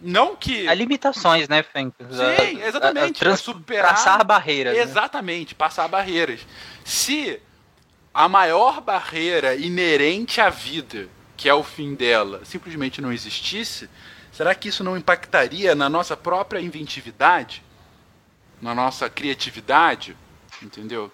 não 0.00 0.36
que. 0.36 0.68
Há 0.68 0.74
limitações, 0.74 1.48
né? 1.48 1.64
Sim, 1.74 2.62
exatamente. 2.62 2.98
A, 2.98 3.02
a, 3.02 3.06
a 3.08 3.12
trans... 3.30 3.40
superar... 3.40 3.94
Passar 3.96 4.22
barreiras. 4.22 4.76
Né? 4.76 4.82
Exatamente, 4.84 5.54
né? 5.54 5.58
passar 5.58 5.88
barreiras. 5.88 6.46
Se 6.84 7.42
a 8.18 8.28
maior 8.28 8.80
barreira 8.80 9.54
inerente 9.54 10.40
à 10.40 10.50
vida, 10.50 11.06
que 11.36 11.48
é 11.48 11.54
o 11.54 11.62
fim 11.62 11.94
dela, 11.94 12.40
simplesmente 12.44 13.00
não 13.00 13.12
existisse, 13.12 13.88
será 14.32 14.56
que 14.56 14.70
isso 14.70 14.82
não 14.82 14.96
impactaria 14.96 15.72
na 15.72 15.88
nossa 15.88 16.16
própria 16.16 16.58
inventividade? 16.58 17.62
Na 18.60 18.74
nossa 18.74 19.08
criatividade? 19.08 20.16
Entendeu? 20.60 21.12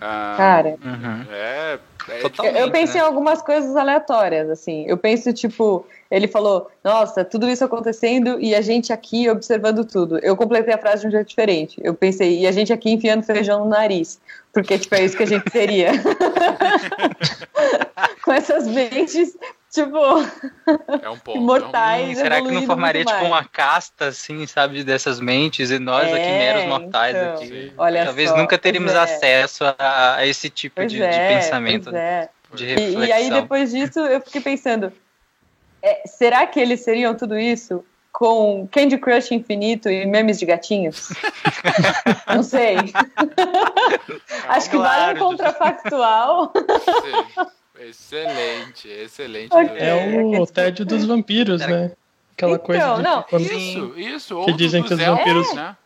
Ah, 0.00 0.34
Cara, 0.36 0.68
uhum. 0.80 1.26
é, 1.28 1.80
é 2.08 2.62
eu 2.62 2.70
pensei 2.70 3.00
né? 3.00 3.06
em 3.06 3.08
algumas 3.08 3.40
coisas 3.42 3.74
aleatórias, 3.76 4.50
assim. 4.50 4.84
Eu 4.86 4.96
penso, 4.96 5.32
tipo, 5.32 5.86
ele 6.10 6.28
falou, 6.28 6.70
nossa, 6.82 7.24
tudo 7.24 7.48
isso 7.48 7.64
acontecendo 7.64 8.40
e 8.40 8.54
a 8.54 8.60
gente 8.60 8.92
aqui 8.92 9.28
observando 9.28 9.84
tudo. 9.84 10.18
Eu 10.18 10.36
completei 10.36 10.74
a 10.74 10.78
frase 10.78 11.02
de 11.02 11.08
um 11.08 11.10
jeito 11.10 11.28
diferente. 11.28 11.80
Eu 11.82 11.94
pensei, 11.94 12.40
e 12.40 12.46
a 12.46 12.52
gente 12.52 12.72
aqui 12.72 12.90
enfiando 12.90 13.22
feijão 13.22 13.64
no 13.64 13.70
nariz. 13.70 14.20
Porque, 14.52 14.78
tipo, 14.78 14.94
é 14.94 15.04
isso 15.04 15.16
que 15.16 15.22
a 15.22 15.26
gente 15.26 15.50
seria. 15.50 15.92
Com 18.22 18.32
essas 18.32 18.66
mentes 18.66 19.36
tipo, 19.74 19.98
é 21.02 21.10
um 21.10 21.18
ponto, 21.18 21.36
imortais. 21.36 22.16
É 22.16 22.20
um... 22.20 22.22
Será 22.22 22.40
que 22.40 22.50
não 22.52 22.62
formaria 22.62 23.04
tipo 23.04 23.24
uma 23.24 23.44
casta, 23.44 24.06
assim, 24.06 24.46
sabe, 24.46 24.84
dessas 24.84 25.18
mentes 25.18 25.70
e 25.70 25.78
nós 25.80 26.08
é, 26.08 26.12
aqui 26.12 26.30
meros 26.30 26.64
mortais 26.66 27.16
então, 27.16 27.34
aqui? 27.34 27.72
Olha 27.76 28.04
Talvez 28.04 28.30
só, 28.30 28.36
nunca 28.36 28.56
teríamos 28.56 28.92
é. 28.92 28.98
acesso 28.98 29.64
a, 29.64 30.16
a, 30.16 30.26
esse 30.26 30.48
tipo 30.48 30.86
de, 30.86 31.02
é, 31.02 31.08
de, 31.08 31.34
pensamento, 31.34 31.94
é. 31.94 32.28
de 32.54 32.64
reflexão. 32.64 33.02
E, 33.02 33.06
e, 33.06 33.12
aí 33.12 33.30
depois 33.30 33.72
disso 33.72 33.98
eu 33.98 34.20
fiquei 34.20 34.40
pensando, 34.40 34.92
é, 35.82 36.02
será 36.06 36.46
que 36.46 36.60
eles 36.60 36.80
seriam 36.80 37.14
tudo 37.14 37.36
isso? 37.36 37.84
Com 38.12 38.68
Candy 38.70 38.96
Crush 38.96 39.32
infinito 39.34 39.90
e 39.90 40.06
memes 40.06 40.38
de 40.38 40.46
gatinhos? 40.46 41.08
Não 42.32 42.44
sei. 42.44 42.76
Acho 44.46 44.70
que 44.70 44.76
vale 44.76 45.18
um 45.18 45.30
contrafactual. 45.30 46.52
Sim. 46.54 47.46
Excelente, 47.78 48.88
excelente. 48.88 49.52
Okay. 49.52 49.78
É 49.78 50.40
o 50.40 50.46
tédio 50.46 50.84
dos 50.84 51.04
vampiros, 51.04 51.60
né? 51.60 51.92
Aquela 52.36 52.54
então, 52.54 52.66
coisa 52.66 52.94
de 52.96 53.02
não, 53.02 53.22
quando... 53.22 53.42
isso, 53.42 53.92
isso. 53.96 54.44
Que 54.44 54.52
dizem 54.52 54.82
que 54.82 54.92
os 54.92 55.00
vampiros. 55.00 55.50
É. 55.50 55.54
Né? 55.54 55.76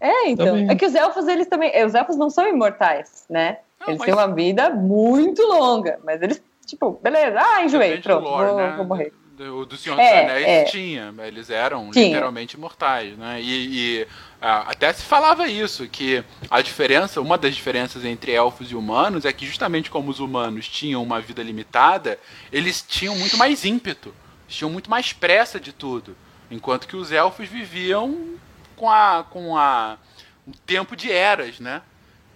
É, 0.00 0.28
então. 0.28 0.46
Também. 0.46 0.70
É 0.70 0.74
que 0.74 0.86
os 0.86 0.94
elfos, 0.94 1.26
eles 1.26 1.46
também. 1.48 1.84
Os 1.84 1.94
elfos 1.94 2.16
não 2.16 2.30
são 2.30 2.46
imortais, 2.48 3.24
né? 3.28 3.58
Não, 3.80 3.88
eles 3.88 3.98
mas... 3.98 4.06
têm 4.06 4.14
uma 4.14 4.32
vida 4.32 4.70
muito 4.70 5.42
longa, 5.42 5.98
mas 6.04 6.22
eles, 6.22 6.42
tipo, 6.64 6.98
beleza, 7.02 7.38
ah, 7.40 7.64
enjoei, 7.64 8.00
pronto, 8.00 8.24
lore, 8.24 8.48
vou, 8.48 8.56
né? 8.56 8.74
vou 8.76 8.86
morrer. 8.86 9.12
O 9.38 9.66
do 9.66 9.76
Senhor 9.76 9.96
dos 9.96 10.04
é, 10.04 10.24
Anéis 10.24 10.46
é. 10.46 10.64
tinha, 10.64 11.14
eles 11.26 11.50
eram 11.50 11.90
tinha. 11.90 12.06
literalmente 12.06 12.56
imortais, 12.56 13.16
né? 13.18 13.40
E, 13.40 14.00
e 14.00 14.06
até 14.40 14.92
se 14.92 15.02
falava 15.02 15.46
isso, 15.46 15.86
que 15.88 16.24
a 16.50 16.62
diferença, 16.62 17.20
uma 17.20 17.36
das 17.36 17.54
diferenças 17.54 18.04
entre 18.04 18.32
elfos 18.32 18.70
e 18.70 18.74
humanos 18.74 19.24
é 19.24 19.32
que 19.32 19.46
justamente 19.46 19.90
como 19.90 20.10
os 20.10 20.20
humanos 20.20 20.68
tinham 20.68 21.02
uma 21.02 21.20
vida 21.20 21.42
limitada, 21.42 22.18
eles 22.50 22.84
tinham 22.86 23.14
muito 23.16 23.36
mais 23.36 23.64
ímpeto, 23.64 24.14
tinham 24.48 24.70
muito 24.70 24.88
mais 24.88 25.12
pressa 25.12 25.60
de 25.60 25.72
tudo, 25.72 26.16
enquanto 26.50 26.86
que 26.86 26.96
os 26.96 27.12
elfos 27.12 27.48
viviam 27.48 28.36
com 28.74 28.90
a 28.90 29.24
com 29.28 29.56
a 29.56 29.98
o 30.46 30.52
tempo 30.64 30.96
de 30.96 31.12
eras, 31.12 31.60
né? 31.60 31.82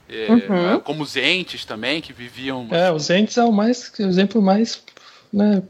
É, 0.09 0.27
uhum. 0.29 0.81
Como 0.81 1.03
os 1.03 1.17
entes 1.17 1.65
também 1.65 2.01
que 2.01 2.13
viviam. 2.13 2.67
É, 2.73 2.91
os 2.91 3.09
entes 3.09 3.39
é 3.39 3.45
o 3.45 3.53
mais 3.53 3.93
o 3.99 4.03
exemplo 4.03 4.43
mais 4.43 4.83
né, 5.33 5.63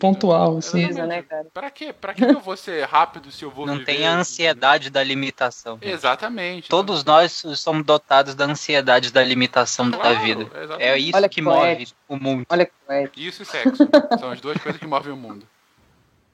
pontual, 0.00 0.56
assim. 0.56 0.86
Precisa, 0.86 1.06
né, 1.06 1.22
cara? 1.22 1.46
Pra 1.52 1.70
quê? 1.70 1.92
Pra 1.92 2.14
que 2.14 2.24
eu 2.24 2.40
vou 2.40 2.56
ser 2.56 2.84
rápido 2.86 3.30
se 3.30 3.44
eu 3.44 3.50
vou 3.50 3.66
Não 3.66 3.74
viver? 3.74 3.84
tem 3.84 4.06
a 4.06 4.14
ansiedade 4.14 4.88
da 4.88 5.04
limitação. 5.04 5.78
Exatamente. 5.82 6.68
Todos 6.68 7.04
nós 7.04 7.44
somos 7.56 7.84
dotados 7.84 8.34
da 8.34 8.46
ansiedade 8.46 9.12
da 9.12 9.22
limitação 9.22 9.90
claro, 9.90 10.14
da 10.14 10.20
vida. 10.20 10.42
Exatamente. 10.42 10.82
É 10.82 10.98
isso 10.98 11.16
Olha 11.16 11.28
que, 11.28 11.34
que 11.36 11.42
move 11.42 11.88
o 12.08 12.16
mundo. 12.16 12.46
Olha 12.48 12.64
que 12.64 12.72
poético. 12.86 13.20
Isso 13.20 13.42
e 13.42 13.46
sexo. 13.46 13.88
São 14.18 14.30
as 14.30 14.40
duas 14.40 14.58
coisas 14.58 14.80
que 14.80 14.86
movem 14.86 15.12
o 15.12 15.16
mundo. 15.16 15.46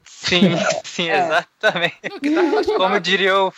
Sim, 0.05 0.53
sim, 0.85 1.11
é. 1.11 1.19
exatamente. 1.19 2.01
Tá 2.01 2.77
como 2.77 3.01
diria 3.01 3.37
o 3.37 3.53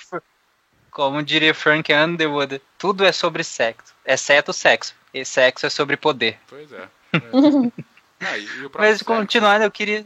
como 0.91 1.23
diria 1.23 1.55
Frank 1.55 1.93
Underwood, 1.93 2.61
tudo 2.77 3.05
é 3.05 3.13
sobre 3.13 3.45
sexo, 3.45 3.95
exceto 4.05 4.53
sexo. 4.53 4.97
E 5.15 5.25
sexo 5.25 5.67
é 5.67 5.71
sobre 5.71 5.97
poder. 5.97 6.39
Pois 6.49 6.73
é. 6.73 6.89
é. 7.13 7.19
Ah, 8.21 8.35
Mas 8.79 9.01
continuando, 9.03 9.65
eu 9.65 9.71
queria. 9.71 10.05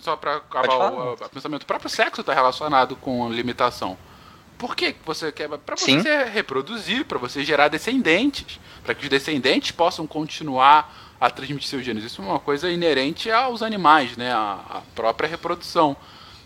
Só 0.00 0.16
para 0.16 0.36
acabar 0.36 0.92
o, 0.92 1.12
o, 1.12 1.28
pensamento, 1.28 1.62
o 1.62 1.66
próprio 1.66 1.88
sexo 1.88 2.20
está 2.20 2.34
relacionado 2.34 2.96
com 2.96 3.30
limitação. 3.30 3.96
Por 4.58 4.74
que 4.74 4.94
você 5.04 5.30
quer? 5.30 5.48
Para 5.48 5.76
você 5.76 6.00
Sim. 6.00 6.02
reproduzir, 6.32 7.04
para 7.04 7.18
você 7.18 7.44
gerar 7.44 7.68
descendentes, 7.68 8.58
para 8.82 8.94
que 8.94 9.04
os 9.04 9.08
descendentes 9.08 9.70
possam 9.70 10.06
continuar 10.06 10.92
a 11.20 11.30
transmitir 11.30 11.68
seus 11.68 11.84
genes. 11.84 12.04
Isso 12.04 12.22
é 12.22 12.24
uma 12.24 12.40
coisa 12.40 12.70
inerente 12.70 13.30
aos 13.30 13.62
animais, 13.62 14.16
né? 14.16 14.32
A, 14.32 14.60
a 14.68 14.82
própria 14.94 15.28
reprodução. 15.28 15.96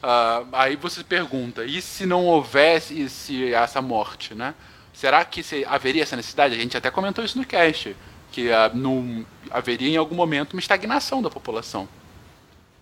Uh, 0.03 0.47
aí 0.53 0.77
você 0.77 1.03
pergunta, 1.03 1.65
e 1.65 1.83
se 1.83 2.07
não 2.07 2.27
houvesse 2.27 3.01
esse, 3.01 3.53
essa 3.53 3.83
morte, 3.83 4.35
né? 4.35 4.55
Será 4.93 5.25
que 5.25 5.43
se, 5.43 5.65
haveria 5.65 6.03
essa 6.03 6.17
necessidade? 6.17 6.55
A 6.55 6.59
gente 6.59 6.77
até 6.77 6.91
comentou 6.91 7.25
isso 7.25 7.39
no 7.39 7.47
cast 7.47 7.97
que 8.33 8.49
uh, 8.49 8.75
não 8.75 9.25
haveria 9.51 9.91
em 9.91 9.97
algum 9.97 10.15
momento 10.15 10.53
uma 10.53 10.61
estagnação 10.61 11.23
da 11.23 11.31
população. 11.31 11.89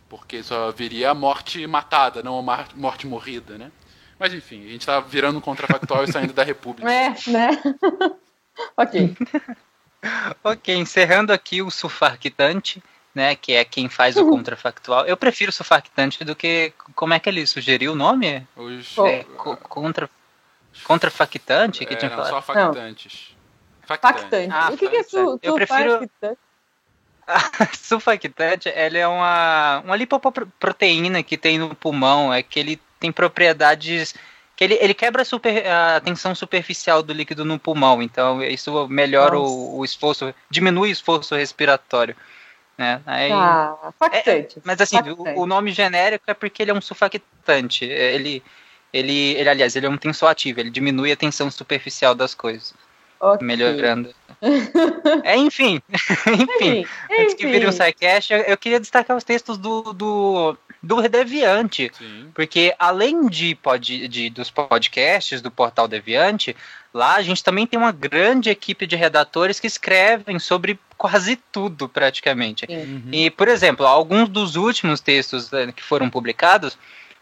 Porque 0.09 0.43
só 0.43 0.69
haveria 0.69 1.11
a 1.11 1.15
morte 1.15 1.67
matada, 1.67 2.23
não 2.23 2.39
a 2.39 2.67
morte 2.75 3.07
morrida, 3.07 3.59
né? 3.59 3.71
Mas 4.19 4.33
enfim, 4.33 4.65
a 4.65 4.69
gente 4.69 4.81
está 4.81 5.01
virando 5.01 5.39
um 5.39 5.43
contrafactual 5.43 6.05
e 6.05 6.13
saindo 6.13 6.33
da 6.33 6.45
República. 6.45 6.89
É, 6.91 7.15
né? 7.31 7.51
ok. 8.77 9.17
ok, 10.43 10.77
encerrando 10.77 11.33
aqui 11.33 11.61
o 11.61 11.71
sulfarquitante, 11.71 12.83
né, 13.15 13.35
que 13.35 13.53
é 13.53 13.65
quem 13.65 13.89
faz 13.89 14.17
o 14.17 14.29
contrafactual. 14.29 15.07
Eu 15.07 15.17
prefiro 15.17 15.51
o 15.51 15.53
sulfarquitante 15.53 16.25
do 16.25 16.35
que. 16.37 16.73
Como 16.95 17.15
é 17.15 17.19
que 17.19 17.29
ele 17.29 17.47
sugeriu 17.47 17.93
o 17.93 17.97
nome? 17.97 18.47
Os... 18.57 18.97
É, 18.99 19.25
co 19.37 19.57
contra, 19.57 20.09
contrafactante? 20.85 21.85
Que 21.85 21.95
é, 21.95 21.97
tinha 21.97 22.11
não, 22.11 22.17
falado? 22.17 22.31
só 22.31 22.43
factantes. 22.43 23.36
Factante. 23.87 24.53
Ah, 24.53 24.71
o 24.73 24.77
que, 24.77 24.89
que 24.89 24.97
é 24.97 25.03
su, 25.03 25.39
eu 25.43 25.55
prefiro- 25.55 25.91
sulfactante? 26.21 26.39
Sulfactante, 27.77 28.69
ele 28.69 28.99
é 28.99 29.07
uma, 29.09 29.81
uma 29.85 29.97
lipoproteína 29.97 31.23
que 31.23 31.37
tem 31.37 31.59
no 31.59 31.75
pulmão, 31.75 32.33
é 32.33 32.43
que 32.43 32.59
ele 32.61 32.81
tem 33.01 33.11
propriedades 33.13 34.15
que 34.57 34.65
ele, 34.65 34.75
ele 34.81 34.95
quebra 34.95 35.23
a, 35.23 35.25
super- 35.25 35.67
a 35.67 36.01
tensão 36.01 36.35
superficial 36.35 37.03
do 37.03 37.13
líquido 37.13 37.45
no 37.45 37.59
pulmão, 37.59 38.03
então 38.03 38.43
isso 38.43 38.89
melhora 38.89 39.39
o, 39.39 39.79
o 39.79 39.85
esforço, 39.85 40.35
diminui 40.49 40.89
o 40.89 40.93
esforço 40.93 41.35
respiratório, 41.35 42.17
né? 42.79 43.03
Aí- 43.05 43.33
Ah, 43.33 43.93
factante. 43.99 44.61
mas 44.65 44.81
assim, 44.81 44.97
Factante. 44.97 45.21
o, 45.39 45.43
o 45.43 45.47
nome 45.47 45.73
genérico 45.73 46.25
é 46.29 46.35
porque 46.35 46.63
ele 46.63 46.71
é 46.71 46.75
um 46.75 46.81
sulfactante, 46.81 47.85
ele, 47.85 48.43
ele, 48.93 49.37
ele, 49.37 49.49
aliás, 49.49 49.77
ele 49.77 49.87
é 49.87 49.91
um 49.91 49.99
tensoativo, 49.99 50.59
ele 50.61 50.71
diminui 50.71 51.13
a 51.13 51.17
tensão 51.17 51.51
superficial 51.51 52.15
das 52.15 52.35
coisas, 52.35 52.73
Ok. 53.21 53.47
melhorando. 53.47 54.15
é, 55.25 55.37
enfim, 55.37 55.81
enfim. 55.91 56.81
Enfim, 56.81 56.87
Antes 57.11 57.35
que 57.35 57.47
vire 57.47 57.67
um 57.67 57.73
sidecast, 57.73 58.33
eu, 58.33 58.57
queria 58.57 58.79
destacar 58.79 59.17
os 59.17 59.25
textos 59.25 59.57
do, 59.57 59.93
do, 59.95 60.57
do 60.83 61.09
Deviante. 61.09 61.91
Sim. 61.97 62.31
Porque 62.35 62.75
além 62.79 63.29
de, 63.29 63.55
pod, 63.55 64.09
de 64.09 64.31
dos 64.31 64.51
podcasts 64.51 65.41
do 65.41 65.51
Portal 65.51 65.89
Deviante, 65.89 66.55
lá 66.93 67.15
a 67.17 67.23
gente 67.23 67.43
também 67.43 67.67
tem 67.67 67.79
uma 67.79 67.93
grande 67.93 68.51
equipe 68.51 68.87
de 68.87 68.95
redatores 68.95 69.59
que 69.59 69.67
escrevem 69.67 70.39
sobre 70.39 70.79
quase 70.99 71.37
tudo, 71.51 71.89
praticamente. 71.89 72.67
Sim. 72.67 73.09
E, 73.13 73.31
por 73.31 73.49
exemplo, 73.49 73.87
alguns 73.87 74.29
dos 74.29 74.57
últimos 74.57 75.01
textos 75.01 75.53
eh, 75.53 75.73
que 75.73 75.83
foram 75.83 76.11
publicados 76.11 76.79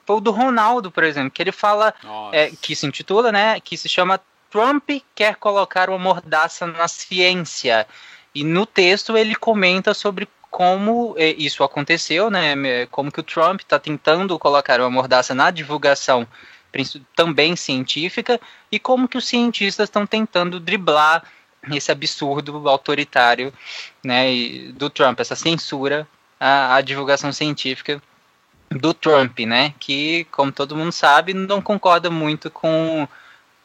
foi 0.06 0.16
o 0.16 0.20
do 0.20 0.30
Ronaldo, 0.30 0.90
por 0.90 1.02
exemplo, 1.02 1.30
que 1.30 1.42
ele 1.42 1.52
fala 1.52 1.94
é, 2.32 2.50
que 2.60 2.76
se 2.76 2.86
intitula, 2.86 3.32
né, 3.32 3.58
que 3.60 3.76
se 3.76 3.88
chama 3.88 4.20
Trump 4.54 4.88
quer 5.16 5.34
colocar 5.34 5.90
uma 5.90 5.98
mordaça 5.98 6.64
na 6.64 6.86
ciência. 6.86 7.88
E 8.32 8.44
no 8.44 8.64
texto 8.64 9.16
ele 9.16 9.34
comenta 9.34 9.92
sobre 9.92 10.28
como 10.48 11.16
eh, 11.18 11.34
isso 11.36 11.64
aconteceu, 11.64 12.30
né, 12.30 12.86
como 12.88 13.10
que 13.10 13.18
o 13.18 13.24
Trump 13.24 13.62
está 13.62 13.80
tentando 13.80 14.38
colocar 14.38 14.78
uma 14.78 14.88
mordaça 14.88 15.34
na 15.34 15.50
divulgação 15.50 16.24
também 17.16 17.56
científica 17.56 18.40
e 18.70 18.78
como 18.78 19.08
que 19.08 19.18
os 19.18 19.26
cientistas 19.26 19.88
estão 19.88 20.06
tentando 20.06 20.60
driblar 20.60 21.24
esse 21.72 21.90
absurdo 21.90 22.68
autoritário, 22.68 23.52
né, 24.04 24.26
do 24.74 24.88
Trump, 24.88 25.18
essa 25.18 25.34
censura 25.34 26.06
à, 26.38 26.76
à 26.76 26.80
divulgação 26.80 27.32
científica 27.32 28.00
do 28.70 28.94
Trump, 28.94 29.36
né, 29.40 29.74
que 29.80 30.28
como 30.30 30.52
todo 30.52 30.76
mundo 30.76 30.92
sabe 30.92 31.34
não 31.34 31.60
concorda 31.60 32.08
muito 32.08 32.52
com 32.52 33.08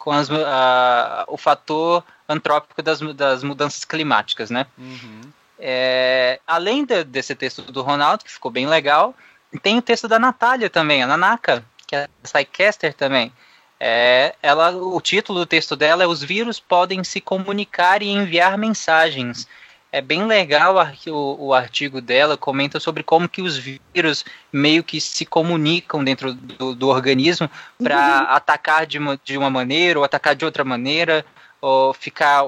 com 0.09 0.13
as, 0.13 0.27
a- 0.31 1.23
o 1.27 1.37
fator 1.37 2.03
antrópico 2.27 2.81
das, 2.81 2.99
das 3.13 3.43
mudanças 3.43 3.85
climáticas, 3.85 4.49
né? 4.49 4.65
Uhum. 4.75 5.21
É, 5.59 6.39
além 6.47 6.83
de- 6.83 7.03
desse 7.03 7.35
texto 7.35 7.61
do 7.61 7.83
Ronaldo, 7.83 8.23
que 8.23 8.31
ficou 8.31 8.49
bem 8.49 8.65
legal, 8.67 9.13
tem 9.61 9.77
o 9.77 9.83
texto 9.83 10.07
da 10.07 10.17
Natália 10.17 10.67
também, 10.67 11.03
a 11.03 11.07
Nanaka, 11.07 11.63
que 11.85 11.95
é 11.95 12.07
Psycaster 12.23 12.91
também. 12.95 13.31
É, 13.79 14.33
ela, 14.41 14.71
o 14.71 14.99
título 14.99 15.39
do 15.39 15.45
texto 15.45 15.75
dela 15.75 16.03
é 16.03 16.07
Os 16.07 16.23
vírus 16.23 16.59
podem 16.59 17.03
se 17.03 17.21
comunicar 17.21 18.01
e 18.01 18.09
enviar 18.09 18.57
mensagens. 18.57 19.47
É 19.91 20.01
bem 20.01 20.23
legal 20.25 20.75
o, 21.07 21.51
artigo 21.53 21.99
dela, 21.99 22.37
comenta 22.37 22.79
sobre 22.79 23.01
como 23.01 23.27
que 23.27 23.41
os 23.41 23.57
vírus 23.57 24.23
meio 24.53 24.83
que 24.83 25.01
se 25.01 25.25
comunicam 25.25 26.03
dentro 26.03 26.31
do, 26.31 26.75
do 26.75 26.87
organismo 26.89 27.49
para 27.81 28.19
atacar 28.19 28.85
de 28.85 28.99
uma, 28.99 29.19
de 29.23 29.35
uma 29.35 29.49
maneira 29.49 29.97
ou 29.97 30.05
atacar 30.05 30.35
de 30.35 30.45
outra 30.45 30.63
maneira, 30.63 31.25
ou 31.59 31.91
ficar 31.91 32.43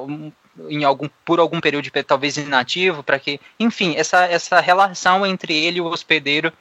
em 0.70 0.84
algum, 0.84 1.10
por 1.26 1.39
algum 1.39 1.60
período 1.60 1.86
de, 1.86 2.04
talvez 2.04 2.38
inativo, 2.38 3.02
para 3.02 3.18
que, 3.18 3.39
enfim, 3.60 3.96
essa, 3.96 4.26
essa 4.26 4.60
relação 4.60 5.26
entre 5.26 5.54
ele 5.56 5.80
e 5.80 5.82
o 5.82 5.86
hospedeiro, 5.86 6.54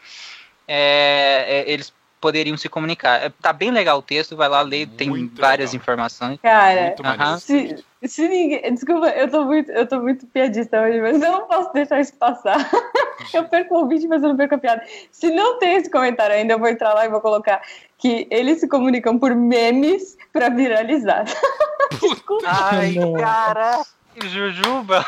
é, 0.66 1.44
é, 1.46 1.70
eles 1.70 1.92
poderiam 2.20 2.56
se 2.56 2.68
comunicar. 2.68 3.22
É, 3.22 3.32
tá 3.40 3.52
bem 3.52 3.70
legal 3.70 3.98
o 3.98 4.02
texto, 4.02 4.36
vai 4.36 4.48
lá 4.48 4.60
ler, 4.60 4.86
tem 4.88 5.08
Muito 5.08 5.40
várias 5.40 5.72
legal. 5.72 5.82
informações. 5.82 6.38
Cara, 6.40 6.94
se, 7.38 7.84
se 8.04 8.28
ninguém. 8.28 8.74
Desculpa, 8.74 9.08
eu 9.08 9.30
tô, 9.30 9.44
muito, 9.44 9.70
eu 9.70 9.86
tô 9.86 10.00
muito 10.00 10.26
piadista 10.26 10.82
hoje, 10.82 11.00
mas 11.00 11.22
eu 11.22 11.32
não 11.32 11.46
posso 11.46 11.72
deixar 11.72 12.00
isso 12.00 12.14
passar. 12.14 12.58
Eu 13.34 13.44
perco 13.44 13.74
o 13.74 13.80
ouvinte, 13.80 14.08
mas 14.08 14.22
eu 14.22 14.30
não 14.30 14.36
perco 14.36 14.54
a 14.54 14.58
piada. 14.58 14.82
Se 15.12 15.30
não 15.30 15.58
tem 15.58 15.76
esse 15.76 15.90
comentário 15.90 16.34
ainda, 16.34 16.54
eu 16.54 16.58
vou 16.58 16.68
entrar 16.68 16.94
lá 16.94 17.04
e 17.04 17.08
vou 17.10 17.20
colocar 17.20 17.60
que 17.98 18.26
eles 18.30 18.60
se 18.60 18.66
comunicam 18.66 19.18
por 19.18 19.34
memes 19.34 20.16
pra 20.32 20.48
viralizar. 20.48 21.24
Desculpa. 22.00 22.46
Ai, 22.46 22.94
cara, 23.18 23.84
Jujuba. 24.28 25.04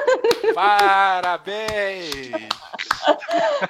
Parabéns! 0.54 2.30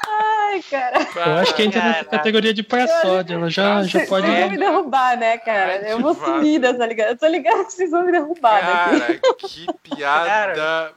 Ai, 0.08 0.62
cara. 0.70 1.06
Eu 1.14 1.34
acho 1.38 1.54
que 1.54 1.62
entra 1.62 1.80
na 1.82 1.92
Caraca. 1.94 2.10
categoria 2.10 2.54
de 2.54 2.62
praçódia. 2.62 3.34
Ela 3.34 3.50
já, 3.50 3.82
já 3.82 3.90
Vocês 3.98 4.08
pode. 4.08 4.26
vão 4.26 4.50
me 4.50 4.58
derrubar, 4.58 5.16
né, 5.16 5.38
cara? 5.38 5.88
Eu 5.88 6.00
vou 6.00 6.14
sumir 6.14 6.58
dessa 6.60 6.86
ligada. 6.86 7.10
Eu 7.10 7.18
tô 7.18 7.26
ligado 7.26 7.64
que 7.66 7.72
vocês 7.72 7.90
vão 7.90 8.04
me 8.04 8.12
derrubar 8.12 8.60
daqui. 8.64 9.00
Cara, 9.00 9.20
que 9.48 9.66
piada 9.82 10.92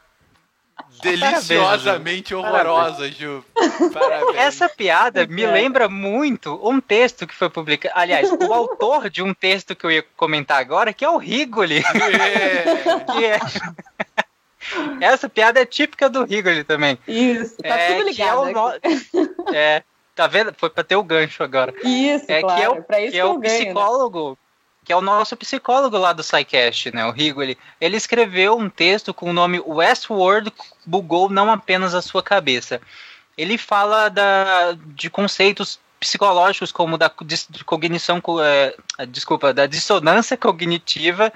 deliciosamente 1.02 2.34
horrorosa, 2.36 3.10
Ju. 3.12 3.44
Parabéns. 3.94 4.36
Essa 4.38 4.68
piada 4.70 5.26
me 5.28 5.44
É. 5.44 5.52
lembra 5.52 5.88
muito 5.90 6.60
um 6.68 6.80
texto 6.80 7.26
que 7.28 7.36
foi 7.36 7.50
publicado. 7.50 7.94
Aliás, 7.98 8.30
o 8.32 8.54
autor 8.54 9.10
de 9.10 9.22
um 9.24 9.34
texto 9.34 9.76
que 9.76 9.86
eu 9.86 9.92
ia 9.92 10.04
comentar 10.18 10.60
agora, 10.60 10.94
que 10.94 11.04
é 11.06 11.10
o 11.10 11.18
Rigoli. 11.18 11.80
É. 11.80 11.84
que 13.14 13.26
é- 13.26 13.40
Essa 15.02 15.28
piada 15.30 15.60
é 15.62 15.66
típica 15.66 16.10
do 16.10 16.24
Rigoli 16.26 16.64
também. 16.64 16.98
Isso, 17.08 17.58
tá 17.58 17.70
é, 17.76 17.88
tudo 17.96 18.14
que 18.14 18.22
é 18.22 18.26
ligado. 18.26 18.42
o 18.42 18.52
no- 18.52 19.56
é, 19.56 19.84
tá 20.14 20.28
vendo? 20.28 20.54
Foi 20.58 20.70
pra 20.70 20.84
ter 20.84 20.96
o 20.96 21.04
gancho 21.04 21.42
agora. 21.44 21.74
Isso, 21.84 22.26
É 22.28 22.42
claro. 22.42 22.60
que 22.60 22.66
é 22.66 22.70
o, 22.70 22.84
pra 22.84 23.02
isso 23.02 23.12
que 23.14 23.18
é 23.20 23.26
o 23.26 23.30
eu 23.30 23.40
ganho, 23.40 23.74
né? 23.74 23.74
Que 24.90 24.94
é 24.94 24.96
o 24.96 25.02
nosso 25.02 25.38
psicólogo 25.38 26.00
lá 26.00 26.14
do 26.14 26.24
SciCast, 26.24 26.92
né? 26.92 27.06
O 27.06 27.12
Rigoli. 27.12 27.56
Ele 27.80 27.96
escreveu 27.96 28.58
um 28.58 28.68
texto 28.68 29.14
com 29.14 29.30
o 29.30 29.34
nome 29.34 29.62
Westworld 29.64 30.52
bugou 30.84 31.30
não 31.30 31.52
apenas 31.52 31.94
a 31.94 32.02
sua 32.02 32.24
cabeça. 32.24 32.82
Ele 33.38 33.56
fala 33.56 34.10
da, 34.10 34.76
de 34.88 35.08
conceitos 35.08 35.80
psicológicos 36.00 36.72
como 36.72 36.98
da 36.98 37.08
cognição, 37.68 38.20
co- 38.20 38.42
é, 38.44 38.74
desculpa, 39.08 39.54
da 39.54 39.68
dissonância 39.68 40.36
cognitiva 40.36 41.32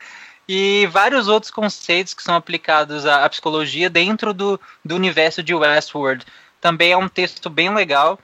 e 0.49 0.88
vários 0.88 1.28
outros 1.28 1.51
conceitos 1.51 2.16
que 2.16 2.24
são 2.24 2.34
aplicados 2.34 3.06
à, 3.06 3.24
à 3.24 3.30
psicologia 3.30 3.88
dentro 3.88 4.34
do, 4.34 4.60
do 4.84 4.95
universo 4.95 5.43
de 5.43 5.54
Westworld. 5.54 6.26
Também 6.60 6.91
é 6.91 6.97
um 6.97 7.08
texto 7.08 7.51
bem 7.51 7.72
legal 7.72 8.18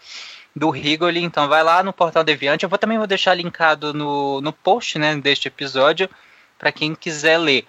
do 0.55 0.69
Rigoli, 0.69 1.23
então 1.23 1.47
vai 1.47 1.63
lá 1.63 1.83
no 1.83 1.93
Portal 1.93 2.23
Deviante. 2.23 2.63
Eu 2.63 2.69
vou, 2.69 2.77
também 2.77 2.97
vou 2.97 3.07
deixar 3.07 3.33
linkado 3.33 3.93
no, 3.93 4.41
no 4.41 4.51
post 4.51 4.97
né, 4.97 5.15
deste 5.15 5.47
episódio 5.47 6.09
para 6.57 6.71
quem 6.71 6.93
quiser 6.95 7.37
ler. 7.37 7.65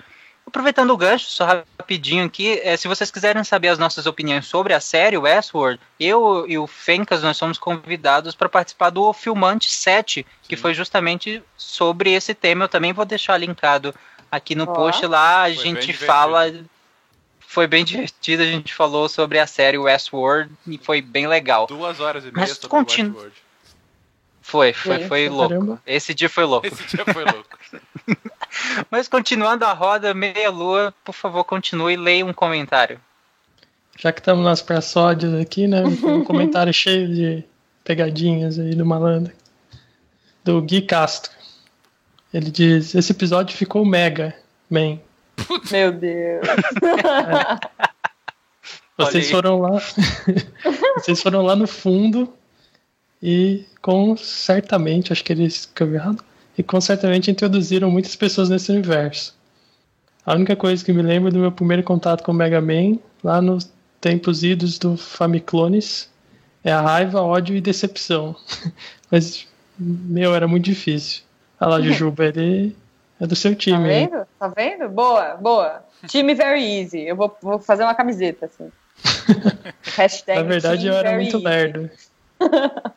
Aproveitando 0.47 0.91
o 0.91 0.97
gancho, 0.97 1.27
só 1.27 1.45
rapidinho 1.45 2.25
aqui, 2.25 2.61
eh, 2.65 2.77
se 2.77 2.89
vocês 2.89 3.11
quiserem 3.11 3.45
saber 3.45 3.69
as 3.69 3.79
nossas 3.79 4.07
opiniões 4.07 4.47
sobre 4.47 4.75
a 4.75 4.81
série 4.81 5.17
Westworld, 5.17 5.79
eu 5.99 6.45
e 6.49 6.59
o 6.59 6.67
Fencas 6.67 7.23
nós 7.23 7.37
somos 7.37 7.57
convidados 7.57 8.35
para 8.35 8.49
participar 8.49 8.91
do 8.91 9.13
Filmante 9.13 9.71
7, 9.71 10.27
que 10.43 10.57
Sim. 10.57 10.63
foi 10.63 10.75
justamente 10.75 11.41
sobre 11.57 12.13
esse 12.13 12.35
tema. 12.35 12.65
Eu 12.65 12.69
também 12.69 12.93
vou 12.93 13.05
deixar 13.05 13.37
linkado 13.37 13.95
aqui 14.31 14.55
no 14.55 14.65
Ó. 14.65 14.67
post 14.73 15.07
lá. 15.07 15.43
A 15.43 15.55
Foi 15.55 15.55
gente 15.55 15.87
divertido. 15.87 16.69
Foi 17.51 17.67
bem 17.67 17.85
divertido, 17.85 18.45
a 18.45 18.47
gente 18.47 18.73
falou 18.73 19.09
sobre 19.09 19.37
a 19.37 19.45
série 19.45 19.77
Westworld 19.77 20.53
e 20.69 20.79
foi 20.79 21.03
bem 21.03 21.27
legal. 21.27 21.67
Duas 21.67 21.99
horas 21.99 22.23
e 22.23 22.27
meia 22.27 22.47
Mas 22.47 22.51
sobre 22.51 22.69
continu- 22.69 23.09
Westworld. 23.09 23.37
Foi, 24.41 24.73
foi, 24.73 25.09
foi 25.09 25.29
louco. 25.29 25.49
Caramba. 25.49 25.83
Esse 25.85 26.15
dia 26.15 26.29
foi 26.29 26.45
louco. 26.45 26.69
Esse 26.69 26.87
dia 26.97 27.05
foi 27.05 27.25
louco. 27.25 27.59
Mas 28.89 29.09
continuando 29.09 29.65
a 29.65 29.73
roda, 29.73 30.15
meia 30.15 30.49
lua, 30.49 30.95
por 31.05 31.13
favor, 31.13 31.43
continue 31.43 31.95
e 31.95 31.97
leia 31.97 32.25
um 32.25 32.33
comentário. 32.33 33.01
Já 33.99 34.13
que 34.13 34.21
estamos 34.21 34.45
nas 34.45 34.63
praçódias 34.63 35.35
aqui, 35.35 35.67
né? 35.67 35.83
Um 35.83 36.23
comentário 36.23 36.73
cheio 36.73 37.13
de 37.13 37.45
pegadinhas 37.83 38.61
aí 38.61 38.77
do 38.77 38.87
malandro. 38.87 39.33
Do 40.45 40.63
Gui 40.63 40.83
Castro. 40.83 41.33
Ele 42.33 42.49
diz: 42.49 42.95
Esse 42.95 43.11
episódio 43.11 43.57
ficou 43.57 43.85
mega, 43.85 44.37
man. 45.49 45.61
Meu 45.71 45.93
Deus. 45.93 46.47
Vocês 48.97 49.31
foram 49.31 49.61
lá. 49.61 49.81
Vocês 50.97 51.23
foram 51.23 51.43
lá 51.43 51.57
no 51.57 51.67
fundo 51.67 52.33
e 53.23 53.65
com 53.83 54.17
certamente, 54.17 55.13
acho 55.13 55.25
que 55.25 55.33
ele 55.33 55.45
escreveu 55.45 55.97
errado, 55.97 56.25
e 56.57 56.63
com 56.63 56.81
certamente 56.81 57.31
introduziram 57.31 57.91
muitas 57.91 58.17
pessoas 58.17 58.49
nesse 58.49 58.71
universo. 58.71 59.35
A 60.25 60.35
única 60.35 60.55
coisa 60.57 60.85
que 60.85 60.93
me 60.93 61.03
lembro 61.03 61.31
do 61.31 61.39
meu 61.39 61.53
primeiro 61.53 61.83
contato 61.83 62.23
com 62.23 62.33
o 62.33 62.35
Mega 62.35 62.61
Man, 62.61 62.99
lá 63.23 63.41
nos 63.41 63.71
tempos 64.01 64.43
idos 64.43 64.79
do 64.79 64.97
Famiclones, 64.97 66.11
é 66.63 66.73
a 66.73 66.81
raiva, 66.81 67.23
ódio 67.23 67.57
e 67.57 67.61
decepção. 67.61 68.37
Mas, 69.11 69.47
meu, 69.79 70.35
era 70.35 70.47
muito 70.47 70.65
difícil. 70.65 71.23
Olha 71.59 71.71
lá, 71.71 71.81
Jujuba, 71.81 72.27
ele 72.27 72.77
É 73.21 73.27
do 73.27 73.37
seu 73.37 73.53
Tá 73.53 73.59
time. 73.59 73.93
hein? 73.93 74.09
vendo? 74.11 74.27
Tá 74.39 74.49
vendo? 74.49 74.89
Boa, 74.89 75.37
boa. 75.37 75.85
Time 76.09 76.35
very 76.35 76.63
easy. 76.65 77.01
Eu 77.03 77.15
vou, 77.17 77.37
vou 77.43 77.59
fazer 77.59 77.83
uma 77.85 77.95
camiseta, 77.95 78.47
assim. 78.47 78.71
Hashtag 79.97 80.39
Na 80.39 80.45
verdade, 80.49 80.87
eu 80.87 80.95
era 80.95 81.13
muito 81.13 81.37
easy. 81.37 81.45
lerdo. 81.45 81.91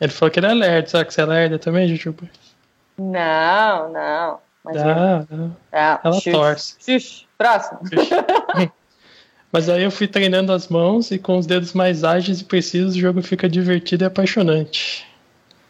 Ele 0.00 0.10
falou 0.12 0.30
que 0.32 0.38
era 0.38 0.52
lerdo, 0.52 0.88
sabe 0.88 1.04
que 1.04 1.14
você 1.14 1.20
é 1.20 1.26
lerda 1.26 1.58
também, 1.58 1.86
Jujuba? 1.88 2.28
Não, 2.98 3.92
não. 3.92 4.38
Imagina. 4.64 4.94
Ah, 4.94 5.26
não. 5.30 5.38
Não, 5.48 5.56
Ela 5.72 6.12
xuxa. 6.14 6.30
torce. 6.32 6.76
Xuxa. 6.80 7.24
Próximo. 7.38 7.80
Mas 9.52 9.68
aí 9.68 9.82
eu 9.82 9.90
fui 9.90 10.06
treinando 10.06 10.52
as 10.52 10.68
mãos 10.68 11.10
e 11.10 11.18
com 11.18 11.36
os 11.36 11.46
dedos 11.46 11.72
mais 11.72 12.04
ágeis 12.04 12.40
e 12.40 12.44
precisos 12.44 12.94
o 12.94 12.98
jogo 13.00 13.20
fica 13.22 13.48
divertido 13.48 14.04
e 14.04 14.06
apaixonante. 14.06 15.06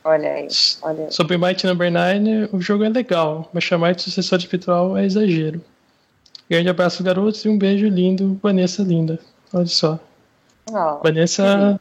Olha 0.02 0.32
aí, 0.32 0.48
olha 0.82 1.04
aí. 1.04 1.12
Sobre 1.12 1.36
Might 1.36 1.66
Number 1.66 1.90
9, 1.90 2.48
o 2.52 2.60
jogo 2.60 2.84
é 2.84 2.88
legal, 2.88 3.48
mas 3.52 3.64
chamar 3.64 3.94
de 3.94 4.02
sucessor 4.02 4.38
espiritual 4.38 4.96
é 4.96 5.04
exagero. 5.04 5.60
Grande 6.48 6.68
abraço, 6.68 7.04
garotos, 7.04 7.44
e 7.44 7.48
um 7.48 7.58
beijo 7.58 7.86
lindo, 7.86 8.38
Vanessa 8.42 8.82
linda. 8.82 9.18
Olha 9.52 9.66
só. 9.66 9.98
Ó, 10.72 10.98
Vanessa 11.02 11.78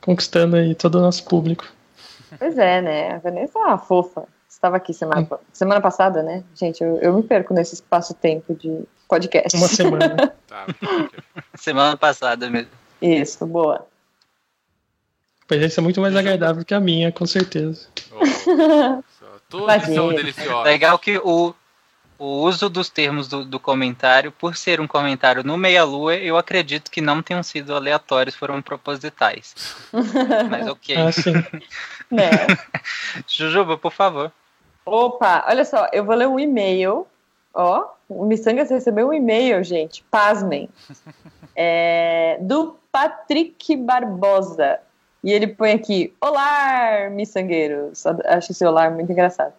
conquistando 0.00 0.56
aí 0.56 0.74
todo 0.74 0.96
o 0.96 1.00
nosso 1.00 1.24
público. 1.24 1.64
pois 2.38 2.58
é, 2.58 2.82
né? 2.82 3.14
A 3.14 3.18
Vanessa 3.18 3.58
é 3.58 3.62
uma 3.62 3.78
fofa. 3.78 4.24
Estava 4.48 4.76
aqui 4.76 4.92
semana, 4.92 5.26
semana 5.52 5.80
passada, 5.80 6.22
né? 6.22 6.44
Gente, 6.54 6.82
eu, 6.82 6.98
eu 6.98 7.14
me 7.14 7.22
perco 7.22 7.54
nesse 7.54 7.74
espaço-tempo 7.74 8.54
de 8.54 8.84
podcast. 9.08 9.56
Uma 9.56 9.68
semana. 9.68 10.34
Tá. 10.52 10.66
Semana 11.54 11.96
passada 11.96 12.50
mesmo. 12.50 12.68
Isso, 13.00 13.46
boa. 13.46 13.86
Presença 15.52 15.82
muito 15.82 16.00
mais 16.00 16.16
agradável 16.16 16.64
que 16.64 16.72
a 16.72 16.80
minha, 16.80 17.12
com 17.12 17.26
certeza. 17.26 17.86
Oh, 18.10 19.02
todos 19.50 19.84
são 19.84 20.08
deliciosos. 20.08 20.64
Legal 20.64 20.98
que 20.98 21.18
o, 21.18 21.54
o 22.18 22.24
uso 22.24 22.70
dos 22.70 22.88
termos 22.88 23.28
do, 23.28 23.44
do 23.44 23.60
comentário, 23.60 24.32
por 24.32 24.56
ser 24.56 24.80
um 24.80 24.86
comentário 24.86 25.44
no 25.44 25.58
meia-lua, 25.58 26.14
eu 26.14 26.38
acredito 26.38 26.90
que 26.90 27.02
não 27.02 27.22
tenham 27.22 27.42
sido 27.42 27.74
aleatórios, 27.74 28.34
foram 28.34 28.62
propositais. 28.62 29.54
Mas 30.50 30.66
ok. 30.68 30.96
Ah, 30.96 31.12
sim. 31.12 31.34
Né? 32.10 32.30
Jujuba, 33.26 33.76
por 33.76 33.92
favor. 33.92 34.32
Opa, 34.86 35.44
olha 35.48 35.66
só, 35.66 35.86
eu 35.92 36.02
vou 36.02 36.14
ler 36.14 36.28
um 36.28 36.40
e-mail. 36.40 37.06
Ó, 37.52 37.88
o 38.08 38.24
Missangas 38.24 38.70
recebeu 38.70 39.08
um 39.08 39.12
e-mail, 39.12 39.62
gente. 39.62 40.02
Pasmem. 40.10 40.70
É, 41.54 42.38
do 42.40 42.78
Patrick 42.90 43.76
Barbosa. 43.76 44.80
E 45.22 45.32
ele 45.32 45.46
põe 45.46 45.72
aqui: 45.72 46.12
Olá, 46.20 47.08
miçangueiros. 47.10 48.04
Acho 48.06 48.52
esse 48.52 48.64
olá 48.64 48.90
muito 48.90 49.12
engraçado. 49.12 49.52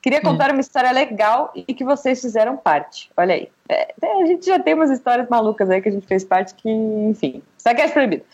Queria 0.00 0.22
contar 0.22 0.52
uma 0.52 0.60
história 0.60 0.92
legal 0.92 1.52
e 1.54 1.74
que 1.74 1.84
vocês 1.84 2.20
fizeram 2.20 2.56
parte. 2.56 3.10
Olha 3.16 3.34
aí. 3.34 3.48
É, 3.68 3.92
a 4.22 4.26
gente 4.26 4.46
já 4.46 4.58
tem 4.58 4.74
umas 4.74 4.90
histórias 4.90 5.28
malucas 5.28 5.68
aí 5.68 5.82
que 5.82 5.88
a 5.88 5.92
gente 5.92 6.06
fez 6.06 6.24
parte 6.24 6.54
que, 6.54 6.70
enfim. 6.70 7.42
Saquete 7.58 7.92
proibido. 7.92 8.24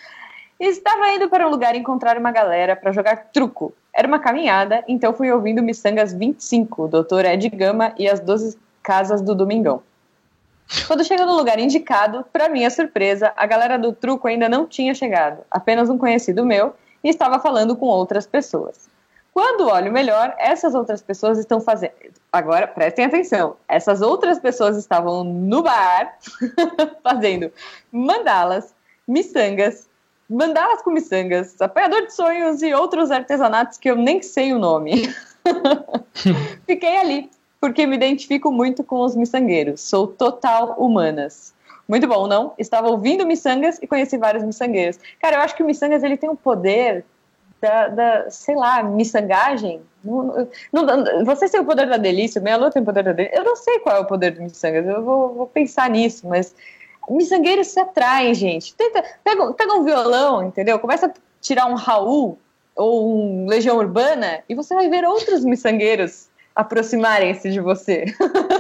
Estava 0.61 1.11
indo 1.13 1.29
para 1.29 1.47
um 1.47 1.51
lugar 1.51 1.75
encontrar 1.75 2.19
uma 2.19 2.31
galera 2.31 2.77
para 2.77 2.93
jogar 2.93 3.31
truco. 3.33 3.73
Era 3.93 4.07
uma 4.07 4.19
caminhada, 4.19 4.85
então 4.87 5.15
fui 5.15 5.31
ouvindo 5.33 5.63
Missangas 5.63 6.13
25, 6.13 6.89
Dr. 6.89 7.25
Ed 7.25 7.49
Gama 7.49 7.95
e 7.99 8.09
as 8.09 8.21
12 8.21 8.59
casas 8.83 9.23
do 9.23 9.35
Domingão. 9.35 9.83
Quando 10.87 11.05
chega 11.05 11.27
no 11.27 11.37
lugar 11.37 11.59
indicado, 11.59 12.25
para 12.33 12.49
minha 12.49 12.71
surpresa, 12.71 13.33
a 13.37 13.47
galera 13.47 13.79
do 13.79 13.93
truco 13.93 14.27
ainda 14.27 14.49
não 14.49 14.67
tinha 14.67 14.95
chegado, 14.95 15.43
apenas 15.51 15.91
um 15.91 15.99
conhecido 15.99 16.45
meu, 16.45 16.75
e 17.03 17.11
estava 17.11 17.39
falando 17.39 17.77
com 17.77 17.87
outras 17.87 18.27
pessoas. 18.27 18.89
Quando 19.35 19.69
olho 19.69 19.93
melhor, 19.93 20.33
essas 20.39 20.77
outras 20.77 21.03
pessoas 21.03 21.39
estão 21.39 21.61
fazendo. 21.61 21.93
Agora, 22.33 22.69
prestem 22.69 23.05
atenção: 23.05 23.57
essas 23.69 24.01
outras 24.01 24.39
pessoas 24.39 24.77
estavam 24.77 25.25
no 25.25 25.63
bar 25.63 26.17
fazendo 27.03 27.53
mandalas, 27.91 28.73
miçangas, 29.07 29.89
mandalas 30.31 30.83
com 30.83 30.91
miçangas, 30.91 31.61
apanhador 31.61 32.07
de 32.07 32.15
sonhos 32.15 32.63
e 32.63 32.73
outros 32.73 33.11
artesanatos 33.11 33.77
que 33.77 33.91
eu 33.91 33.97
nem 33.97 34.23
sei 34.23 34.53
o 34.53 34.59
nome. 34.59 35.13
Fiquei 36.65 36.97
ali, 36.97 37.31
porque 37.65 37.87
me 37.87 37.97
identifico 37.97 38.53
muito 38.53 38.85
com 38.85 39.01
os 39.01 39.17
miçangueiros. 39.17 39.81
Sou 39.81 40.07
total 40.07 40.75
humanas. 40.79 41.55
Muito 41.89 42.07
bom, 42.07 42.27
não? 42.27 42.53
Estava 42.59 42.91
ouvindo 42.91 43.27
miçangas 43.27 43.79
e 43.81 43.87
conheci 43.87 44.19
vários 44.19 44.45
miçangueiros. 44.45 44.99
Cara, 45.19 45.37
eu 45.37 45.41
acho 45.41 45.57
que 45.57 45.63
o 45.63 45.67
miçangas 45.67 46.05
ele 46.05 46.19
tem 46.19 46.29
um 46.29 46.37
poder 46.37 47.07
da, 47.63 47.89
da 47.89 48.31
sei 48.31 48.55
lá, 48.55 48.83
miçangagem. 48.83 49.81
Não, 50.05 50.45
não, 50.71 51.23
o 51.25 51.65
poder 51.65 51.89
da 51.89 51.97
delícia, 51.97 52.39
o 52.39 52.45
Meia 52.45 52.59
Lua 52.59 52.71
tem 52.71 52.83
o 52.83 52.85
poder 52.85 53.03
da 53.03 53.13
delícia. 53.13 53.39
Eu 53.39 53.45
não 53.45 53.57
sei 53.57 53.79
qual 53.79 53.97
é 53.97 54.01
o 54.01 54.05
poder 54.05 54.33
do 54.33 54.43
miçangas, 54.43 54.87
eu 54.87 55.03
vou, 55.03 55.33
vou 55.33 55.47
pensar 55.47 55.89
nisso, 55.89 56.29
mas 56.29 56.55
miçangueiros 57.09 57.69
se 57.69 57.81
atraem, 57.81 58.35
gente. 58.35 58.75
Tenta, 58.75 59.03
pega, 59.25 59.55
pega 59.55 59.73
um 59.73 59.85
violão, 59.85 60.47
entendeu? 60.47 60.79
Começa 60.79 61.07
a 61.07 61.13
tirar 61.41 61.65
um 61.65 61.75
Raul 61.77 62.39
ou 62.77 63.11
um 63.11 63.47
Legião 63.47 63.79
Urbana 63.79 64.45
e 64.51 64.55
você 64.55 64.75
vai 64.75 64.91
ver 64.91 65.07
outros 65.07 65.43
miçangueiros 65.47 66.29
aproximarem-se 66.55 67.51
de 67.51 67.61
você. 67.61 68.05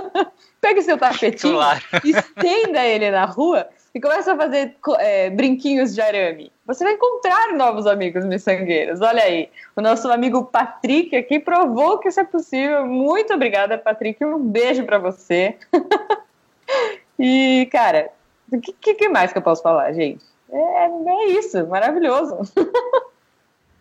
Pegue 0.60 0.82
seu 0.82 0.96
tapetinho, 0.98 1.54
Claro. 1.54 1.80
estenda 2.04 2.84
ele 2.84 3.10
na 3.10 3.24
rua 3.26 3.68
e 3.94 4.00
começa 4.00 4.32
a 4.32 4.36
fazer 4.36 4.76
é, 4.98 5.30
brinquinhos 5.30 5.94
de 5.94 6.00
arame. 6.00 6.50
Você 6.66 6.82
vai 6.82 6.94
encontrar 6.94 7.52
novos 7.52 7.86
amigos 7.86 8.24
miçangueiros. 8.24 9.00
Olha 9.00 9.22
aí, 9.22 9.50
o 9.76 9.80
nosso 9.82 10.10
amigo 10.10 10.44
Patrick 10.46 11.14
aqui 11.14 11.38
provou 11.38 11.98
que 11.98 12.08
isso 12.08 12.18
é 12.18 12.24
possível. 12.24 12.86
Muito 12.86 13.32
obrigada, 13.34 13.76
Patrick. 13.78 14.24
Um 14.24 14.38
beijo 14.38 14.84
pra 14.84 14.98
você. 14.98 15.56
e, 17.18 17.68
cara, 17.70 18.10
o 18.50 18.60
que, 18.60 18.72
que- 18.72 18.94
que 18.94 19.08
mais 19.08 19.32
que 19.32 19.38
eu 19.38 19.42
posso 19.42 19.62
falar, 19.62 19.92
gente? 19.92 20.24
É, 20.50 20.86
é 20.86 21.26
isso, 21.32 21.66
maravilhoso. 21.66 22.38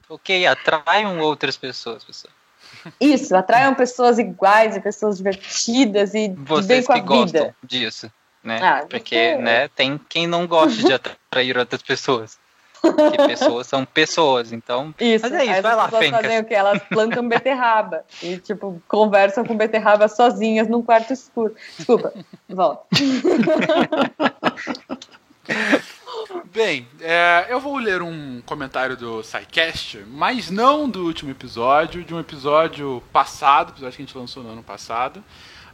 Ok, 0.10 0.46
atraiam 0.46 1.20
outras 1.22 1.58
pessoas, 1.58 2.04
pessoal. 2.04 2.34
Isso, 3.00 3.36
atraiam 3.36 3.74
pessoas 3.76 4.18
iguais 4.20 4.76
e 4.76 4.80
pessoas 4.82 5.18
divertidas 5.18 6.14
e 6.14 6.30
de 6.30 6.36
bem 6.36 6.46
Vocês 6.46 6.86
com 6.88 6.94
a 6.94 6.96
que 6.96 7.02
gostam 7.02 7.26
vida. 7.26 7.56
disso, 7.64 8.12
né? 8.44 8.60
Ah, 8.62 8.86
Porque, 8.90 9.16
você- 9.36 9.42
né, 9.42 9.68
tem 9.70 10.00
quem 10.10 10.28
não 10.28 10.46
gosta 10.48 10.84
de 10.84 10.94
atrair 10.94 11.58
outras 11.58 11.82
pessoas. 11.82 12.38
Porque 12.82 12.82
pessoas 13.28 13.68
são 13.68 13.86
pessoas, 13.86 14.52
então. 14.52 14.94
Isso, 15.00 15.24
Mas 15.24 15.34
é 15.40 15.46
isso, 15.46 15.62
vai 15.62 15.76
lá, 15.76 15.86
pessoas 15.86 16.04
Fencas. 16.06 16.22
fazem 16.22 16.40
o 16.40 16.46
quê? 16.46 16.54
Elas 16.54 16.82
plantam 16.90 17.26
beterraba 17.28 18.04
e, 18.22 18.38
tipo, 18.38 18.82
conversam 18.90 19.46
com 19.46 19.56
beterraba 19.56 20.08
sozinhas 20.10 20.68
num 20.68 20.82
quarto 20.82 21.14
escuro. 21.14 21.56
Desculpa, 21.78 22.14
volta. 22.50 22.84
Bem, 26.54 26.88
é, 27.02 27.48
eu 27.50 27.60
vou 27.60 27.78
ler 27.78 28.02
um 28.02 28.42
comentário 28.46 28.96
do 28.96 29.24
SciCast, 29.24 30.06
mas 30.08 30.50
não 30.50 30.88
do 30.90 31.04
último 31.06 31.32
episódio, 31.32 32.04
de 32.04 32.14
um 32.14 32.20
episódio 32.20 33.02
passado, 33.12 33.72
episódio 33.72 33.96
que 33.96 34.02
a 34.02 34.06
gente 34.06 34.18
lançou 34.18 34.44
no 34.44 34.50
ano 34.50 34.64
passado. 34.64 35.24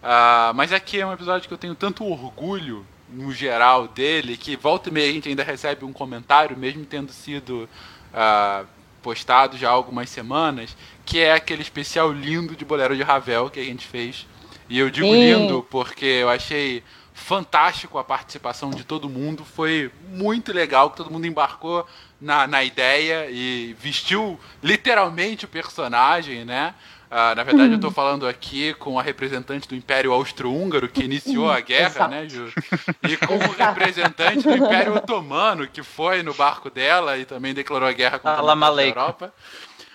Ah, 0.01 0.51
mas 0.55 0.71
aqui 0.71 0.99
é 0.99 1.05
um 1.05 1.11
episódio 1.11 1.47
que 1.47 1.53
eu 1.53 1.57
tenho 1.57 1.75
tanto 1.75 2.05
orgulho 2.05 2.85
no 3.09 3.31
geral 3.33 3.87
dele, 3.87 4.37
que 4.37 4.55
volta 4.55 4.89
e 4.89 4.91
meia 4.91 5.09
a 5.09 5.13
gente 5.13 5.27
ainda 5.27 5.43
recebe 5.43 5.83
um 5.83 5.91
comentário, 5.91 6.55
mesmo 6.57 6.85
tendo 6.85 7.11
sido 7.11 7.67
ah, 8.13 8.63
postado 9.01 9.57
já 9.57 9.69
há 9.69 9.71
algumas 9.71 10.09
semanas, 10.09 10.75
que 11.05 11.19
é 11.19 11.33
aquele 11.33 11.61
especial 11.61 12.11
lindo 12.11 12.55
de 12.55 12.63
Bolero 12.63 12.95
de 12.95 13.03
Ravel 13.03 13.49
que 13.49 13.59
a 13.59 13.63
gente 13.63 13.85
fez. 13.85 14.25
E 14.69 14.77
eu 14.77 14.89
digo 14.89 15.07
lindo 15.07 15.65
porque 15.69 16.05
eu 16.05 16.29
achei 16.29 16.83
fantástico 17.19 17.97
a 17.97 18.03
participação 18.03 18.71
de 18.71 18.83
todo 18.83 19.09
mundo. 19.09 19.45
Foi 19.45 19.91
muito 20.09 20.51
legal 20.51 20.89
que 20.89 20.97
todo 20.97 21.11
mundo 21.11 21.27
embarcou 21.27 21.85
na, 22.19 22.47
na 22.47 22.63
ideia 22.63 23.27
e 23.29 23.75
vestiu 23.79 24.39
literalmente 24.63 25.45
o 25.45 25.47
personagem, 25.47 26.45
né? 26.45 26.73
Ah, 27.11 27.33
na 27.33 27.43
verdade, 27.43 27.71
eu 27.71 27.77
estou 27.77 27.89
falando 27.89 28.27
aqui 28.27 28.73
com 28.75 28.99
a 28.99 29.01
representante 29.01 29.67
do 29.67 29.75
Império 29.75 30.13
Austro-Húngaro, 30.13 30.87
que 30.87 31.03
iniciou 31.03 31.49
a 31.49 31.59
guerra, 31.59 31.87
Exato. 31.87 32.11
né, 32.11 32.29
Ju? 32.29 32.53
E 33.01 33.17
com 33.17 33.35
o 33.35 33.51
representante 33.51 34.43
do 34.43 34.55
Império 34.55 34.95
Otomano, 34.95 35.67
que 35.67 35.81
foi 35.81 36.21
no 36.21 36.35
barco 36.35 36.69
dela 36.69 37.17
e 37.17 37.25
também 37.25 37.51
declarou 37.51 37.89
a 37.89 37.91
guerra 37.91 38.19
contra 38.19 38.37
Salam 38.37 38.63
a 38.63 38.67
aleikum. 38.67 38.99
Europa. 38.99 39.33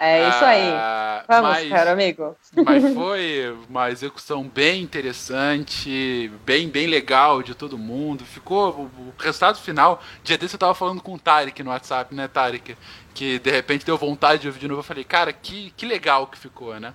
É 0.00 0.28
isso 0.28 0.44
aí. 0.44 0.70
Ah, 0.72 1.24
Vamos, 1.28 1.50
mas- 1.50 1.68
caro 1.68 1.90
amigo. 1.90 2.36
mas 2.64 2.82
foi 2.94 3.56
uma 3.68 3.90
execução 3.90 4.42
bem 4.42 4.82
interessante, 4.82 6.30
bem, 6.44 6.68
bem 6.68 6.86
legal 6.86 7.42
de 7.42 7.54
todo 7.54 7.78
mundo. 7.78 8.24
Ficou 8.24 8.70
o, 8.72 8.82
o 8.84 9.14
resultado 9.18 9.58
final. 9.58 10.02
Dia 10.22 10.36
desse 10.36 10.54
eu 10.56 10.58
tava 10.58 10.74
falando 10.74 11.00
com 11.00 11.14
o 11.14 11.18
Tarek 11.18 11.62
no 11.62 11.70
WhatsApp, 11.70 12.14
né, 12.14 12.26
Tarek? 12.28 12.76
Que 13.14 13.38
de 13.38 13.50
repente 13.50 13.86
deu 13.86 13.96
vontade 13.96 14.42
de 14.42 14.48
ouvir 14.48 14.58
de 14.60 14.68
novo. 14.68 14.80
Eu 14.80 14.84
falei, 14.84 15.04
cara, 15.04 15.32
que, 15.32 15.72
que 15.76 15.86
legal 15.86 16.26
que 16.26 16.38
ficou, 16.38 16.78
né? 16.80 16.92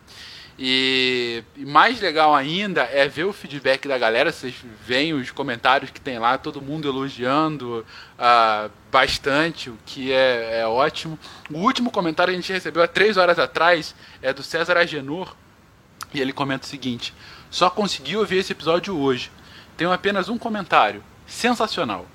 E, 0.61 1.41
e 1.55 1.65
mais 1.65 2.01
legal 2.01 2.35
ainda 2.35 2.81
é 2.81 3.07
ver 3.07 3.23
o 3.23 3.31
feedback 3.31 3.87
da 3.87 3.97
galera. 3.97 4.29
Vocês 4.29 4.53
veem 4.85 5.13
os 5.13 5.31
comentários 5.31 5.89
que 5.89 6.01
tem 6.01 6.19
lá, 6.19 6.37
todo 6.37 6.61
mundo 6.61 6.85
elogiando 6.85 7.85
ah, 8.17 8.69
bastante, 8.91 9.69
o 9.69 9.79
que 9.85 10.11
é, 10.11 10.59
é 10.59 10.67
ótimo. 10.67 11.17
O 11.49 11.59
último 11.59 11.89
comentário 11.89 12.33
que 12.33 12.37
a 12.37 12.41
gente 12.41 12.51
recebeu 12.51 12.83
há 12.83 12.87
três 12.89 13.15
horas 13.15 13.39
atrás 13.39 13.95
é 14.21 14.33
do 14.33 14.43
César 14.43 14.75
Agenor, 14.75 15.33
E 16.13 16.19
ele 16.19 16.33
comenta 16.33 16.65
o 16.65 16.69
seguinte: 16.69 17.13
Só 17.49 17.69
consegui 17.69 18.17
ouvir 18.17 18.39
esse 18.39 18.51
episódio 18.51 18.99
hoje. 18.99 19.31
Tenho 19.77 19.93
apenas 19.93 20.27
um 20.27 20.37
comentário. 20.37 21.01
Sensacional. 21.25 22.05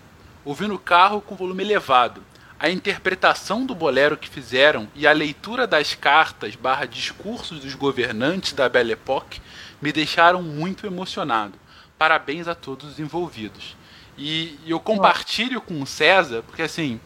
Ouvi 0.45 0.67
no 0.67 0.79
carro 0.79 1.23
com 1.23 1.35
volume 1.35 1.63
elevado. 1.63 2.23
A 2.65 2.71
interpretação 2.71 3.67
do 3.67 3.75
bolero 3.75 4.17
que 4.17 4.27
fizeram 4.27 4.89
e 4.95 5.07
a 5.07 5.12
leitura 5.12 5.67
das 5.67 5.95
cartas 5.95 6.57
barra 6.57 6.87
discursos 6.87 7.61
dos 7.61 7.75
governantes 7.75 8.55
da 8.55 8.71
Belle 8.71 8.95
Époque 8.95 9.43
me 9.83 9.93
deixaram 9.93 10.43
muito 10.43 10.87
emocionado. 10.87 11.59
Parabéns 11.99 12.49
a 12.49 12.55
todos 12.55 12.93
os 12.93 12.99
envolvidos. 12.99 13.77
E, 14.17 14.59
eu 14.67 14.81
compartilho 14.81 15.61
com 15.61 15.83
o 15.83 15.87
César, 15.87 16.43
porque 16.43 16.62
assim, 16.62 16.99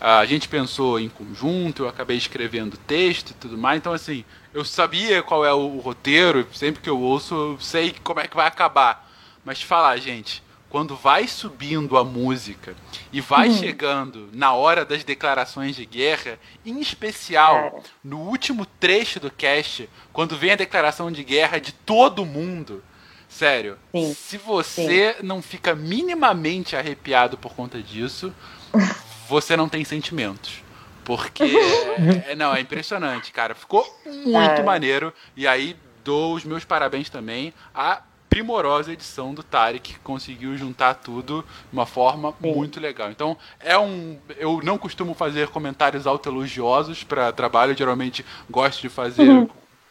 a 0.00 0.24
gente 0.24 0.48
pensou 0.48 0.98
em 0.98 1.10
conjunto, 1.10 1.82
eu 1.82 1.88
acabei 1.90 2.16
escrevendo 2.16 2.78
texto 2.78 3.32
e 3.32 3.34
tudo 3.34 3.58
mais, 3.58 3.76
então 3.76 3.92
assim, 3.92 4.24
eu 4.54 4.64
sabia 4.64 5.22
qual 5.22 5.44
é 5.44 5.52
o, 5.52 5.76
o 5.76 5.80
roteiro, 5.80 6.48
sempre 6.54 6.80
que 6.80 6.88
eu 6.88 6.98
ouço, 6.98 7.34
eu 7.34 7.60
sei 7.60 7.94
como 8.02 8.18
é 8.18 8.26
que 8.26 8.34
vai 8.34 8.46
acabar. 8.46 9.12
Mas 9.44 9.60
falar, 9.60 9.98
gente, 9.98 10.42
quando 10.72 10.96
vai 10.96 11.28
subindo 11.28 11.98
a 11.98 12.02
música 12.02 12.74
e 13.12 13.20
vai 13.20 13.50
uhum. 13.50 13.58
chegando 13.58 14.30
na 14.32 14.54
hora 14.54 14.86
das 14.86 15.04
declarações 15.04 15.76
de 15.76 15.84
guerra, 15.84 16.38
em 16.64 16.80
especial 16.80 17.56
é. 17.56 17.82
no 18.02 18.20
último 18.20 18.64
trecho 18.64 19.20
do 19.20 19.30
cast, 19.30 19.86
quando 20.14 20.34
vem 20.34 20.52
a 20.52 20.56
declaração 20.56 21.12
de 21.12 21.22
guerra 21.22 21.60
de 21.60 21.72
todo 21.72 22.24
mundo. 22.24 22.82
Sério, 23.28 23.76
Sim. 23.94 24.14
se 24.14 24.38
você 24.38 25.14
Sim. 25.18 25.26
não 25.26 25.42
fica 25.42 25.74
minimamente 25.74 26.74
arrepiado 26.74 27.36
por 27.36 27.52
conta 27.52 27.82
disso, 27.82 28.32
você 29.28 29.54
não 29.54 29.68
tem 29.68 29.84
sentimentos. 29.84 30.64
Porque, 31.04 31.44
é, 32.26 32.34
não, 32.34 32.54
é 32.54 32.60
impressionante, 32.60 33.30
cara. 33.30 33.54
Ficou 33.54 33.84
muito 34.06 34.38
é. 34.38 34.62
maneiro. 34.62 35.12
E 35.36 35.46
aí 35.46 35.76
dou 36.02 36.34
os 36.34 36.44
meus 36.44 36.64
parabéns 36.64 37.10
também 37.10 37.52
a 37.74 38.00
primorosa 38.32 38.90
edição 38.90 39.34
do 39.34 39.42
Tarek, 39.42 39.92
que 39.92 39.98
conseguiu 39.98 40.56
juntar 40.56 40.94
tudo 40.94 41.44
de 41.70 41.76
uma 41.76 41.84
forma 41.84 42.32
Sim. 42.40 42.54
muito 42.54 42.80
legal. 42.80 43.10
Então, 43.10 43.36
é 43.60 43.76
um. 43.76 44.18
Eu 44.38 44.62
não 44.64 44.78
costumo 44.78 45.12
fazer 45.12 45.48
comentários 45.48 46.06
autoelogiosos 46.06 47.04
para 47.04 47.30
trabalho, 47.30 47.76
geralmente 47.76 48.24
gosto 48.48 48.80
de 48.80 48.88
fazer. 48.88 49.28
Uhum. 49.28 49.48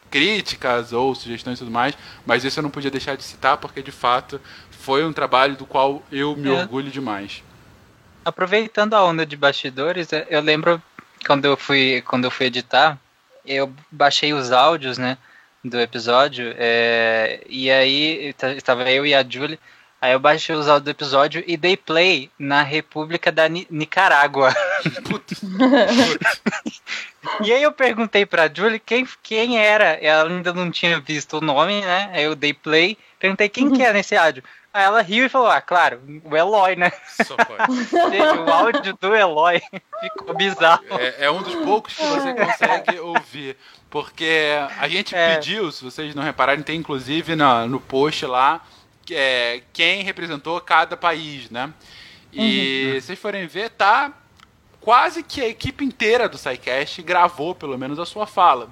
Críticas 0.10 0.92
ou 0.92 1.16
sugestões 1.16 1.58
e 1.58 1.60
tudo 1.60 1.72
mais, 1.72 1.98
mas 2.26 2.44
esse 2.44 2.60
eu 2.60 2.64
não 2.64 2.70
podia 2.70 2.92
deixar 2.92 3.16
de 3.16 3.24
citar 3.24 3.56
porque 3.56 3.82
de 3.82 3.94
fato 3.94 4.42
foi 4.70 5.06
um 5.06 5.14
trabalho 5.14 5.56
do 5.56 5.66
qual 5.66 6.04
eu 6.12 6.36
me 6.36 6.50
é. 6.50 6.52
orgulho 6.52 6.92
demais. 6.92 7.42
Aproveitando 8.26 8.94
a 8.94 9.06
onda 9.06 9.26
de 9.26 9.38
bastidores, 9.38 10.10
eu 10.30 10.42
lembro 10.42 10.82
quando 11.26 11.46
eu 11.46 11.56
fui 11.56 12.04
quando 12.06 12.26
eu 12.26 12.32
fui 12.32 12.48
editar, 12.48 13.00
eu 13.46 13.72
baixei 13.90 14.34
os 14.34 14.52
áudios, 14.52 14.98
né? 14.98 15.18
Do 15.64 15.80
episódio. 15.80 16.54
É, 16.58 17.42
e 17.48 17.72
aí 17.72 18.34
estava 18.56 18.90
eu 18.90 19.06
e 19.06 19.14
a 19.14 19.24
Julie. 19.28 19.60
Aí 20.02 20.14
eu 20.14 20.20
baixei 20.20 20.56
os 20.56 20.68
áudios 20.68 20.86
do 20.86 20.90
episódio 20.90 21.44
e 21.46 21.56
dei 21.56 21.78
play 21.78 22.32
na 22.40 22.64
República 22.64 23.32
da 23.32 23.48
Ni 23.48 23.68
Nicarágua. 23.70 24.52
e 27.46 27.54
aí 27.54 27.62
eu 27.62 27.72
perguntei 27.72 28.26
pra 28.26 28.52
Julie 28.52 28.80
quem, 28.80 29.08
quem 29.22 29.60
era. 29.60 30.00
Ela 30.02 30.28
ainda 30.28 30.52
não 30.54 30.72
tinha 30.72 31.00
visto 31.00 31.38
o 31.38 31.42
nome, 31.42 31.82
né? 31.82 32.10
Aí 32.14 32.24
eu 32.24 32.34
dei 32.34 32.52
play, 32.52 32.98
perguntei 33.20 33.48
quem 33.48 33.72
que 33.72 33.84
é 33.84 33.94
nesse 33.94 34.16
áudio. 34.16 34.44
Aí 34.74 34.86
ela 34.86 35.02
riu 35.02 35.26
e 35.26 35.30
falou: 35.30 35.50
Ah, 35.50 35.62
claro, 35.62 36.02
o 36.24 36.36
Eloy, 36.36 36.76
né? 36.76 36.92
Só 37.24 37.36
pode. 37.36 38.40
o 38.40 38.52
áudio 38.52 38.98
do 39.00 39.14
Eloy 39.14 39.62
ficou 40.02 40.34
bizarro. 40.34 40.84
É, 40.98 41.26
é, 41.26 41.32
um 41.32 41.42
dos 41.42 41.56
poucos 41.56 41.94
que 41.94 42.04
você 42.04 42.34
consegue 42.34 43.00
ouvir. 43.00 43.58
Porque 43.92 44.50
a 44.80 44.88
gente 44.88 45.14
é. 45.14 45.36
pediu, 45.36 45.70
se 45.70 45.84
vocês 45.84 46.16
não 46.16 46.24
repararem, 46.24 46.64
tem 46.64 46.80
inclusive 46.80 47.36
no, 47.36 47.68
no 47.68 47.80
post 47.80 48.26
lá 48.26 48.66
é, 49.12 49.62
quem 49.74 50.02
representou 50.02 50.60
cada 50.62 50.96
país, 50.96 51.50
né? 51.50 51.74
E 52.32 52.86
uhum. 52.94 53.00
se 53.02 53.08
vocês 53.08 53.20
forem 53.20 53.46
ver, 53.48 53.70
tá 53.72 54.14
quase 54.80 55.22
que 55.22 55.42
a 55.42 55.48
equipe 55.48 55.84
inteira 55.84 56.30
do 56.30 56.38
SciCast 56.38 57.02
gravou 57.02 57.54
pelo 57.54 57.78
menos 57.78 58.00
a 58.00 58.06
sua 58.06 58.26
fala. 58.26 58.70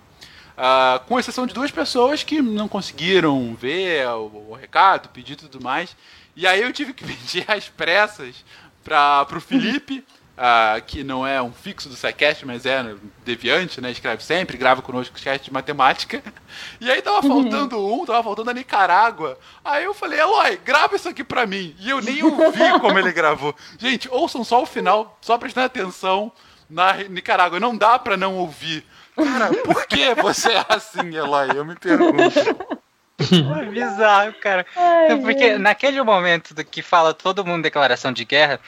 Uh, 0.58 1.06
com 1.06 1.20
exceção 1.20 1.46
de 1.46 1.54
duas 1.54 1.72
pessoas 1.72 2.24
que 2.24 2.42
não 2.42 2.68
conseguiram 2.68 3.56
ver 3.56 4.08
o, 4.08 4.50
o 4.50 4.54
recado, 4.54 5.10
pedir 5.10 5.36
tudo 5.36 5.62
mais. 5.62 5.96
E 6.36 6.48
aí 6.48 6.62
eu 6.62 6.72
tive 6.72 6.94
que 6.94 7.04
pedir 7.06 7.44
às 7.46 7.68
pressas 7.68 8.46
para 8.84 9.28
o 9.36 9.42
Felipe, 9.42 10.06
uh, 10.40 10.82
que 10.86 11.04
não 11.04 11.28
é 11.28 11.42
um 11.42 11.52
fixo 11.52 11.90
do 11.90 11.96
SciCast, 11.96 12.46
mas 12.46 12.66
é 12.66 12.96
deviante, 13.26 13.82
né? 13.82 13.92
Escreve 13.92 14.24
sempre, 14.24 14.58
grava 14.58 14.82
conosco 14.82 15.18
o 15.18 15.22
cast 15.22 15.46
de 15.46 15.54
matemática. 15.54 16.24
E 16.82 16.90
aí 16.90 17.02
tava 17.02 17.26
uhum. 17.26 17.44
faltando 17.44 17.86
um, 17.86 18.06
tava 18.06 18.24
faltando 18.24 18.50
a 18.50 18.54
Nicarágua. 18.54 19.38
Aí 19.64 19.84
eu 19.84 19.94
falei, 19.94 20.20
Eloy, 20.20 20.58
grava 20.58 20.96
isso 20.96 21.08
aqui 21.08 21.24
pra 21.24 21.46
mim. 21.46 21.76
E 21.80 21.90
eu 21.90 22.02
nem 22.02 22.24
ouvi 22.24 22.72
como 22.82 22.98
ele 22.98 23.12
gravou. 23.12 23.56
Gente, 23.78 24.10
ouçam 24.10 24.44
só 24.44 24.64
o 24.64 24.66
final, 24.66 25.18
só 25.22 25.38
prestando 25.38 25.68
atenção 25.68 26.32
na 26.70 26.94
Nicarágua. 26.94 27.60
Não 27.60 27.78
dá 27.78 28.00
pra 28.00 28.18
não 28.18 28.36
ouvir. 28.36 28.84
Cara, 29.16 29.54
por 29.64 29.86
que 29.86 30.16
você 30.16 30.54
é 30.54 30.66
assim, 30.70 31.16
Eloy? 31.16 31.50
Eu 31.56 31.66
me 31.66 31.76
pergunto. 31.76 32.20
É 33.20 33.66
bizarro, 33.66 34.34
cara. 34.36 34.66
Ai, 34.76 35.18
Porque 35.18 35.50
gente. 35.50 35.60
naquele 35.60 36.02
momento 36.02 36.54
do 36.54 36.64
que 36.64 36.82
fala 36.82 37.14
todo 37.14 37.46
mundo 37.46 37.64
declaração 37.64 38.14
de 38.14 38.24
guerra, 38.24 38.62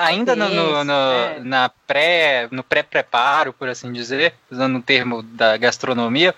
ainda 0.00 0.36
no, 0.36 0.48
no, 0.48 0.84
no, 0.84 0.92
é. 0.92 1.40
na 1.40 1.68
pré, 1.86 2.48
no 2.50 2.62
pré-preparo, 2.62 3.52
por 3.52 3.68
assim 3.68 3.92
dizer, 3.92 4.34
usando 4.50 4.76
o 4.76 4.82
termo 4.82 5.22
da 5.22 5.56
gastronomia, 5.56 6.34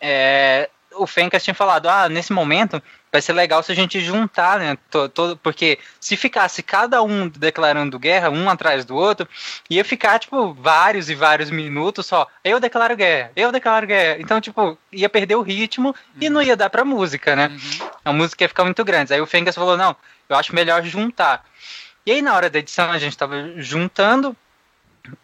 é, 0.00 0.70
o 0.94 1.06
Fencas 1.06 1.42
tinha 1.42 1.54
falado, 1.54 1.88
ah, 1.88 2.08
nesse 2.08 2.32
momento 2.32 2.82
vai 3.12 3.20
ser 3.20 3.32
legal 3.32 3.62
se 3.62 3.72
a 3.72 3.74
gente 3.74 4.00
juntar, 4.00 4.58
né? 4.58 4.78
Todo, 5.12 5.36
porque 5.36 5.78
se 5.98 6.16
ficasse 6.16 6.62
cada 6.62 7.02
um 7.02 7.28
declarando 7.28 7.98
guerra, 7.98 8.30
um 8.30 8.48
atrás 8.48 8.84
do 8.84 8.94
outro, 8.94 9.28
ia 9.68 9.84
ficar, 9.84 10.18
tipo, 10.18 10.54
vários 10.54 11.10
e 11.10 11.14
vários 11.14 11.50
minutos 11.50 12.06
só. 12.06 12.26
Eu 12.44 12.60
declaro 12.60 12.96
guerra, 12.96 13.32
eu 13.34 13.50
declaro 13.50 13.86
guerra. 13.86 14.20
Então, 14.20 14.40
tipo, 14.40 14.78
ia 14.92 15.08
perder 15.08 15.34
o 15.34 15.42
ritmo 15.42 15.88
uhum. 15.88 15.94
e 16.20 16.30
não 16.30 16.42
ia 16.42 16.56
dar 16.56 16.70
pra 16.70 16.84
música, 16.84 17.34
né? 17.34 17.48
Uhum. 17.48 17.90
A 18.04 18.12
música 18.12 18.44
ia 18.44 18.48
ficar 18.48 18.64
muito 18.64 18.84
grande. 18.84 19.12
Aí 19.12 19.20
o 19.20 19.26
Fengas 19.26 19.56
falou, 19.56 19.76
não, 19.76 19.96
eu 20.28 20.36
acho 20.36 20.54
melhor 20.54 20.82
juntar. 20.84 21.44
E 22.04 22.12
aí, 22.12 22.22
na 22.22 22.34
hora 22.34 22.50
da 22.50 22.58
edição, 22.58 22.90
a 22.90 22.98
gente 22.98 23.16
tava 23.16 23.52
juntando 23.56 24.36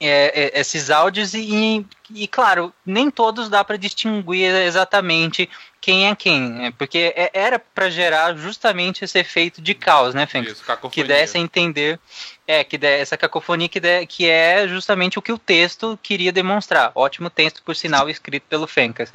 é, 0.01 0.57
é, 0.57 0.61
esses 0.61 0.91
áudios 0.91 1.35
e, 1.35 1.87
e, 2.11 2.27
claro, 2.27 2.73
nem 2.85 3.11
todos 3.11 3.49
dá 3.49 3.63
para 3.63 3.77
distinguir 3.77 4.55
exatamente 4.55 5.49
quem 5.81 6.09
é 6.09 6.17
quem, 6.17 6.41
né? 6.41 6.73
porque 6.77 7.13
é, 7.17 7.31
era 7.33 7.59
para 7.59 7.89
gerar 7.89 8.35
justamente 8.35 9.05
esse 9.05 9.19
efeito 9.19 9.61
de 9.63 9.75
caos, 9.75 10.15
né, 10.15 10.27
Fênix? 10.27 10.53
Isso, 10.53 10.91
que 10.91 11.05
desse 11.05 11.37
a 11.37 11.41
entender, 11.41 12.01
é, 12.47 12.65
que 12.65 12.77
desse 12.77 13.03
essa 13.03 13.17
cacofonia 13.17 13.69
que, 13.69 13.79
de, 13.79 14.07
que 14.07 14.29
é 14.29 14.67
justamente 14.67 15.19
o 15.19 15.23
que 15.23 15.33
o 15.33 15.39
texto 15.39 15.99
queria 16.03 16.33
demonstrar. 16.33 16.91
Ótimo 16.95 17.31
texto, 17.31 17.63
por 17.63 17.77
sinal, 17.77 18.11
escrito 18.11 18.45
pelo 18.49 18.67
Fencas. 18.67 19.13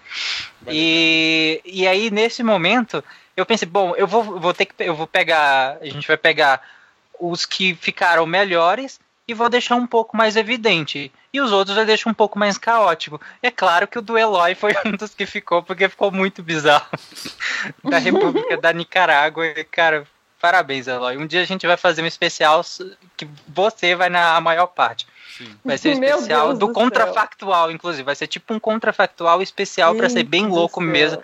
E, 0.67 1.61
e 1.65 1.85
aí, 1.87 2.09
nesse 2.09 2.43
momento, 2.43 3.03
eu 3.35 3.45
pensei, 3.45 3.67
bom, 3.67 3.93
eu 3.95 4.07
vou, 4.07 4.39
vou 4.39 4.53
ter 4.53 4.65
que, 4.65 4.73
eu 4.79 4.95
vou 4.95 5.07
pegar, 5.07 5.77
a 5.81 5.85
gente 5.85 6.07
vai 6.07 6.17
pegar 6.17 6.61
os 7.21 7.45
que 7.45 7.75
ficaram 7.75 8.25
melhores 8.25 8.99
e 9.27 9.33
vou 9.33 9.47
deixar 9.47 9.75
um 9.75 9.85
pouco 9.85 10.17
mais 10.17 10.35
evidente. 10.35 11.11
E 11.31 11.39
os 11.39 11.51
outros 11.51 11.77
eu 11.77 11.85
deixo 11.85 12.09
um 12.09 12.13
pouco 12.13 12.37
mais 12.37 12.57
caótico. 12.57 13.21
É 13.41 13.51
claro 13.51 13.87
que 13.87 13.99
o 13.99 14.01
do 14.01 14.17
Eloy 14.17 14.55
foi 14.55 14.73
um 14.85 14.91
dos 14.91 15.13
que 15.13 15.25
ficou, 15.25 15.61
porque 15.61 15.87
ficou 15.87 16.11
muito 16.11 16.41
bizarro. 16.41 16.87
da 17.83 17.99
República 17.99 18.57
da 18.57 18.73
Nicarágua. 18.73 19.45
E, 19.45 19.63
cara, 19.63 20.05
parabéns, 20.39 20.87
Eloy. 20.87 21.17
Um 21.17 21.27
dia 21.27 21.41
a 21.41 21.45
gente 21.45 21.67
vai 21.67 21.77
fazer 21.77 22.01
um 22.01 22.07
especial 22.07 22.65
que 23.15 23.27
você 23.47 23.95
vai 23.95 24.09
na 24.09 24.41
maior 24.41 24.67
parte. 24.67 25.07
Sim. 25.37 25.55
Vai 25.63 25.77
ser 25.77 25.89
um 25.89 26.03
especial 26.03 26.53
do, 26.53 26.67
do 26.67 26.73
contrafactual, 26.73 27.67
céu. 27.67 27.75
inclusive. 27.75 28.03
Vai 28.03 28.15
ser 28.15 28.27
tipo 28.27 28.53
um 28.53 28.59
contrafactual 28.59 29.41
especial 29.41 29.95
para 29.95 30.09
ser 30.09 30.23
bem 30.23 30.47
louco 30.47 30.81
mesmo. 30.81 31.21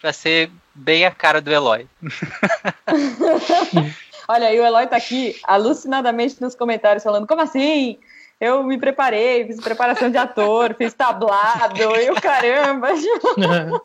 Pra 0.00 0.12
ser 0.12 0.50
bem 0.74 1.04
a 1.04 1.10
cara 1.12 1.40
do 1.40 1.52
Eloy. 1.52 1.86
Olha, 4.32 4.48
aí 4.48 4.58
o 4.58 4.64
Eloy 4.64 4.86
tá 4.86 4.96
aqui 4.96 5.38
alucinadamente 5.44 6.40
nos 6.40 6.54
comentários 6.54 7.04
falando: 7.04 7.26
como 7.26 7.42
assim? 7.42 7.98
Eu 8.40 8.62
me 8.64 8.78
preparei, 8.78 9.46
fiz 9.46 9.60
preparação 9.60 10.10
de 10.10 10.16
ator, 10.16 10.74
fiz 10.80 10.94
tablado, 10.94 11.78
e 11.78 12.10
o 12.10 12.14
caramba. 12.14 12.88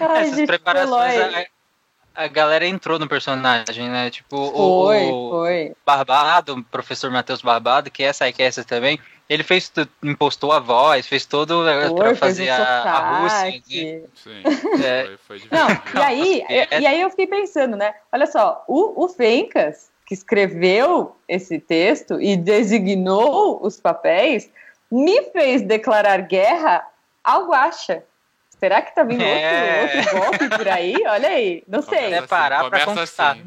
Ai, 0.00 0.22
Essas 0.24 0.36
gente, 0.36 0.48
preparações, 0.48 1.48
a, 2.16 2.24
a, 2.24 2.26
galera 2.26 2.66
entrou 2.66 2.98
no 2.98 3.06
personagem, 3.06 3.88
né? 3.88 4.10
Tipo, 4.10 4.50
foi, 4.50 5.08
o, 5.08 5.30
foi. 5.30 5.72
Barbado, 5.86 6.54
o 6.54 6.64
professor 6.64 7.12
Matheus 7.12 7.42
Barbado, 7.42 7.92
que 7.92 8.02
é 8.02 8.06
essa 8.06 8.24
essa 8.38 8.64
também, 8.64 8.98
ele 9.30 9.44
fez, 9.44 9.72
impostou 10.02 10.50
a 10.50 10.58
voz, 10.58 11.06
fez 11.06 11.24
todo 11.24 11.62
para 11.96 12.16
fazer 12.16 12.48
a, 12.50 12.82
a 12.82 13.20
Rússia. 13.20 13.44
Né? 13.44 14.02
Sim, 14.16 14.42
é. 14.84 15.16
foi, 15.24 15.38
foi 15.38 15.48
Não, 15.52 15.68
e 15.70 16.02
aí, 16.02 16.44
e 16.80 16.86
aí 16.86 17.00
eu 17.00 17.08
fiquei 17.10 17.28
pensando, 17.28 17.76
né? 17.76 17.94
Olha 18.10 18.26
só, 18.26 18.64
o, 18.66 19.04
o 19.04 19.08
Fencas, 19.08 19.88
que 20.04 20.14
escreveu 20.14 21.14
esse 21.28 21.60
texto 21.60 22.20
e 22.20 22.36
designou 22.36 23.64
os 23.64 23.80
papéis, 23.80 24.50
me 24.90 25.22
fez 25.30 25.62
declarar 25.62 26.22
guerra 26.22 26.84
ao 27.22 27.46
Guaxa. 27.46 28.02
Será 28.58 28.82
que 28.82 28.92
tá 28.92 29.04
vindo 29.04 29.22
É. 29.22 29.82
outro, 29.82 29.98
outro 29.98 30.20
golpe 30.20 30.56
por 30.58 30.68
aí? 30.68 30.96
Olha 31.06 31.28
aí, 31.28 31.62
não 31.68 31.82
sei. 31.82 32.14
É 32.14 32.22
parar 32.22 32.68
pra 32.68 32.84
começa 32.84 32.86
conquistar. 32.86 33.30
assim. 33.30 33.44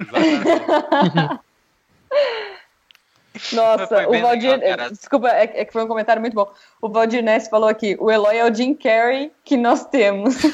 Exatamente. 0.00 1.40
Nossa, 3.52 4.08
o 4.08 4.20
Valdir. 4.20 4.58
legal, 4.58 4.90
desculpa, 4.90 5.28
é, 5.28 5.60
é 5.60 5.64
que 5.64 5.72
foi 5.72 5.84
um 5.84 5.88
comentário 5.88 6.20
muito 6.20 6.34
bom. 6.34 6.50
O 6.82 6.88
Valdir 6.88 7.22
Ness 7.22 7.48
falou 7.48 7.68
aqui: 7.68 7.96
o 8.00 8.10
Eloy 8.10 8.36
é 8.36 8.44
o 8.44 8.52
Jim 8.54 8.74
Carrey 8.74 9.30
que 9.44 9.56
nós 9.56 9.84
temos. 9.86 10.36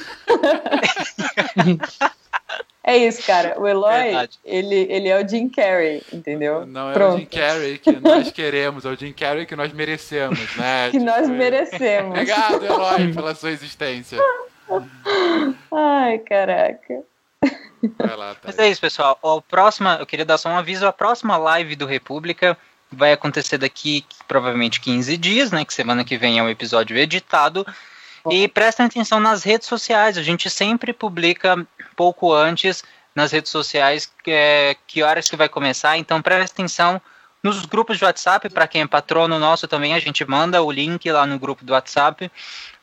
é 2.85 2.97
isso, 2.99 3.27
cara. 3.27 3.59
O 3.59 3.67
Eloy, 3.67 4.03
Verdade. 4.03 4.39
ele, 4.45 4.87
ele 4.91 5.09
é 5.09 5.23
o 5.23 5.29
Jim 5.29 5.49
Carrey, 5.49 6.03
entendeu? 6.13 6.67
Não 6.67 6.91
é 6.91 6.93
Pronto. 6.93 7.17
o 7.17 7.19
Jim 7.21 7.27
Carrey 7.27 7.79
que 7.79 7.93
nós 7.93 8.31
queremos, 8.31 8.85
é 8.85 8.89
o 8.91 8.97
Jim 8.97 9.13
Carrey 9.13 9.47
que 9.47 9.57
nós 9.57 9.73
merecemos, 9.73 10.39
né? 10.57 10.91
Que 10.93 10.99
nós 10.99 11.23
Tipo, 11.23 11.35
merecemos. 11.39 12.11
Obrigado, 12.11 12.65
Eloy, 12.65 13.13
pela 13.13 13.35
sua 13.35 13.51
existência. 13.51 14.19
Ai, 15.73 16.19
caraca. 16.19 17.03
Vai 17.99 18.17
lá, 18.17 18.35
tá. 18.35 18.41
Mas 18.45 18.59
é 18.59 18.69
isso, 18.69 18.81
pessoal. 18.81 19.19
O 19.23 19.41
próximo, 19.41 19.89
eu 19.91 20.07
queria 20.07 20.25
dar 20.25 20.39
só 20.39 20.49
um 20.49 20.57
aviso. 20.57 20.87
A 20.87 20.93
próxima 20.93 21.37
live 21.37 21.77
do 21.77 21.87
República 21.87 22.57
vai 22.91 23.13
acontecer 23.13 23.59
daqui 23.59 24.05
provavelmente 24.27 24.81
15 24.81 25.17
dias, 25.17 25.51
né? 25.51 25.65
Que 25.65 25.75
semana 25.75 26.05
que 26.05 26.17
vem 26.17 26.39
é 26.39 26.43
um 26.43 26.49
episódio 26.49 26.97
editado. 26.97 27.67
E 28.31 28.49
prestem 28.49 28.87
atenção 28.87 29.21
nas 29.21 29.45
redes 29.45 29.69
sociais. 29.69 30.19
A 30.19 30.23
gente 30.23 30.51
sempre 30.51 30.93
publica 30.93 31.67
pouco 31.95 32.33
antes 32.33 32.83
nas 33.15 33.33
redes 33.33 33.51
sociais 33.51 34.11
é, 34.27 34.77
que 34.87 35.03
horas 35.03 35.29
que 35.29 35.37
vai 35.37 35.49
começar. 35.49 35.97
Então 35.97 36.21
preste 36.21 36.53
atenção 36.53 37.01
nos 37.43 37.65
grupos 37.65 37.99
de 37.99 38.05
WhatsApp. 38.05 38.49
Para 38.51 38.69
quem 38.69 38.83
é 38.83 38.87
patrono 38.87 39.39
nosso 39.39 39.67
também, 39.69 39.95
a 39.95 39.99
gente 39.99 40.25
manda 40.25 40.63
o 40.63 40.71
link 40.71 41.11
lá 41.11 41.25
no 41.27 41.39
grupo 41.39 41.65
do 41.65 41.73
WhatsApp. 41.73 42.31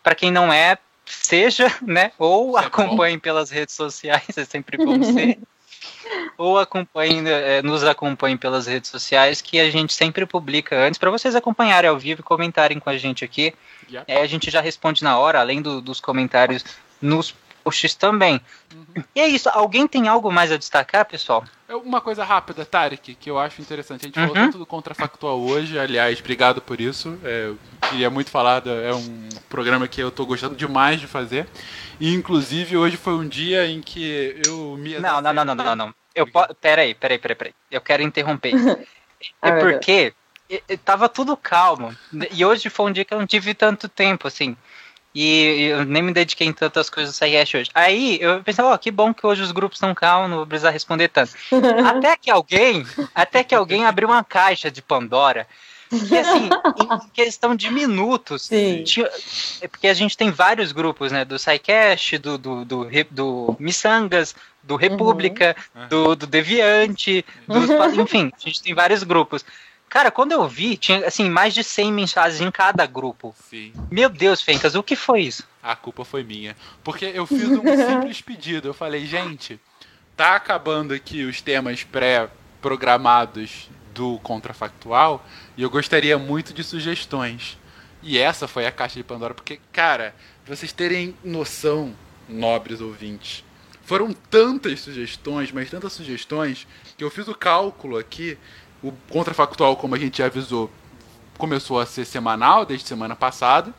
Para 0.01 0.15
quem 0.15 0.31
não 0.31 0.51
é, 0.51 0.77
seja, 1.05 1.71
né? 1.81 2.11
Ou 2.17 2.53
Sempre 2.53 2.67
acompanhe 2.67 3.17
pelas 3.17 3.49
redes 3.51 3.75
sociais, 3.75 4.23
é 4.37 4.45
sempre 4.45 4.77
bom 4.77 5.01
ser. 5.03 5.39
ou 6.37 6.59
acompanhe, 6.59 7.23
eh, 7.27 7.61
nos 7.61 7.83
acompanhe 7.83 8.37
pelas 8.37 8.67
redes 8.67 8.89
sociais, 8.89 9.41
que 9.41 9.59
a 9.59 9.69
gente 9.69 9.93
sempre 9.93 10.25
publica 10.25 10.75
antes, 10.75 10.97
para 10.97 11.11
vocês 11.11 11.35
acompanharem 11.35 11.89
ao 11.89 11.97
vivo 11.97 12.21
e 12.21 12.23
comentarem 12.23 12.79
com 12.79 12.89
a 12.89 12.97
gente 12.97 13.23
aqui. 13.23 13.53
Yeah. 13.89 14.11
Aí 14.11 14.21
a 14.21 14.27
gente 14.27 14.49
já 14.49 14.61
responde 14.61 15.03
na 15.03 15.17
hora, 15.17 15.39
além 15.39 15.61
do- 15.61 15.81
dos 15.81 15.99
comentários 15.99 16.63
nos 17.01 17.35
posts 17.63 17.95
também. 17.95 18.39
E 19.15 19.21
é 19.21 19.27
isso. 19.27 19.49
Alguém 19.49 19.87
tem 19.87 20.07
algo 20.07 20.31
mais 20.31 20.51
a 20.51 20.57
destacar, 20.57 21.05
pessoal? 21.05 21.43
É 21.67 21.75
Uma 21.75 22.01
coisa 22.01 22.23
rápida, 22.23 22.65
Tarek, 22.65 23.15
que 23.15 23.29
eu 23.29 23.39
acho 23.39 23.61
interessante. 23.61 24.01
A 24.01 24.05
gente 24.05 24.15
falou 24.15 24.35
Uhum. 24.35 24.45
tanto 24.45 24.57
do 24.57 24.65
contrafactual 24.65 25.39
hoje, 25.41 25.79
aliás, 25.79 26.19
obrigado 26.19 26.61
por 26.61 26.79
isso. 26.79 27.17
É, 27.23 27.47
eu 27.47 27.57
queria 27.89 28.09
muito 28.09 28.29
falar, 28.29 28.59
da- 28.59 28.71
é 28.71 28.93
um 28.93 29.29
programa 29.49 29.87
que 29.87 30.01
eu 30.01 30.11
tô 30.11 30.25
gostando 30.25 30.55
demais 30.55 30.99
de 30.99 31.07
fazer. 31.07 31.47
E, 31.99 32.13
inclusive, 32.13 32.75
hoje 32.77 32.97
foi 32.97 33.13
um 33.13 33.27
dia 33.27 33.65
em 33.65 33.81
que 33.81 34.39
eu 34.45 34.75
me. 34.77 34.99
Não, 34.99 35.21
não, 35.21 35.33
não, 35.33 35.45
não, 35.45 35.55
não, 35.55 35.75
não. 35.75 35.95
Eu 36.13 36.27
po... 36.27 36.41
Peraí, 36.61 36.93
peraí, 36.93 37.17
peraí, 37.17 37.35
peraí. 37.35 37.53
Eu 37.71 37.81
quero 37.81 38.03
interromper. 38.03 38.53
É 39.41 39.51
Deus. 39.51 39.63
porque 39.63 40.13
e- 40.49 40.61
e 40.67 40.75
tava 40.77 41.07
tudo 41.07 41.37
calmo. 41.37 41.95
E 42.31 42.43
hoje 42.43 42.69
foi 42.69 42.87
um 42.87 42.91
dia 42.91 43.05
que 43.05 43.13
eu 43.13 43.19
não 43.19 43.25
tive 43.25 43.53
tanto 43.53 43.87
tempo, 43.87 44.27
assim. 44.27 44.57
E 45.15 45.65
eu 45.65 45.85
nem 45.85 46.01
me 46.01 46.11
dediquei 46.11 46.47
em 46.47 46.53
tantas 46.53 46.89
coisas 46.89 47.15
do 47.15 47.19
CRS 47.19 47.53
hoje. 47.55 47.69
Aí 47.73 48.17
eu 48.19 48.43
pensei, 48.43 48.63
ó, 48.63 48.75
que 48.77 48.89
bom 48.89 49.13
que 49.13 49.25
hoje 49.25 49.43
os 49.43 49.51
grupos 49.51 49.77
estão 49.77 49.93
calmos, 49.93 50.29
não 50.29 50.37
vou 50.37 50.47
precisar 50.47 50.71
responder 50.71 51.07
tanto. 51.09 51.33
até 51.85 52.17
que 52.17 52.31
alguém, 52.31 52.85
até 53.13 53.43
que 53.43 53.53
alguém 53.53 53.85
abriu 53.85 54.07
uma 54.09 54.23
caixa 54.23 54.71
de 54.71 54.81
Pandora. 54.81 55.47
Que 55.89 56.17
assim, 56.17 56.49
em 56.81 57.09
questão 57.13 57.55
de 57.55 57.69
minutos, 57.69 58.43
Sim. 58.47 58.83
tinha- 58.83 59.07
é 59.61 59.67
porque 59.67 59.87
a 59.87 59.93
gente 59.93 60.17
tem 60.17 60.31
vários 60.31 60.71
grupos, 60.71 61.11
né? 61.11 61.23
Do 61.23 61.37
SciCast, 61.37 62.17
do, 62.17 62.35
do, 62.39 62.65
do, 62.65 62.87
do 63.11 63.55
Missangas, 63.59 64.33
do 64.63 64.75
República, 64.75 65.55
Uhum. 65.75 65.87
do, 65.89 66.15
do 66.15 66.25
Deviante, 66.25 67.23
dos, 67.47 67.69
enfim, 67.99 68.31
a 68.35 68.39
gente 68.39 68.63
tem 68.63 68.73
vários 68.73 69.03
grupos. 69.03 69.45
Cara, 69.93 70.09
quando 70.09 70.31
eu 70.31 70.47
vi, 70.47 70.75
tinha 70.75 71.05
assim, 71.05 71.29
mais 71.29 71.53
de 71.53 71.63
100 71.63 71.93
mensagens 71.93 72.41
em 72.41 72.49
cada 72.49 72.83
grupo. 72.87 73.35
Sim, 73.47 73.71
Meu 73.91 74.09
Deus, 74.09 74.41
Fencas, 74.41 74.73
o 74.73 74.81
que 74.81 74.95
foi 74.95 75.21
isso? 75.21 75.47
a 75.61 75.75
culpa 75.75 76.03
foi 76.03 76.23
minha. 76.23 76.57
Porque 76.83 77.05
eu 77.05 77.27
fiz 77.27 77.47
um 77.47 77.61
simples 78.01 78.19
pedido. 78.19 78.67
Eu 78.67 78.73
falei, 78.73 79.05
gente, 79.05 79.59
tá 80.17 80.35
acabando 80.35 80.95
aqui 80.95 81.23
os 81.23 81.41
temas 81.41 81.83
pré-programados 81.83 83.69
do 83.93 84.17
contrafactual 84.23 85.23
e 85.55 85.61
eu 85.61 85.69
gostaria 85.69 86.17
muito 86.17 86.55
de 86.55 86.63
sugestões. 86.63 87.55
E 88.01 88.17
essa 88.17 88.47
foi 88.47 88.65
a 88.65 88.71
caixa 88.71 88.95
de 88.95 89.03
Pandora, 89.03 89.35
porque, 89.35 89.59
cara, 89.71 90.15
pra 90.43 90.55
vocês 90.55 90.73
terem 90.73 91.15
noção, 91.23 91.95
nobres 92.27 92.81
ouvintes, 92.81 93.45
foram 93.83 94.13
tantas 94.13 94.79
sugestões, 94.79 95.51
mas 95.51 95.69
tantas 95.69 95.93
sugestões, 95.93 96.65
que 96.97 97.03
eu 97.03 97.11
fiz 97.11 97.27
o 97.27 97.35
cálculo 97.35 97.97
aqui. 97.97 98.37
O 98.83 98.91
contrafactual, 99.09 99.77
como 99.77 99.95
a 99.95 99.97
gente 99.97 100.17
já 100.17 100.25
avisou, 100.25 100.69
começou 101.37 101.79
a 101.79 101.85
ser 101.85 102.05
semanal 102.05 102.65
desde 102.65 102.87
semana 102.87 103.15
passada. 103.15 103.73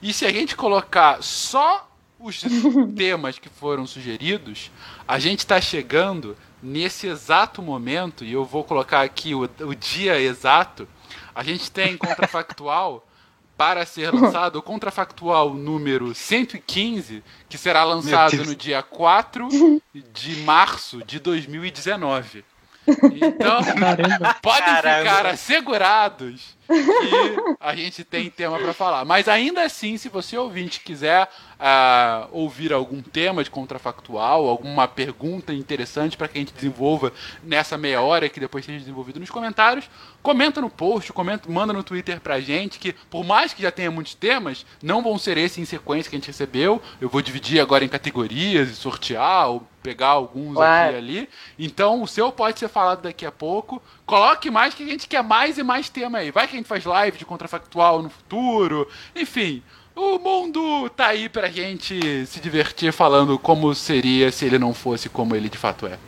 E 0.00 0.12
se 0.12 0.24
a 0.24 0.32
gente 0.32 0.56
colocar 0.56 1.22
só 1.22 1.90
os 2.18 2.42
temas 2.96 3.38
que 3.38 3.48
foram 3.48 3.86
sugeridos, 3.86 4.70
a 5.06 5.18
gente 5.18 5.40
está 5.40 5.60
chegando 5.60 6.36
nesse 6.62 7.06
exato 7.06 7.60
momento, 7.60 8.24
e 8.24 8.32
eu 8.32 8.44
vou 8.44 8.64
colocar 8.64 9.02
aqui 9.02 9.34
o, 9.34 9.42
o 9.42 9.74
dia 9.74 10.20
exato, 10.20 10.88
a 11.34 11.42
gente 11.42 11.70
tem 11.70 11.96
contrafactual 11.96 13.06
para 13.56 13.84
ser 13.86 14.12
lançado, 14.12 14.56
o 14.56 14.62
contrafactual 14.62 15.54
número 15.54 16.14
115, 16.14 17.22
que 17.48 17.56
será 17.56 17.84
lançado 17.84 18.44
no 18.44 18.54
dia 18.54 18.82
4 18.82 19.48
de 20.12 20.36
março 20.42 21.04
de 21.04 21.20
2019. 21.20 22.44
Então, 22.86 23.62
Caramba. 23.64 24.34
podem 24.42 24.62
Caramba. 24.64 24.98
ficar 24.98 25.26
assegurados 25.26 26.56
que 26.66 27.56
a 27.60 27.74
gente 27.74 28.04
tem 28.04 28.30
tema 28.30 28.58
para 28.58 28.72
falar. 28.72 29.04
Mas 29.04 29.28
ainda 29.28 29.62
assim, 29.62 29.96
se 29.96 30.08
você 30.08 30.36
ouvinte 30.36 30.80
quiser 30.80 31.28
ah, 31.58 32.28
ouvir 32.32 32.72
algum 32.72 33.00
tema 33.02 33.44
de 33.44 33.50
contrafactual, 33.50 34.48
alguma 34.48 34.88
pergunta 34.88 35.52
interessante 35.52 36.16
para 36.16 36.28
que 36.28 36.38
a 36.38 36.40
gente 36.40 36.54
desenvolva 36.54 37.12
nessa 37.42 37.76
meia 37.78 38.00
hora 38.00 38.28
que 38.28 38.40
depois 38.40 38.64
seja 38.64 38.78
desenvolvido 38.78 39.20
nos 39.20 39.30
comentários, 39.30 39.88
comenta 40.22 40.60
no 40.60 40.70
post, 40.70 41.12
comenta, 41.12 41.50
manda 41.50 41.72
no 41.72 41.82
Twitter 41.82 42.20
pra 42.20 42.40
gente 42.40 42.78
que 42.78 42.92
por 43.10 43.24
mais 43.24 43.52
que 43.52 43.62
já 43.62 43.70
tenha 43.70 43.90
muitos 43.90 44.14
temas, 44.14 44.64
não 44.82 45.02
vão 45.02 45.18
ser 45.18 45.36
esses 45.38 45.58
em 45.58 45.64
sequência 45.64 46.10
que 46.10 46.16
a 46.16 46.18
gente 46.18 46.26
recebeu. 46.26 46.80
Eu 47.00 47.08
vou 47.08 47.22
dividir 47.22 47.60
agora 47.60 47.84
em 47.84 47.88
categorias 47.88 48.70
e 48.70 48.74
sortear 48.74 49.48
ou 49.48 49.66
pegar 49.82 50.08
alguns 50.08 50.54
Claro. 50.54 50.86
aqui 50.86 50.94
e 50.94 50.98
ali. 50.98 51.28
Então 51.58 52.02
o 52.02 52.06
seu 52.08 52.32
pode 52.32 52.58
ser 52.58 52.68
falado 52.68 53.02
daqui 53.02 53.26
a 53.26 53.30
pouco. 53.32 53.82
Coloque 54.06 54.50
mais 54.50 54.74
que 54.74 54.82
a 54.82 54.86
gente 54.86 55.06
quer 55.06 55.22
mais 55.22 55.58
e 55.58 55.62
mais 55.62 55.88
tema 55.90 56.18
aí. 56.18 56.30
Vai 56.30 56.48
que 56.48 56.53
a 56.54 56.58
gente 56.58 56.68
faz 56.68 56.84
live 56.84 57.18
de 57.18 57.24
contrafactual 57.24 58.02
no 58.02 58.10
futuro. 58.10 58.88
Enfim, 59.14 59.62
o 59.94 60.18
mundo 60.18 60.88
tá 60.90 61.08
aí 61.08 61.28
pra 61.28 61.48
gente 61.48 62.26
se 62.26 62.40
divertir 62.40 62.92
falando 62.92 63.38
como 63.38 63.74
seria 63.74 64.30
se 64.32 64.44
ele 64.44 64.58
não 64.58 64.74
fosse 64.74 65.08
como 65.08 65.34
ele 65.36 65.48
de 65.48 65.58
fato 65.58 65.86
é. 65.86 65.98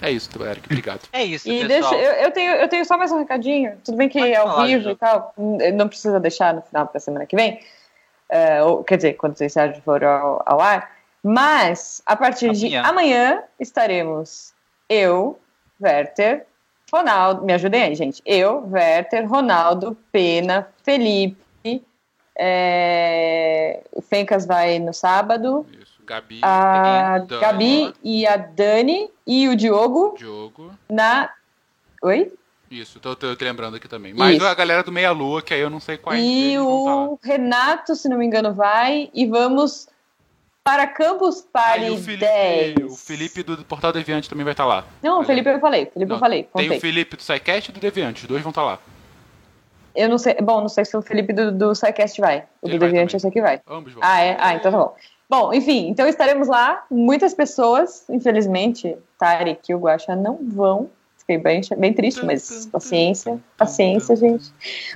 É 0.00 0.10
isso, 0.12 0.30
Eric. 0.40 0.66
Obrigado. 0.66 1.00
É 1.12 1.24
isso, 1.24 1.48
E 1.48 1.66
pessoal. 1.66 1.90
deixa, 1.90 2.04
eu, 2.04 2.24
eu, 2.24 2.30
tenho, 2.30 2.52
eu 2.52 2.68
tenho 2.68 2.84
só 2.84 2.96
mais 2.96 3.10
um 3.10 3.18
recadinho. 3.18 3.76
Tudo 3.84 3.96
bem 3.96 4.08
que 4.08 4.18
Pode 4.18 4.32
é 4.32 4.36
ao 4.36 4.64
vivo 4.64 4.90
e 4.90 4.94
tal, 4.94 5.34
não 5.74 5.88
precisa 5.88 6.20
deixar 6.20 6.54
no 6.54 6.62
final 6.62 6.86
para 6.86 7.00
semana 7.00 7.26
que 7.26 7.34
vem. 7.34 7.60
É, 8.28 8.62
ou, 8.62 8.84
quer 8.84 8.96
dizer, 8.96 9.14
quando 9.14 9.40
esse 9.40 9.58
áudio 9.58 9.82
for 9.82 10.04
ao, 10.04 10.42
ao 10.46 10.60
ar. 10.60 10.96
Mas, 11.22 12.00
a 12.06 12.14
partir 12.14 12.52
de 12.52 12.66
Amanhã. 12.76 12.82
amanhã, 12.88 13.42
estaremos 13.58 14.52
eu, 14.88 15.38
Werther, 15.80 16.46
Ronaldo. 16.92 17.44
Me 17.44 17.52
ajudem 17.52 17.82
aí, 17.82 17.94
gente. 17.94 18.22
Eu, 18.24 18.66
Werther, 18.70 19.28
Ronaldo, 19.28 19.96
Pena, 20.10 20.68
Felipe. 20.82 21.36
É, 22.40 23.82
o 23.92 24.00
Fencas 24.00 24.46
vai 24.46 24.78
no 24.78 24.92
sábado. 24.94 25.66
Isso. 25.72 25.88
Gabi, 26.06 26.40
A 26.40 27.18
Dani, 27.18 27.40
Gabi 27.40 27.94
e 28.02 28.26
a 28.26 28.36
Dani 28.38 29.10
e 29.26 29.46
o 29.46 29.54
Diogo 29.54 30.14
Diogo. 30.16 30.70
na. 30.88 31.28
Oi? 32.02 32.32
Isso, 32.70 32.98
tô, 32.98 33.14
tô 33.14 33.34
te 33.36 33.44
lembrando 33.44 33.76
aqui 33.76 33.86
também. 33.88 34.14
Mas 34.14 34.36
Isso. 34.36 34.46
a 34.46 34.54
galera 34.54 34.82
do 34.82 34.90
Meia 34.92 35.10
Lua, 35.10 35.42
que 35.42 35.52
aí 35.52 35.60
eu 35.60 35.68
não 35.68 35.80
sei 35.80 35.98
E 36.18 36.56
vão 36.56 36.84
tá 36.84 36.94
lá. 36.94 37.08
o 37.08 37.18
Renato, 37.22 37.94
se 37.94 38.08
não 38.08 38.16
me 38.16 38.24
engano, 38.24 38.54
vai. 38.54 39.10
E 39.12 39.26
vamos 39.26 39.88
para 40.68 40.86
Campus 40.86 41.40
Party 41.40 41.84
Aí 41.84 41.90
o 41.90 41.96
Felipe, 41.96 42.26
10. 42.26 42.76
o 42.92 42.94
Felipe 42.94 43.42
do 43.42 43.64
Portal 43.64 43.90
Deviante 43.90 44.28
também 44.28 44.44
vai 44.44 44.52
estar 44.52 44.66
lá. 44.66 44.84
Não, 45.02 45.20
o. 45.20 45.24
Felipe 45.24 45.48
eu 45.48 45.58
falei. 45.60 45.86
Felipe 45.86 46.10
Não, 46.10 46.16
eu 46.16 46.20
falei. 46.20 46.46
Tem 46.54 46.70
o 46.70 46.78
Felipe 46.78 47.16
do 47.16 47.22
SciCast 47.22 47.70
e 47.70 47.72
do 47.72 47.80
Deviante, 47.80 48.22
os 48.22 48.28
dois 48.28 48.42
vão 48.42 48.50
estar 48.50 48.62
lá. 48.62 48.78
Eu 49.94 50.10
não 50.10 50.18
sei. 50.18 50.34
Bom, 50.34 50.60
não 50.60 50.68
sei 50.68 50.84
se 50.84 50.94
o 50.94 51.00
Felipe 51.00 51.32
do, 51.32 51.50
do 51.50 51.74
SciCast 51.74 52.20
vai. 52.20 52.44
O 52.60 52.68
Ele 52.68 52.78
do 52.78 52.84
Deviante 52.84 53.14
eu 53.14 53.20
sei 53.20 53.30
que 53.30 53.40
vai. 53.40 53.62
Ambos 53.66 53.94
vão. 53.94 54.02
Ah, 54.04 54.20
é? 54.20 54.36
Ah, 54.38 54.54
então 54.56 54.70
tá 54.70 54.76
bom. 54.78 54.94
Bom, 55.30 55.54
enfim, 55.54 55.88
então 55.88 56.06
estaremos 56.06 56.48
lá. 56.48 56.84
Muitas 56.90 57.32
pessoas, 57.32 58.04
infelizmente, 58.10 58.94
Tarek 59.18 59.72
e 59.72 59.74
o 59.74 59.78
Guaxa 59.78 60.14
não 60.14 60.38
vão. 60.42 60.90
Fiquei 61.16 61.38
bem, 61.38 61.62
bem 61.78 61.94
triste, 61.94 62.24
mas 62.26 62.66
paciência, 62.66 63.40
paciência, 63.56 64.14
gente. 64.16 64.52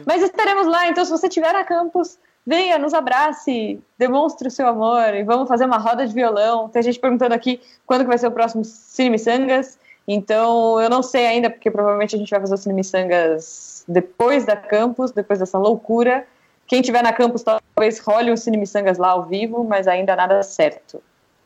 Mas 0.06 0.22
estaremos 0.22 0.66
lá, 0.66 0.88
então 0.88 1.02
se 1.02 1.10
você 1.10 1.28
estiver 1.28 1.52
na 1.52 1.64
campus, 1.64 2.18
venha, 2.46 2.78
nos 2.78 2.92
abrace, 2.94 3.80
demonstre 3.98 4.48
o 4.48 4.50
seu 4.50 4.66
amor 4.66 5.14
e 5.14 5.22
vamos 5.22 5.48
fazer 5.48 5.64
uma 5.64 5.78
roda 5.78 6.06
de 6.06 6.12
violão. 6.14 6.68
Tem 6.68 6.82
gente 6.82 6.98
perguntando 6.98 7.34
aqui 7.34 7.60
quando 7.86 8.00
que 8.02 8.08
vai 8.08 8.18
ser 8.18 8.26
o 8.26 8.32
próximo 8.32 8.64
Cine 8.64 9.10
Missangas. 9.10 9.78
Então, 10.06 10.80
eu 10.80 10.90
não 10.90 11.02
sei 11.02 11.26
ainda, 11.26 11.48
porque 11.48 11.70
provavelmente 11.70 12.16
a 12.16 12.18
gente 12.18 12.28
vai 12.30 12.40
fazer 12.40 12.54
o 12.54 12.58
Cine 12.58 12.74
Missangas 12.74 13.84
depois 13.86 14.44
da 14.44 14.56
campus, 14.56 15.12
depois 15.12 15.38
dessa 15.38 15.58
loucura. 15.58 16.26
Quem 16.66 16.82
tiver 16.82 17.02
na 17.02 17.12
campus 17.12 17.42
talvez 17.42 17.98
role 18.00 18.32
um 18.32 18.36
Cine 18.36 18.56
Missangas 18.56 18.98
lá 18.98 19.10
ao 19.10 19.24
vivo, 19.24 19.62
mas 19.64 19.86
ainda 19.86 20.16
nada 20.16 20.42
certo. 20.42 21.02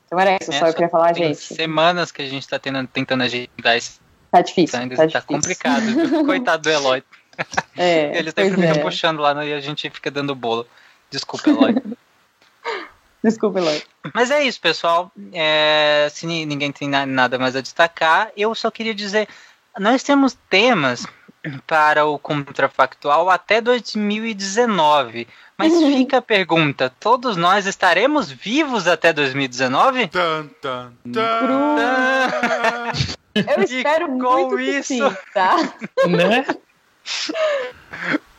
Então 0.07 0.19
era 0.21 0.39
isso, 0.41 0.53
É, 0.53 0.59
só 0.59 0.67
eu 0.69 0.73
queria 0.73 0.89
falar, 0.89 1.13
gente. 1.15 1.37
semanas 1.37 2.13
que 2.13 2.23
a 2.23 2.27
gente 2.27 2.47
tá 2.49 2.59
tendo, 2.59 2.87
tentando 2.87 3.23
agendar 3.25 3.77
esse 3.77 3.99
Tá 4.31 4.41
difícil, 4.43 4.79
tá, 4.79 4.97
tá, 4.97 5.07
difícil. 5.07 5.27
complicado. 5.27 5.85
Coitado 6.25 6.63
do 6.63 6.71
Eloy. 6.71 7.03
É, 7.77 8.17
Ele 8.17 8.31
sempre 8.31 8.65
é. 8.65 8.79
puxando 8.79 9.19
lá 9.21 9.35
no- 9.35 9.45
e 9.45 9.53
a 9.53 9.61
gente 9.61 9.91
fica 9.91 10.11
dando 10.11 10.35
bolo. 10.35 10.67
Desculpa, 11.11 11.49
Eloy. 11.51 11.75
Desculpa, 13.23 13.59
Eloy. 13.59 13.83
Mas 14.15 14.31
é 14.31 14.43
isso, 14.45 14.61
pessoal. 14.61 15.11
É, 15.33 16.09
se 16.13 16.27
ni- 16.27 16.47
ninguém 16.47 16.71
tem 16.73 16.89
na- 16.89 17.07
nada 17.07 17.39
mais 17.39 17.57
a 17.57 17.61
destacar, 17.61 18.31
eu 18.37 18.55
só 18.55 18.71
queria 18.71 18.95
dizer: 18.95 19.29
nós 19.79 20.03
temos 20.03 20.37
temas 20.49 21.07
para 21.67 22.05
o 22.05 22.19
contrafactual 22.19 23.31
até 23.31 23.61
2019. 23.61 25.27
Mas 25.57 25.73
fica 25.83 26.19
a 26.19 26.23
pergunta: 26.23 26.93
todos 27.01 27.37
nós 27.37 27.67
estaremos 27.67 28.31
vivos 28.31 28.87
até 28.87 29.13
2019? 29.13 30.09
Tan, 30.09 30.47
tan, 30.61 30.93
Ah, 31.17 32.93
Eu 33.35 33.61
E 33.63 33.65
espero 33.65 34.07
com 34.07 34.13
muito 34.15 34.57
que 34.57 34.63
isso- 34.63 34.89
sim, 34.89 35.17
tá? 35.35 35.57
Né? 36.09 36.47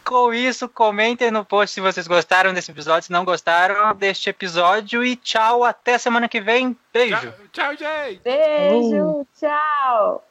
Com 0.07 0.33
isso, 0.33 0.69
comentem 0.69 1.29
no 1.29 1.43
post 1.43 1.73
se 1.73 1.81
vocês 1.81 2.07
gostaram 2.07 2.53
desse 2.53 2.71
episódio, 2.71 3.03
se 3.03 3.11
não 3.11 3.25
gostaram 3.25 3.93
deste 3.93 4.29
episódio. 4.29 5.03
E 5.03 5.17
tchau, 5.17 5.65
até 5.65 5.97
semana 5.97 6.29
que 6.29 6.39
vem. 6.39 6.77
Beijo. 6.93 7.33
Tchau, 7.51 7.75
tchau, 7.75 7.75
gente! 7.75 8.21
Beijo, 8.23 9.27
tchau! 9.37 10.26